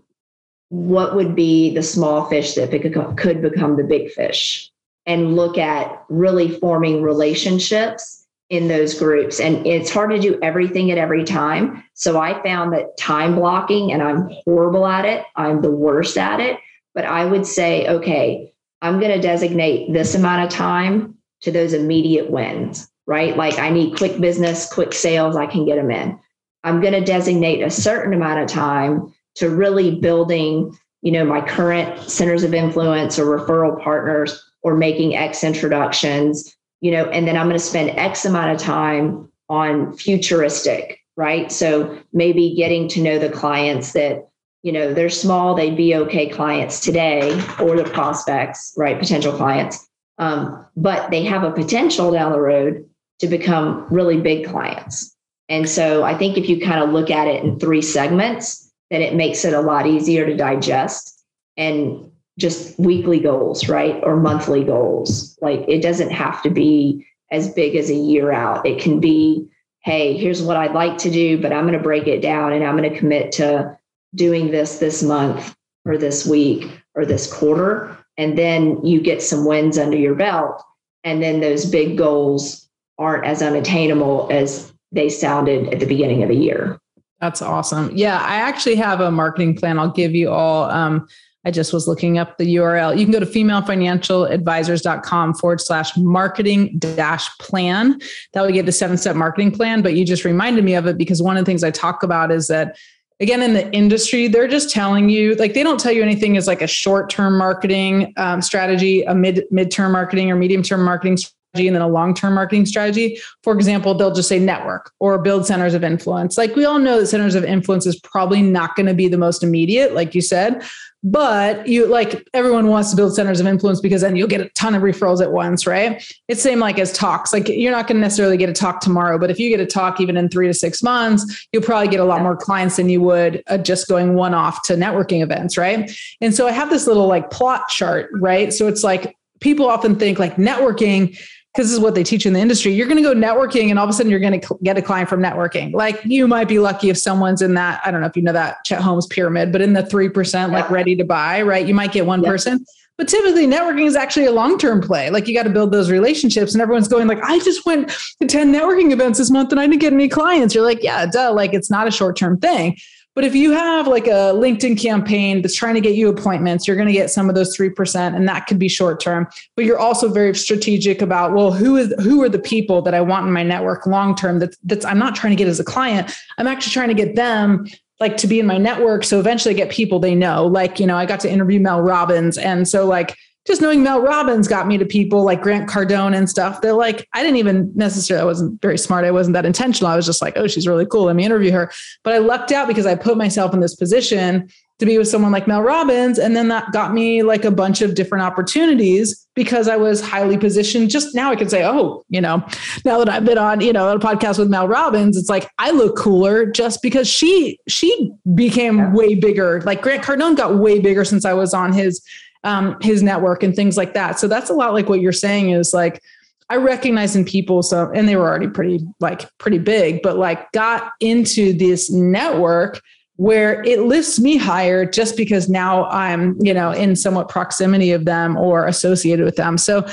what 0.70 1.16
would 1.16 1.36
be 1.36 1.74
the 1.74 1.84
small 1.84 2.26
fish 2.26 2.56
that 2.56 2.72
could 2.72 3.42
become 3.42 3.78
the 3.78 3.84
big 3.84 4.12
fish? 4.12 4.72
And 5.06 5.36
look 5.36 5.58
at 5.58 6.04
really 6.10 6.50
forming 6.60 7.02
relationships 7.02 8.26
in 8.50 8.68
those 8.68 8.98
groups. 8.98 9.40
And 9.40 9.66
it's 9.66 9.92
hard 9.92 10.12
to 10.12 10.20
do 10.20 10.40
everything 10.42 10.92
at 10.92 10.98
every 10.98 11.24
time. 11.24 11.84
So 11.94 12.20
i 12.20 12.42
found 12.44 12.74
that 12.74 12.98
time 12.98 13.36
blocking 13.36 13.92
and 13.92 14.02
i'm 14.02 14.30
horrible 14.46 14.86
at 14.86 15.06
it. 15.06 15.26
I'm 15.36 15.62
the 15.62 15.72
worst 15.72 16.18
at 16.18 16.40
it. 16.40 16.60
But 16.94 17.06
i 17.06 17.26
would 17.26 17.46
say 17.46 17.88
okay 17.88 18.54
i'm 18.82 19.00
going 19.00 19.12
to 19.12 19.22
designate 19.22 19.94
this 19.94 20.16
amount 20.16 20.46
of 20.46 20.50
time 20.50 21.18
to 21.42 21.52
those 21.52 21.74
immediate 21.74 22.30
wins 22.30 22.90
right? 23.06 23.38
Like 23.38 23.58
i 23.60 23.70
need 23.70 23.98
quick 23.98 24.20
business 24.20 24.72
quick 24.72 24.94
sales 24.94 25.36
i 25.36 25.46
can 25.46 25.66
get 25.66 25.76
them 25.76 25.92
in. 25.92 26.20
I'm 26.64 26.82
going 26.82 26.94
to 26.94 27.02
designate 27.02 27.62
a 27.62 27.70
certain 27.70 28.14
amount 28.14 28.40
of 28.40 28.50
time 28.50 29.14
to 29.38 29.50
really 29.50 29.96
building, 29.96 30.78
you 31.02 31.12
know, 31.12 31.24
my 31.24 31.42
current 31.42 32.00
centers 32.10 32.44
of 32.44 32.54
influence 32.54 33.18
or 33.18 33.26
referral 33.26 33.82
partners 33.82 34.44
or 34.64 34.76
making 34.76 35.16
X 35.16 35.44
introductions, 35.44 36.56
you 36.82 36.92
know, 36.92 37.06
and 37.06 37.28
then 37.28 37.38
I'm 37.38 37.48
going 37.48 37.58
to 37.58 37.64
spend 37.64 37.92
X 37.92 38.26
amount 38.26 38.52
of 38.52 38.60
time 38.60 39.32
on 39.50 39.96
futuristic, 39.96 41.00
right? 41.16 41.52
So 41.52 41.98
maybe 42.14 42.56
getting 42.56 42.88
to 42.90 43.02
know 43.02 43.20
the 43.20 43.30
clients 43.30 43.94
that, 43.94 44.28
you 44.64 44.72
know, 44.72 44.94
they're 44.94 45.10
small, 45.10 45.56
they'd 45.56 45.78
be 45.78 45.96
okay 45.96 46.30
clients 46.30 46.80
today 46.80 47.34
or 47.60 47.78
the 47.78 47.90
prospects, 47.94 48.74
right? 48.76 49.00
Potential 49.00 49.34
clients. 49.34 49.88
Um, 50.18 50.66
but 50.76 51.12
they 51.12 51.24
have 51.24 51.44
a 51.44 51.52
potential 51.52 52.12
down 52.12 52.32
the 52.32 52.42
road 52.42 52.90
to 53.20 53.28
become 53.28 53.86
really 53.92 54.20
big 54.20 54.48
clients. 54.48 55.16
And 55.48 55.70
so 55.70 56.04
I 56.04 56.18
think 56.18 56.38
if 56.38 56.50
you 56.50 56.60
kind 56.60 56.84
of 56.84 56.90
look 56.90 57.10
at 57.10 57.28
it 57.28 57.44
in 57.44 57.60
three 57.60 57.82
segments, 57.82 58.67
then 58.90 59.02
it 59.02 59.16
makes 59.16 59.44
it 59.46 59.54
a 59.54 59.62
lot 59.62 59.88
easier 59.88 60.26
to 60.26 60.36
digest 60.36 61.24
and 61.58 62.12
just 62.38 62.78
weekly 62.80 63.20
goals, 63.20 63.68
right? 63.68 64.00
Or 64.04 64.16
monthly 64.16 64.64
goals. 64.64 65.38
Like 65.42 65.66
it 65.68 65.82
doesn't 65.82 66.12
have 66.12 66.42
to 66.44 66.50
be 66.50 67.06
as 67.32 67.50
big 67.50 67.76
as 67.76 67.90
a 67.90 67.96
year 67.96 68.32
out. 68.32 68.66
It 68.66 68.80
can 68.80 69.00
be, 69.00 69.48
hey, 69.84 70.16
here's 70.18 70.42
what 70.42 70.58
I'd 70.58 70.74
like 70.74 70.98
to 71.00 71.12
do, 71.12 71.42
but 71.42 71.52
I'm 71.52 71.66
going 71.66 71.78
to 71.78 71.84
break 71.84 72.08
it 72.08 72.22
down 72.22 72.54
and 72.54 72.64
I'm 72.64 72.78
going 72.78 72.90
to 72.90 72.98
commit 72.98 73.32
to 73.34 73.78
doing 74.16 74.52
this 74.52 74.80
this 74.80 75.04
month 75.04 75.56
or 75.86 75.98
this 75.98 76.26
week 76.26 76.70
or 76.96 77.06
this 77.06 77.32
quarter. 77.32 77.98
And 78.18 78.38
then 78.38 78.84
you 78.86 79.02
get 79.02 79.22
some 79.22 79.46
wins 79.46 79.78
under 79.78 79.98
your 79.98 80.16
belt. 80.16 80.64
And 81.04 81.22
then 81.22 81.40
those 81.40 81.66
big 81.66 81.98
goals 81.98 82.68
aren't 82.98 83.26
as 83.26 83.42
unattainable 83.42 84.28
as 84.32 84.72
they 84.92 85.10
sounded 85.10 85.74
at 85.74 85.80
the 85.80 85.86
beginning 85.86 86.24
of 86.24 86.30
the 86.30 86.36
year. 86.36 86.80
That's 87.20 87.42
awesome. 87.42 87.90
Yeah, 87.96 88.20
I 88.20 88.36
actually 88.36 88.76
have 88.76 89.02
a 89.02 89.10
marketing 89.10 89.56
plan. 89.56 89.80
I'll 89.80 89.92
give 89.92 90.14
you 90.14 90.30
all. 90.30 90.70
Um, 90.70 91.08
I 91.46 91.52
just 91.52 91.72
was 91.72 91.88
looking 91.88 92.18
up 92.18 92.38
the 92.38 92.56
URL. 92.56 92.98
You 92.98 93.06
can 93.06 93.14
go 93.14 93.22
to 93.22 93.26
femalefinancialadvisors.com 93.26 95.36
forward 95.36 95.62
slash 95.62 95.96
marketing 95.96 96.78
dash 96.78 97.30
plan. 97.38 98.02
That 98.34 98.42
will 98.42 98.52
get 98.52 98.66
the 98.66 98.74
seven 98.74 98.98
step 98.98 99.16
marketing 99.16 99.52
plan. 99.52 99.82
But 99.82 99.94
you 99.94 100.04
just 100.06 100.26
reminded 100.26 100.66
me 100.66 100.76
of 100.76 100.88
it 100.88 100.98
because 100.98 101.24
one 101.24 101.38
of 101.38 101.46
the 101.46 101.50
things 101.50 101.64
I 101.64 101.72
talk 101.72 102.04
about 102.04 102.32
is 102.32 102.50
that 102.50 102.78
again 103.20 103.42
in 103.42 103.54
the 103.54 103.68
industry 103.72 104.28
they're 104.28 104.48
just 104.48 104.70
telling 104.70 105.10
you 105.10 105.34
like 105.36 105.56
they 105.56 105.64
don't 105.64 105.80
tell 105.80 105.92
you 105.92 106.04
anything 106.04 106.38
as 106.38 106.46
like 106.46 106.62
a 106.62 106.68
short 106.68 107.10
term 107.10 107.36
marketing 107.36 108.14
um, 108.18 108.44
strategy 108.44 109.02
a 109.04 109.16
mid 109.16 109.44
mid 109.50 109.72
term 109.72 109.92
marketing 109.92 110.30
or 110.30 110.36
medium 110.36 110.62
term 110.62 110.84
marketing 110.84 111.18
and 111.54 111.76
then 111.76 111.82
a 111.82 111.88
long-term 111.88 112.34
marketing 112.34 112.66
strategy. 112.66 113.20
For 113.44 113.54
example, 113.54 113.94
they'll 113.94 114.14
just 114.14 114.30
say 114.30 114.40
network 114.40 114.92
or 115.00 115.18
build 115.18 115.46
centers 115.46 115.74
of 115.74 115.84
influence. 115.84 116.38
Like 116.38 116.56
we 116.56 116.66
all 116.66 116.80
know 116.80 117.00
that 117.00 117.08
centers 117.08 117.36
of 117.36 117.44
influence 117.44 117.86
is 117.86 118.00
probably 118.00 118.42
not 118.42 118.76
going 118.76 118.86
to 118.86 118.94
be 118.94 119.08
the 119.08 119.18
most 119.18 119.44
immediate, 119.44 119.94
like 119.94 120.14
you 120.14 120.22
said, 120.22 120.64
but 121.04 121.68
you 121.68 121.86
like 121.86 122.28
everyone 122.34 122.68
wants 122.68 122.90
to 122.90 122.96
build 122.96 123.16
centers 123.16 123.40
of 123.40 123.48
influence 123.48 123.80
because 123.80 124.02
then 124.02 124.16
you'll 124.16 124.28
get 124.28 124.42
a 124.42 124.50
ton 124.50 124.76
of 124.76 124.82
referrals 124.82 125.22
at 125.22 125.32
once, 125.32 125.66
right? 125.68 126.04
It's 126.28 126.42
same 126.42 126.60
like 126.60 126.80
as 126.80 126.92
talks. 126.92 127.32
Like 127.32 127.48
you're 127.48 127.72
not 127.72 127.88
going 127.88 127.98
to 127.98 128.02
necessarily 128.02 128.36
get 128.36 128.50
a 128.50 128.54
talk 128.54 128.82
tomorrow, 128.82 129.18
but 129.18 129.30
if 129.30 129.40
you 129.40 129.50
get 129.50 129.60
a 129.60 129.66
talk 129.66 130.02
even 130.02 130.18
in 130.18 130.28
three 130.28 130.48
to 130.48 130.54
six 130.54 130.84
months, 130.84 131.48
you'll 131.52 131.64
probably 131.64 131.88
get 131.88 132.00
a 132.00 132.06
lot 132.06 132.22
more 132.22 132.36
clients 132.36 132.78
than 132.78 132.90
you 132.90 133.02
would 133.02 133.44
uh, 133.48 133.58
just 133.58 133.88
going 133.88 134.16
one 134.16 134.34
off 134.34 134.64
to 134.64 134.74
networking 134.74 135.22
events, 135.22 135.58
right? 135.58 135.92
And 136.20 136.34
so 136.34 136.48
I 136.48 136.52
have 136.52 136.70
this 136.70 136.88
little 136.88 137.08
like 137.08 137.30
plot 137.30 137.68
chart, 137.70 138.10
right? 138.14 138.52
So 138.52 138.68
it's 138.68 138.84
like 138.84 139.16
people 139.40 139.68
often 139.68 139.98
think 139.98 140.20
like 140.20 140.36
networking 140.36 141.18
because 141.58 141.70
this 141.70 141.76
is 141.76 141.84
what 141.84 141.96
they 141.96 142.04
teach 142.04 142.28
in 142.28 142.34
the 142.34 142.40
industry. 142.40 142.72
You're 142.72 142.86
going 142.86 143.04
to 143.04 143.04
go 143.04 143.16
networking 143.16 143.72
and 143.72 143.80
all 143.80 143.84
of 143.84 143.90
a 143.90 143.94
sudden 143.94 144.12
you're 144.12 144.20
going 144.20 144.40
to 144.40 144.58
get 144.62 144.78
a 144.78 144.82
client 144.82 145.10
from 145.10 145.24
networking. 145.24 145.74
Like 145.74 146.00
you 146.06 146.28
might 146.28 146.48
be 146.48 146.60
lucky 146.60 146.92
if 146.92 147.00
someone's 147.00 147.42
in 147.42 147.56
that, 147.56 147.82
I 147.84 147.90
don't 147.90 148.00
know 148.02 148.06
if 148.06 148.16
you 148.16 148.22
know 148.22 148.32
that 148.34 148.64
Chet 148.64 148.80
Holmes 148.80 149.08
pyramid, 149.08 149.52
but 149.52 149.64
in 149.64 149.74
the 149.74 149.82
3%, 149.82 150.52
like 150.52 150.70
ready 150.70 150.96
to 150.96 151.04
buy, 151.04 151.42
right? 151.42 151.66
You 151.66 151.74
might 151.74 151.92
get 151.92 152.06
one 152.06 152.22
yeah. 152.22 152.30
person, 152.30 152.64
But 152.98 153.08
typically, 153.08 153.48
networking 153.48 153.88
is 153.88 153.96
actually 153.96 154.26
a 154.26 154.32
long 154.32 154.60
term 154.60 154.82
play. 154.82 155.10
Like 155.10 155.28
you 155.28 155.34
got 155.34 155.44
to 155.44 155.52
build 155.52 155.72
those 155.72 155.92
relationships, 155.92 156.54
and 156.54 156.62
everyone's 156.64 156.88
going 156.88 157.08
like, 157.08 157.22
"I 157.22 157.38
just 157.40 157.64
went 157.64 157.90
to 158.20 158.28
ten 158.28 158.52
networking 158.52 158.92
events 158.92 159.20
this 159.20 159.30
month, 159.30 159.52
and 159.52 159.60
I 159.60 159.68
didn't 159.68 159.82
get 159.82 159.94
any 159.94 160.10
clients." 160.10 160.56
You're 160.56 160.64
like, 160.64 160.82
"Yeah, 160.82 161.06
duh." 161.06 161.32
Like 161.32 161.54
it's 161.54 161.70
not 161.70 161.88
a 161.88 161.92
short 161.92 162.18
term 162.18 162.40
thing. 162.40 162.76
But 163.18 163.24
if 163.24 163.34
you 163.34 163.52
have 163.52 163.88
like 163.88 164.06
a 164.06 164.32
LinkedIn 164.36 164.80
campaign 164.80 165.42
that's 165.42 165.56
trying 165.56 165.74
to 165.74 165.82
get 165.82 165.96
you 165.96 166.08
appointments, 166.08 166.68
you're 166.68 166.76
going 166.76 166.88
to 166.88 166.94
get 166.94 167.10
some 167.10 167.30
of 167.30 167.34
those 167.34 167.58
3% 167.58 168.16
and 168.16 168.30
that 168.30 168.46
could 168.46 168.60
be 168.60 168.68
short 168.68 169.00
term. 169.00 169.28
But 169.56 169.66
you're 169.66 169.80
also 169.80 170.08
very 170.08 170.36
strategic 170.36 171.02
about, 171.02 171.34
well, 171.34 171.52
who 171.52 171.78
is 171.78 171.92
who 172.00 172.22
are 172.22 172.30
the 172.30 172.38
people 172.38 172.84
that 172.84 172.94
I 172.94 173.02
want 173.02 173.26
in 173.26 173.34
my 173.34 173.42
network 173.42 173.88
long 173.88 174.14
term 174.14 174.38
that's 174.38 174.56
that's 174.66 174.86
I'm 174.86 175.00
not 175.00 175.16
trying 175.16 175.32
to 175.32 175.36
get 175.36 175.48
as 175.48 175.60
a 175.60 175.64
client. 175.64 176.16
I'm 176.38 176.46
actually 176.46 176.74
trying 176.74 176.90
to 176.90 176.94
get 176.94 177.16
them 177.16 177.66
like 178.00 178.18
to 178.18 178.28
be 178.28 178.40
in 178.40 178.46
my 178.46 178.60
network 178.60 179.04
so 179.04 179.20
eventually 179.20 179.56
I 179.56 179.58
get 179.58 179.72
people 179.72 179.98
they 179.98 180.14
know. 180.14 180.46
Like, 180.46 180.80
you 180.80 180.86
know, 180.86 180.96
I 180.96 181.08
got 181.08 181.20
to 181.22 181.32
interview 181.32 181.60
Mel 181.60 181.82
Robbins 181.82 182.38
and 182.38 182.68
so 182.68 182.86
like 182.86 183.18
just 183.48 183.62
knowing 183.62 183.82
Mel 183.82 184.02
Robbins 184.02 184.48
got 184.48 184.68
me 184.68 184.78
to 184.78 184.86
people 184.86 185.24
like 185.24 185.42
Grant 185.42 185.70
Cardone 185.70 186.16
and 186.16 186.30
stuff. 186.30 186.60
They're 186.60 186.74
like, 186.74 187.08
I 187.14 187.24
didn't 187.24 187.38
even 187.38 187.72
necessarily, 187.76 188.22
I 188.22 188.26
wasn't 188.26 188.62
very 188.62 188.78
smart. 188.78 189.06
I 189.06 189.12
wasn't 189.12 189.34
that 189.36 189.46
intentional. 189.46 189.90
I 189.90 189.96
was 189.96 190.06
just 190.06 190.22
like, 190.22 190.34
oh, 190.36 190.48
she's 190.48 190.68
really 190.68 190.86
cool. 190.86 191.06
Let 191.06 191.16
me 191.16 191.24
interview 191.24 191.52
her. 191.54 191.72
But 192.04 192.14
I 192.14 192.18
lucked 192.18 192.52
out 192.52 192.68
because 192.68 192.86
I 192.86 192.96
put 192.96 193.18
myself 193.18 193.54
in 193.54 193.62
this 193.62 193.74
position 193.74 194.50
to 194.80 194.86
be 194.86 194.98
with 194.98 195.08
someone 195.08 195.32
like 195.32 195.48
Mel 195.48 195.64
Robbins. 195.64 196.20
And 196.20 196.36
then 196.36 196.50
that 196.50 196.72
got 196.72 196.94
me 196.94 197.24
like 197.24 197.46
a 197.46 197.52
bunch 197.52 197.82
of 197.82 197.96
different 197.96 198.24
opportunities 198.24 199.28
because 199.34 199.68
I 199.68 199.76
was 199.76 200.02
highly 200.02 200.38
positioned. 200.38 200.92
Just 200.92 201.16
now 201.16 201.32
I 201.32 201.36
can 201.36 201.50
say, 201.50 201.66
oh, 201.66 202.06
you 202.10 202.22
know, 202.22 202.46
now 202.86 203.00
that 203.00 203.10
I've 203.10 203.26
been 203.26 203.40
on, 203.40 203.62
you 203.62 203.74
know, 203.74 203.90
a 203.90 203.98
podcast 203.98 204.38
with 204.38 204.50
Mel 204.50 204.68
Robbins, 204.68 205.18
it's 205.18 205.30
like 205.30 205.50
I 205.58 205.72
look 205.72 205.98
cooler 205.98 206.46
just 206.46 206.84
because 206.84 207.08
she 207.08 207.60
she 207.68 208.12
became 208.36 208.78
yeah. 208.78 208.94
way 208.94 209.16
bigger. 209.16 209.62
Like 209.62 209.82
Grant 209.82 210.04
Cardone 210.04 210.38
got 210.38 210.58
way 210.58 210.80
bigger 210.80 211.04
since 211.04 211.26
I 211.26 211.34
was 211.34 211.56
on 211.56 211.74
his 211.74 212.04
um, 212.44 212.78
his 212.82 213.04
network 213.04 213.44
and 213.44 213.56
things 213.56 213.78
like 213.78 213.94
that. 213.94 214.20
So 214.20 214.28
that's 214.28 214.50
a 214.50 214.54
lot 214.54 214.74
like 214.74 214.90
what 214.90 215.02
you're 215.02 215.12
saying 215.12 215.50
is 215.52 215.74
like, 215.74 216.02
I 216.50 216.56
recognize 216.56 217.16
in 217.16 217.26
people, 217.26 217.62
so, 217.62 217.92
and 217.94 218.08
they 218.08 218.16
were 218.16 218.28
already 218.28 218.48
pretty, 218.48 218.80
like, 219.02 219.30
pretty 219.38 219.58
big, 219.58 220.02
but 220.02 220.18
like 220.18 220.50
got 220.54 220.92
into 221.02 221.52
this 221.52 221.92
network 221.92 222.80
where 223.18 223.64
it 223.64 223.82
lifts 223.82 224.20
me 224.20 224.38
higher 224.38 224.86
just 224.86 225.18
because 225.18 225.50
now 225.50 225.86
I'm, 225.86 226.38
you 226.40 226.54
know, 226.54 226.72
in 226.72 226.96
somewhat 226.96 227.30
proximity 227.30 227.92
of 227.92 228.06
them 228.06 228.38
or 228.38 228.66
associated 228.68 229.26
with 229.26 229.36
them. 229.36 229.58
So 229.58 229.86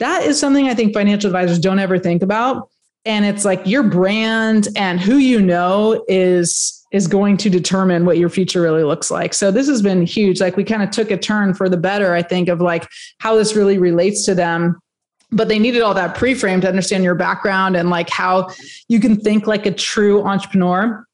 that 0.00 0.24
is 0.24 0.38
something 0.38 0.66
I 0.66 0.74
think 0.74 0.92
financial 0.92 1.28
advisors 1.28 1.60
don't 1.60 1.78
ever 1.78 1.98
think 1.98 2.22
about. 2.22 2.68
And 3.04 3.24
it's 3.24 3.44
like 3.44 3.66
your 3.66 3.84
brand 3.84 4.68
and 4.76 5.00
who 5.00 5.16
you 5.16 5.40
know 5.40 6.04
is 6.08 6.81
is 6.92 7.06
going 7.06 7.38
to 7.38 7.50
determine 7.50 8.04
what 8.04 8.18
your 8.18 8.28
future 8.28 8.60
really 8.60 8.84
looks 8.84 9.10
like. 9.10 9.32
So 9.32 9.50
this 9.50 9.66
has 9.66 9.80
been 9.80 10.04
huge. 10.04 10.40
Like 10.40 10.56
we 10.56 10.64
kind 10.64 10.82
of 10.82 10.90
took 10.90 11.10
a 11.10 11.16
turn 11.16 11.54
for 11.54 11.68
the 11.68 11.76
better, 11.76 12.14
I 12.14 12.22
think, 12.22 12.48
of 12.48 12.60
like 12.60 12.86
how 13.18 13.34
this 13.34 13.56
really 13.56 13.78
relates 13.78 14.24
to 14.26 14.34
them. 14.34 14.78
But 15.30 15.48
they 15.48 15.58
needed 15.58 15.80
all 15.80 15.94
that 15.94 16.14
pre-frame 16.14 16.60
to 16.60 16.68
understand 16.68 17.02
your 17.02 17.14
background 17.14 17.76
and 17.76 17.88
like 17.88 18.10
how 18.10 18.50
you 18.88 19.00
can 19.00 19.18
think 19.18 19.46
like 19.46 19.64
a 19.64 19.72
true 19.72 20.22
entrepreneur. 20.22 21.06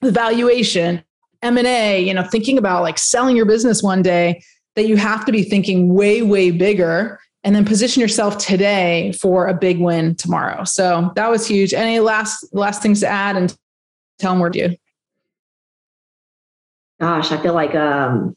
The 0.00 0.10
valuation, 0.10 1.04
M&A, 1.42 2.00
you 2.00 2.14
know, 2.14 2.22
thinking 2.22 2.56
about 2.56 2.82
like 2.82 2.98
selling 2.98 3.36
your 3.36 3.44
business 3.44 3.82
one 3.82 4.00
day, 4.00 4.42
that 4.74 4.88
you 4.88 4.96
have 4.96 5.26
to 5.26 5.32
be 5.32 5.42
thinking 5.42 5.94
way, 5.94 6.22
way 6.22 6.50
bigger 6.50 7.18
and 7.44 7.54
then 7.54 7.64
position 7.64 8.00
yourself 8.00 8.38
today 8.38 9.12
for 9.12 9.46
a 9.46 9.54
big 9.54 9.78
win 9.78 10.14
tomorrow. 10.16 10.64
So 10.64 11.12
that 11.14 11.30
was 11.30 11.46
huge. 11.46 11.72
Any 11.72 12.00
last 12.00 12.44
last 12.52 12.82
things 12.82 13.00
to 13.00 13.06
add 13.06 13.36
and 13.36 13.56
tell 14.18 14.32
them 14.32 14.40
where 14.40 14.50
to 14.50 14.58
you? 14.58 14.76
Gosh, 17.00 17.32
I 17.32 17.40
feel 17.42 17.54
like 17.54 17.74
um, 17.74 18.36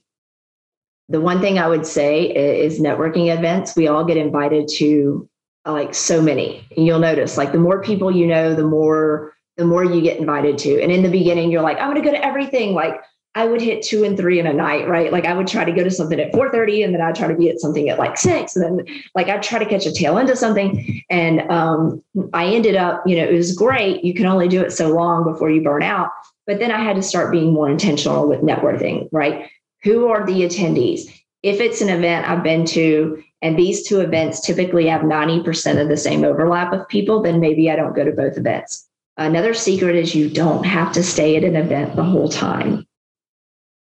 the 1.07 1.21
one 1.21 1.41
thing 1.41 1.59
I 1.59 1.67
would 1.67 1.85
say 1.85 2.25
is 2.25 2.79
networking 2.79 3.35
events. 3.35 3.75
We 3.75 3.87
all 3.87 4.03
get 4.03 4.17
invited 4.17 4.67
to 4.77 5.29
like 5.65 5.93
so 5.93 6.21
many. 6.21 6.65
And 6.75 6.85
you'll 6.85 6.99
notice 6.99 7.37
like 7.37 7.51
the 7.51 7.59
more 7.59 7.81
people 7.81 8.11
you 8.11 8.27
know, 8.27 8.55
the 8.55 8.63
more 8.63 9.33
the 9.57 9.65
more 9.65 9.83
you 9.83 10.01
get 10.01 10.17
invited 10.17 10.57
to. 10.59 10.81
And 10.81 10.91
in 10.91 11.03
the 11.03 11.09
beginning, 11.09 11.51
you're 11.51 11.61
like, 11.61 11.77
I'm 11.79 11.89
gonna 11.89 12.03
go 12.03 12.11
to 12.11 12.25
everything. 12.25 12.73
Like 12.73 13.01
I 13.35 13.45
would 13.45 13.61
hit 13.61 13.81
two 13.83 14.03
and 14.03 14.17
three 14.17 14.39
in 14.39 14.47
a 14.47 14.53
night, 14.53 14.87
right? 14.87 15.11
Like 15.11 15.25
I 15.25 15.33
would 15.33 15.47
try 15.47 15.65
to 15.65 15.71
go 15.71 15.83
to 15.83 15.91
something 15.91 16.19
at 16.19 16.31
4:30 16.31 16.85
and 16.85 16.93
then 16.93 17.01
I'd 17.01 17.15
try 17.15 17.27
to 17.27 17.35
be 17.35 17.49
at 17.49 17.59
something 17.59 17.89
at 17.89 17.99
like 17.99 18.17
six. 18.17 18.55
And 18.55 18.65
then 18.65 19.03
like 19.15 19.27
I'd 19.27 19.43
try 19.43 19.59
to 19.59 19.65
catch 19.65 19.85
a 19.85 19.91
tail 19.91 20.17
end 20.17 20.29
of 20.29 20.37
something. 20.37 21.03
And 21.09 21.41
um, 21.51 22.03
I 22.33 22.45
ended 22.45 22.75
up, 22.75 23.03
you 23.05 23.17
know, 23.17 23.23
it 23.23 23.33
was 23.33 23.53
great. 23.53 24.03
You 24.03 24.13
can 24.13 24.25
only 24.25 24.47
do 24.47 24.61
it 24.61 24.71
so 24.71 24.89
long 24.89 25.23
before 25.23 25.49
you 25.49 25.61
burn 25.61 25.83
out. 25.83 26.09
But 26.49 26.57
then 26.57 26.71
I 26.71 26.83
had 26.83 26.95
to 26.95 27.03
start 27.03 27.31
being 27.31 27.53
more 27.53 27.69
intentional 27.69 28.27
with 28.27 28.41
networking, 28.41 29.07
right? 29.11 29.51
Who 29.83 30.07
are 30.07 30.25
the 30.25 30.41
attendees? 30.41 31.01
If 31.43 31.61
it's 31.61 31.79
an 31.79 31.89
event 31.89 32.27
I've 32.27 32.41
been 32.41 32.65
to 32.65 33.21
and 33.43 33.55
these 33.55 33.87
two 33.87 33.99
events 33.99 34.41
typically 34.41 34.87
have 34.87 35.01
90% 35.01 35.79
of 35.79 35.89
the 35.89 35.95
same 35.95 36.23
overlap 36.23 36.73
of 36.73 36.87
people, 36.87 37.21
then 37.21 37.39
maybe 37.39 37.69
I 37.69 37.75
don't 37.75 37.95
go 37.95 38.03
to 38.03 38.11
both 38.11 38.35
events. 38.35 38.89
Another 39.15 39.53
secret 39.53 39.95
is 39.95 40.15
you 40.15 40.27
don't 40.27 40.65
have 40.65 40.91
to 40.93 41.03
stay 41.03 41.35
at 41.35 41.43
an 41.43 41.55
event 41.55 41.95
the 41.95 42.03
whole 42.03 42.29
time. 42.29 42.87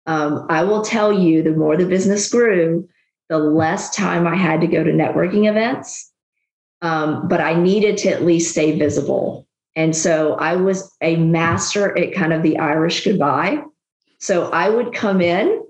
Um, 0.06 0.46
I 0.48 0.64
will 0.64 0.80
tell 0.80 1.12
you 1.12 1.42
the 1.42 1.50
more 1.50 1.76
the 1.76 1.84
business 1.84 2.30
grew, 2.30 2.88
the 3.28 3.36
less 3.36 3.94
time 3.94 4.26
I 4.26 4.36
had 4.36 4.62
to 4.62 4.66
go 4.66 4.82
to 4.82 4.90
networking 4.90 5.50
events. 5.50 6.10
Um, 6.80 7.28
but 7.28 7.42
I 7.42 7.60
needed 7.60 7.98
to 7.98 8.08
at 8.08 8.24
least 8.24 8.52
stay 8.52 8.78
visible. 8.78 9.43
And 9.76 9.94
so 9.96 10.34
I 10.34 10.56
was 10.56 10.90
a 11.00 11.16
master 11.16 11.96
at 11.98 12.14
kind 12.14 12.32
of 12.32 12.42
the 12.42 12.58
Irish 12.58 13.04
goodbye. 13.04 13.62
So 14.18 14.50
I 14.50 14.70
would 14.70 14.94
come 14.94 15.20
in 15.20 15.62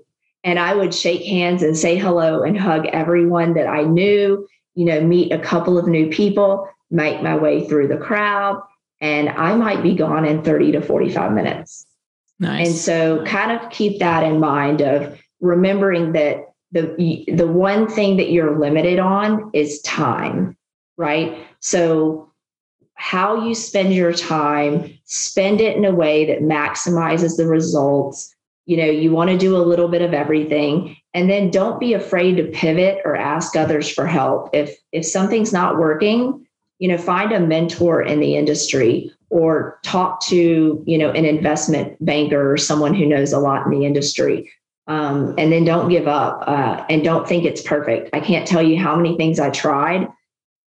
and 0.43 0.59
I 0.59 0.75
would 0.75 0.93
shake 0.93 1.25
hands 1.25 1.63
and 1.63 1.75
say 1.77 1.97
hello 1.97 2.43
and 2.43 2.57
hug 2.57 2.85
everyone 2.87 3.55
that 3.55 3.67
I 3.67 3.81
knew, 3.83 4.47
you 4.75 4.85
know, 4.85 5.01
meet 5.01 5.31
a 5.31 5.39
couple 5.39 5.77
of 5.77 5.87
new 5.87 6.09
people, 6.09 6.69
make 6.91 7.23
my 7.23 7.35
way 7.35 7.67
through 7.67 7.87
the 7.87 7.97
crowd, 7.97 8.61
and 9.01 9.29
I 9.29 9.55
might 9.55 9.81
be 9.81 9.95
gone 9.95 10.25
in 10.25 10.43
30 10.43 10.73
to 10.73 10.81
45 10.81 11.33
minutes. 11.33 11.85
Nice. 12.39 12.67
And 12.67 12.75
so 12.75 13.25
kind 13.25 13.51
of 13.51 13.69
keep 13.71 13.99
that 13.99 14.23
in 14.23 14.39
mind 14.39 14.81
of 14.81 15.19
remembering 15.41 16.13
that 16.13 16.45
the 16.71 17.25
the 17.27 17.47
one 17.47 17.87
thing 17.87 18.17
that 18.17 18.31
you're 18.31 18.59
limited 18.59 18.99
on 18.99 19.49
is 19.53 19.81
time, 19.81 20.57
right? 20.97 21.37
So 21.59 22.31
how 23.05 23.45
you 23.45 23.53
spend 23.53 23.93
your 23.93 24.11
time, 24.11 24.91
spend 25.03 25.61
it 25.61 25.77
in 25.77 25.85
a 25.85 25.93
way 25.93 26.25
that 26.25 26.39
maximizes 26.39 27.37
the 27.37 27.45
results. 27.45 28.33
You 28.65 28.77
know, 28.77 28.85
you 28.85 29.11
want 29.11 29.29
to 29.29 29.37
do 29.37 29.55
a 29.55 29.61
little 29.61 29.87
bit 29.87 30.01
of 30.01 30.15
everything 30.15 30.97
and 31.13 31.29
then 31.29 31.51
don't 31.51 31.79
be 31.79 31.93
afraid 31.93 32.37
to 32.37 32.45
pivot 32.45 33.03
or 33.05 33.15
ask 33.15 33.55
others 33.55 33.87
for 33.87 34.07
help. 34.07 34.49
If 34.53 34.75
if 34.91 35.05
something's 35.05 35.53
not 35.53 35.77
working, 35.77 36.47
you 36.79 36.87
know, 36.87 36.97
find 36.97 37.31
a 37.31 37.39
mentor 37.39 38.01
in 38.01 38.19
the 38.21 38.35
industry 38.35 39.11
or 39.29 39.79
talk 39.83 40.19
to, 40.25 40.83
you 40.87 40.97
know, 40.97 41.11
an 41.11 41.25
investment 41.25 42.03
banker 42.03 42.51
or 42.51 42.57
someone 42.57 42.95
who 42.95 43.05
knows 43.05 43.31
a 43.31 43.39
lot 43.39 43.67
in 43.67 43.71
the 43.71 43.85
industry. 43.85 44.51
Um, 44.87 45.35
and 45.37 45.51
then 45.51 45.63
don't 45.63 45.89
give 45.89 46.07
up 46.07 46.43
uh, 46.47 46.83
and 46.89 47.03
don't 47.03 47.27
think 47.27 47.45
it's 47.45 47.61
perfect. 47.61 48.09
I 48.13 48.19
can't 48.19 48.47
tell 48.47 48.63
you 48.63 48.79
how 48.79 48.95
many 48.95 49.15
things 49.15 49.39
I 49.39 49.51
tried 49.51 50.07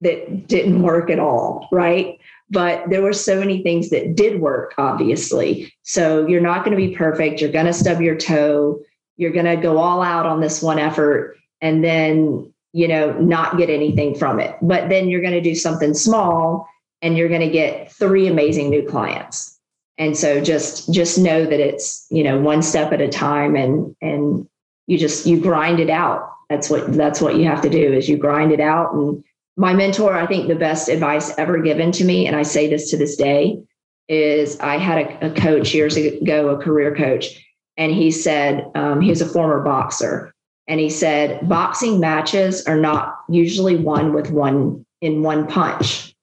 that 0.00 0.46
didn't 0.46 0.82
work 0.82 1.10
at 1.10 1.18
all, 1.18 1.68
right? 1.72 2.18
But 2.50 2.88
there 2.88 3.02
were 3.02 3.12
so 3.12 3.38
many 3.38 3.62
things 3.62 3.90
that 3.90 4.14
did 4.14 4.40
work, 4.40 4.74
obviously. 4.78 5.72
So 5.82 6.26
you're 6.26 6.40
not 6.40 6.64
going 6.64 6.76
to 6.76 6.88
be 6.88 6.94
perfect. 6.94 7.40
You're 7.40 7.52
going 7.52 7.66
to 7.66 7.72
stub 7.72 8.00
your 8.00 8.16
toe. 8.16 8.80
You're 9.16 9.32
going 9.32 9.46
to 9.46 9.56
go 9.56 9.78
all 9.78 10.02
out 10.02 10.26
on 10.26 10.40
this 10.40 10.62
one 10.62 10.78
effort 10.78 11.36
and 11.60 11.84
then, 11.84 12.52
you 12.72 12.88
know, 12.88 13.12
not 13.18 13.58
get 13.58 13.68
anything 13.68 14.14
from 14.14 14.40
it. 14.40 14.56
But 14.62 14.88
then 14.88 15.08
you're 15.08 15.20
going 15.20 15.32
to 15.34 15.40
do 15.40 15.54
something 15.54 15.92
small 15.92 16.68
and 17.02 17.16
you're 17.16 17.28
going 17.28 17.40
to 17.40 17.50
get 17.50 17.92
three 17.92 18.28
amazing 18.28 18.70
new 18.70 18.86
clients. 18.88 19.58
And 19.98 20.16
so 20.16 20.40
just 20.40 20.92
just 20.92 21.18
know 21.18 21.44
that 21.44 21.60
it's, 21.60 22.06
you 22.08 22.22
know, 22.22 22.40
one 22.40 22.62
step 22.62 22.92
at 22.92 23.00
a 23.00 23.08
time 23.08 23.56
and 23.56 23.96
and 24.00 24.48
you 24.86 24.96
just 24.96 25.26
you 25.26 25.40
grind 25.40 25.80
it 25.80 25.90
out. 25.90 26.32
That's 26.48 26.70
what 26.70 26.92
that's 26.92 27.20
what 27.20 27.34
you 27.34 27.44
have 27.46 27.60
to 27.62 27.68
do 27.68 27.92
is 27.92 28.08
you 28.08 28.16
grind 28.16 28.52
it 28.52 28.60
out 28.60 28.94
and 28.94 29.24
my 29.58 29.74
mentor, 29.74 30.14
I 30.14 30.24
think 30.24 30.46
the 30.46 30.54
best 30.54 30.88
advice 30.88 31.36
ever 31.36 31.58
given 31.58 31.90
to 31.92 32.04
me, 32.04 32.28
and 32.28 32.36
I 32.36 32.44
say 32.44 32.70
this 32.70 32.88
to 32.90 32.96
this 32.96 33.16
day, 33.16 33.60
is 34.08 34.58
I 34.60 34.78
had 34.78 34.98
a, 34.98 35.26
a 35.26 35.34
coach 35.34 35.74
years 35.74 35.96
ago, 35.96 36.50
a 36.50 36.62
career 36.62 36.94
coach, 36.94 37.44
and 37.76 37.92
he 37.92 38.12
said 38.12 38.64
um, 38.76 39.00
he 39.00 39.10
was 39.10 39.20
a 39.20 39.28
former 39.28 39.60
boxer, 39.60 40.32
and 40.68 40.78
he 40.78 40.88
said 40.88 41.48
boxing 41.48 41.98
matches 41.98 42.64
are 42.66 42.78
not 42.78 43.18
usually 43.28 43.74
won 43.74 44.12
with 44.12 44.30
one 44.30 44.86
in 45.00 45.24
one 45.24 45.48
punch, 45.48 46.14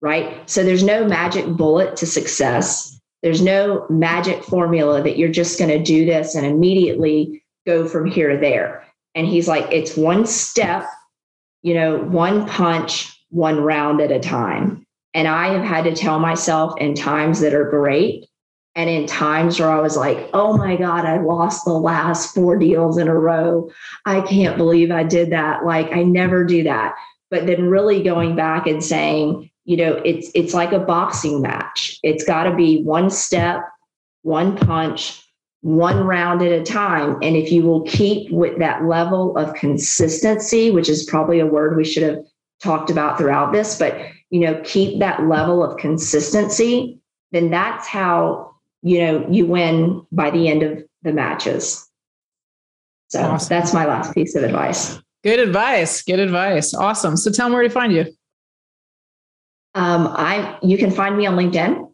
right? 0.00 0.48
So 0.48 0.62
there's 0.62 0.84
no 0.84 1.04
magic 1.04 1.46
bullet 1.46 1.96
to 1.96 2.06
success. 2.06 2.96
There's 3.24 3.42
no 3.42 3.86
magic 3.90 4.44
formula 4.44 5.02
that 5.02 5.18
you're 5.18 5.30
just 5.30 5.58
going 5.58 5.70
to 5.70 5.82
do 5.82 6.06
this 6.06 6.36
and 6.36 6.46
immediately 6.46 7.42
go 7.66 7.88
from 7.88 8.06
here 8.06 8.30
to 8.30 8.38
there. 8.38 8.86
And 9.16 9.26
he's 9.26 9.48
like, 9.48 9.66
it's 9.72 9.96
one 9.96 10.26
step 10.26 10.86
you 11.64 11.74
know, 11.74 11.98
one 11.98 12.46
punch, 12.46 13.18
one 13.30 13.60
round 13.60 14.00
at 14.00 14.12
a 14.12 14.20
time. 14.20 14.86
And 15.14 15.26
I 15.28 15.48
have 15.54 15.64
had 15.64 15.84
to 15.84 15.96
tell 15.96 16.20
myself 16.20 16.74
in 16.78 16.94
times 16.94 17.40
that 17.40 17.54
are 17.54 17.70
great 17.70 18.26
And 18.76 18.90
in 18.90 19.06
times 19.06 19.60
where 19.60 19.70
I 19.70 19.80
was 19.80 19.96
like, 19.96 20.28
oh 20.32 20.56
my 20.56 20.76
God, 20.76 21.04
I 21.04 21.18
lost 21.18 21.64
the 21.64 21.72
last 21.72 22.34
four 22.34 22.56
deals 22.58 22.98
in 22.98 23.06
a 23.08 23.14
row. 23.14 23.70
I 24.04 24.20
can't 24.22 24.56
believe 24.56 24.90
I 24.90 25.04
did 25.04 25.30
that. 25.30 25.64
Like, 25.64 25.92
I 25.92 26.02
never 26.02 26.44
do 26.44 26.64
that. 26.64 26.96
But 27.30 27.46
then 27.46 27.68
really 27.68 28.02
going 28.02 28.34
back 28.34 28.66
and 28.66 28.82
saying, 28.82 29.50
you 29.64 29.76
know, 29.76 29.94
it's 30.04 30.30
it's 30.34 30.54
like 30.54 30.72
a 30.72 30.78
boxing 30.80 31.40
match. 31.40 31.98
It's 32.02 32.24
got 32.24 32.44
to 32.44 32.54
be 32.54 32.82
one 32.82 33.10
step, 33.10 33.62
one 34.22 34.56
punch, 34.56 35.22
one 35.64 36.04
round 36.04 36.42
at 36.42 36.52
a 36.52 36.62
time. 36.62 37.16
And 37.22 37.36
if 37.36 37.50
you 37.50 37.62
will 37.62 37.82
keep 37.84 38.30
with 38.30 38.58
that 38.58 38.84
level 38.84 39.34
of 39.38 39.54
consistency, 39.54 40.70
which 40.70 40.90
is 40.90 41.04
probably 41.04 41.40
a 41.40 41.46
word 41.46 41.74
we 41.74 41.86
should 41.86 42.02
have 42.02 42.18
talked 42.62 42.90
about 42.90 43.16
throughout 43.16 43.50
this, 43.50 43.78
but 43.78 43.98
you 44.28 44.40
know, 44.40 44.60
keep 44.62 44.98
that 44.98 45.26
level 45.26 45.64
of 45.64 45.78
consistency, 45.78 47.00
then 47.32 47.50
that's 47.50 47.86
how, 47.86 48.54
you 48.82 48.98
know, 48.98 49.26
you 49.30 49.46
win 49.46 50.06
by 50.12 50.30
the 50.30 50.48
end 50.48 50.62
of 50.62 50.82
the 51.02 51.14
matches. 51.14 51.88
So 53.08 53.22
awesome. 53.22 53.48
that's 53.48 53.72
my 53.72 53.86
last 53.86 54.14
piece 54.14 54.34
of 54.34 54.42
advice. 54.42 55.00
Good 55.22 55.38
advice. 55.38 56.02
Good 56.02 56.20
advice. 56.20 56.74
Awesome. 56.74 57.16
So 57.16 57.30
tell 57.30 57.46
them 57.46 57.54
where 57.54 57.62
to 57.62 57.70
find 57.70 57.90
you. 57.90 58.04
Um, 59.74 60.08
I 60.08 60.58
you 60.62 60.76
can 60.76 60.90
find 60.90 61.16
me 61.16 61.24
on 61.24 61.36
LinkedIn. 61.36 61.90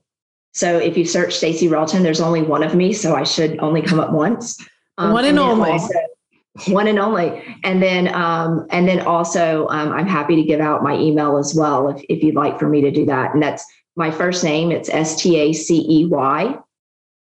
So 0.53 0.79
if 0.79 0.97
you 0.97 1.05
search 1.05 1.37
Stacey 1.37 1.69
Relton, 1.69 2.03
there's 2.03 2.21
only 2.21 2.43
one 2.43 2.63
of 2.63 2.75
me, 2.75 2.93
so 2.93 3.15
I 3.15 3.25
should 3.25 3.59
only 3.61 3.83
come 3.83 4.01
up 4.01 4.13
once. 4.13 4.59
Um, 4.99 5.13
one 5.13 5.25
and, 5.25 5.39
and 5.39 5.49
only. 5.49 5.71
Also, 5.71 5.95
one 6.69 6.89
and 6.89 6.99
only. 6.99 7.43
And 7.63 7.83
then 7.83 8.13
um, 8.15 8.67
and 8.71 8.89
then 8.89 9.01
also 9.01 9.69
um, 9.69 9.93
I'm 9.93 10.07
happy 10.07 10.37
to 10.37 10.43
give 10.43 10.61
out 10.61 10.83
my 10.83 10.97
email 10.97 11.37
as 11.37 11.55
well 11.55 11.89
if 11.89 12.03
if 12.09 12.23
you'd 12.23 12.35
like 12.35 12.59
for 12.59 12.69
me 12.69 12.81
to 12.81 12.91
do 12.91 13.07
that. 13.07 13.33
And 13.33 13.43
that's 13.43 13.65
my 13.97 14.11
first 14.11 14.43
name. 14.45 14.73
It's 14.73 14.89
S 14.89 15.21
T 15.21 15.39
A 15.39 15.53
C 15.53 15.87
E 15.89 16.07
Y 16.07 16.59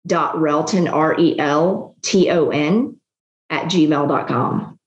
dot 0.06 0.36
Relton 0.36 0.90
R 0.90 1.18
E 1.18 1.38
L 1.38 1.96
T 2.02 2.30
O 2.30 2.50
N 2.50 2.98
at 3.50 3.64
gmail.com. 3.64 4.78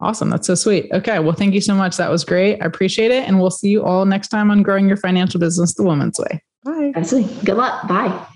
Awesome. 0.00 0.30
That's 0.30 0.46
so 0.46 0.54
sweet. 0.54 0.90
Okay. 0.92 1.18
Well, 1.18 1.34
thank 1.34 1.52
you 1.54 1.60
so 1.60 1.74
much. 1.74 1.98
That 1.98 2.10
was 2.10 2.24
great. 2.24 2.60
I 2.62 2.64
appreciate 2.64 3.10
it. 3.10 3.28
And 3.28 3.38
we'll 3.38 3.50
see 3.50 3.68
you 3.68 3.84
all 3.84 4.06
next 4.06 4.28
time 4.28 4.50
on 4.50 4.62
Growing 4.62 4.88
Your 4.88 4.96
Financial 4.96 5.38
Business 5.38 5.74
the 5.74 5.82
Woman's 5.82 6.18
Way. 6.18 6.42
Bye. 6.64 6.92
Absolutely. 6.94 7.34
Good 7.44 7.56
luck. 7.56 7.88
Bye. 7.88 8.26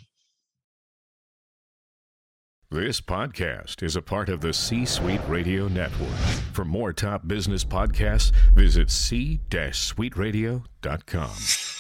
This 2.71 3.01
podcast 3.01 3.83
is 3.85 3.95
a 3.95 4.03
part 4.03 4.29
of 4.29 4.41
the 4.41 4.53
C 4.53 4.85
Suite 4.85 5.21
Radio 5.29 5.69
Network. 5.69 6.09
For 6.53 6.65
more 6.65 6.93
top 6.93 7.29
business 7.29 7.65
podcasts, 7.65 8.33
visit 8.55 8.91
c-suiteradio.com. 8.91 11.74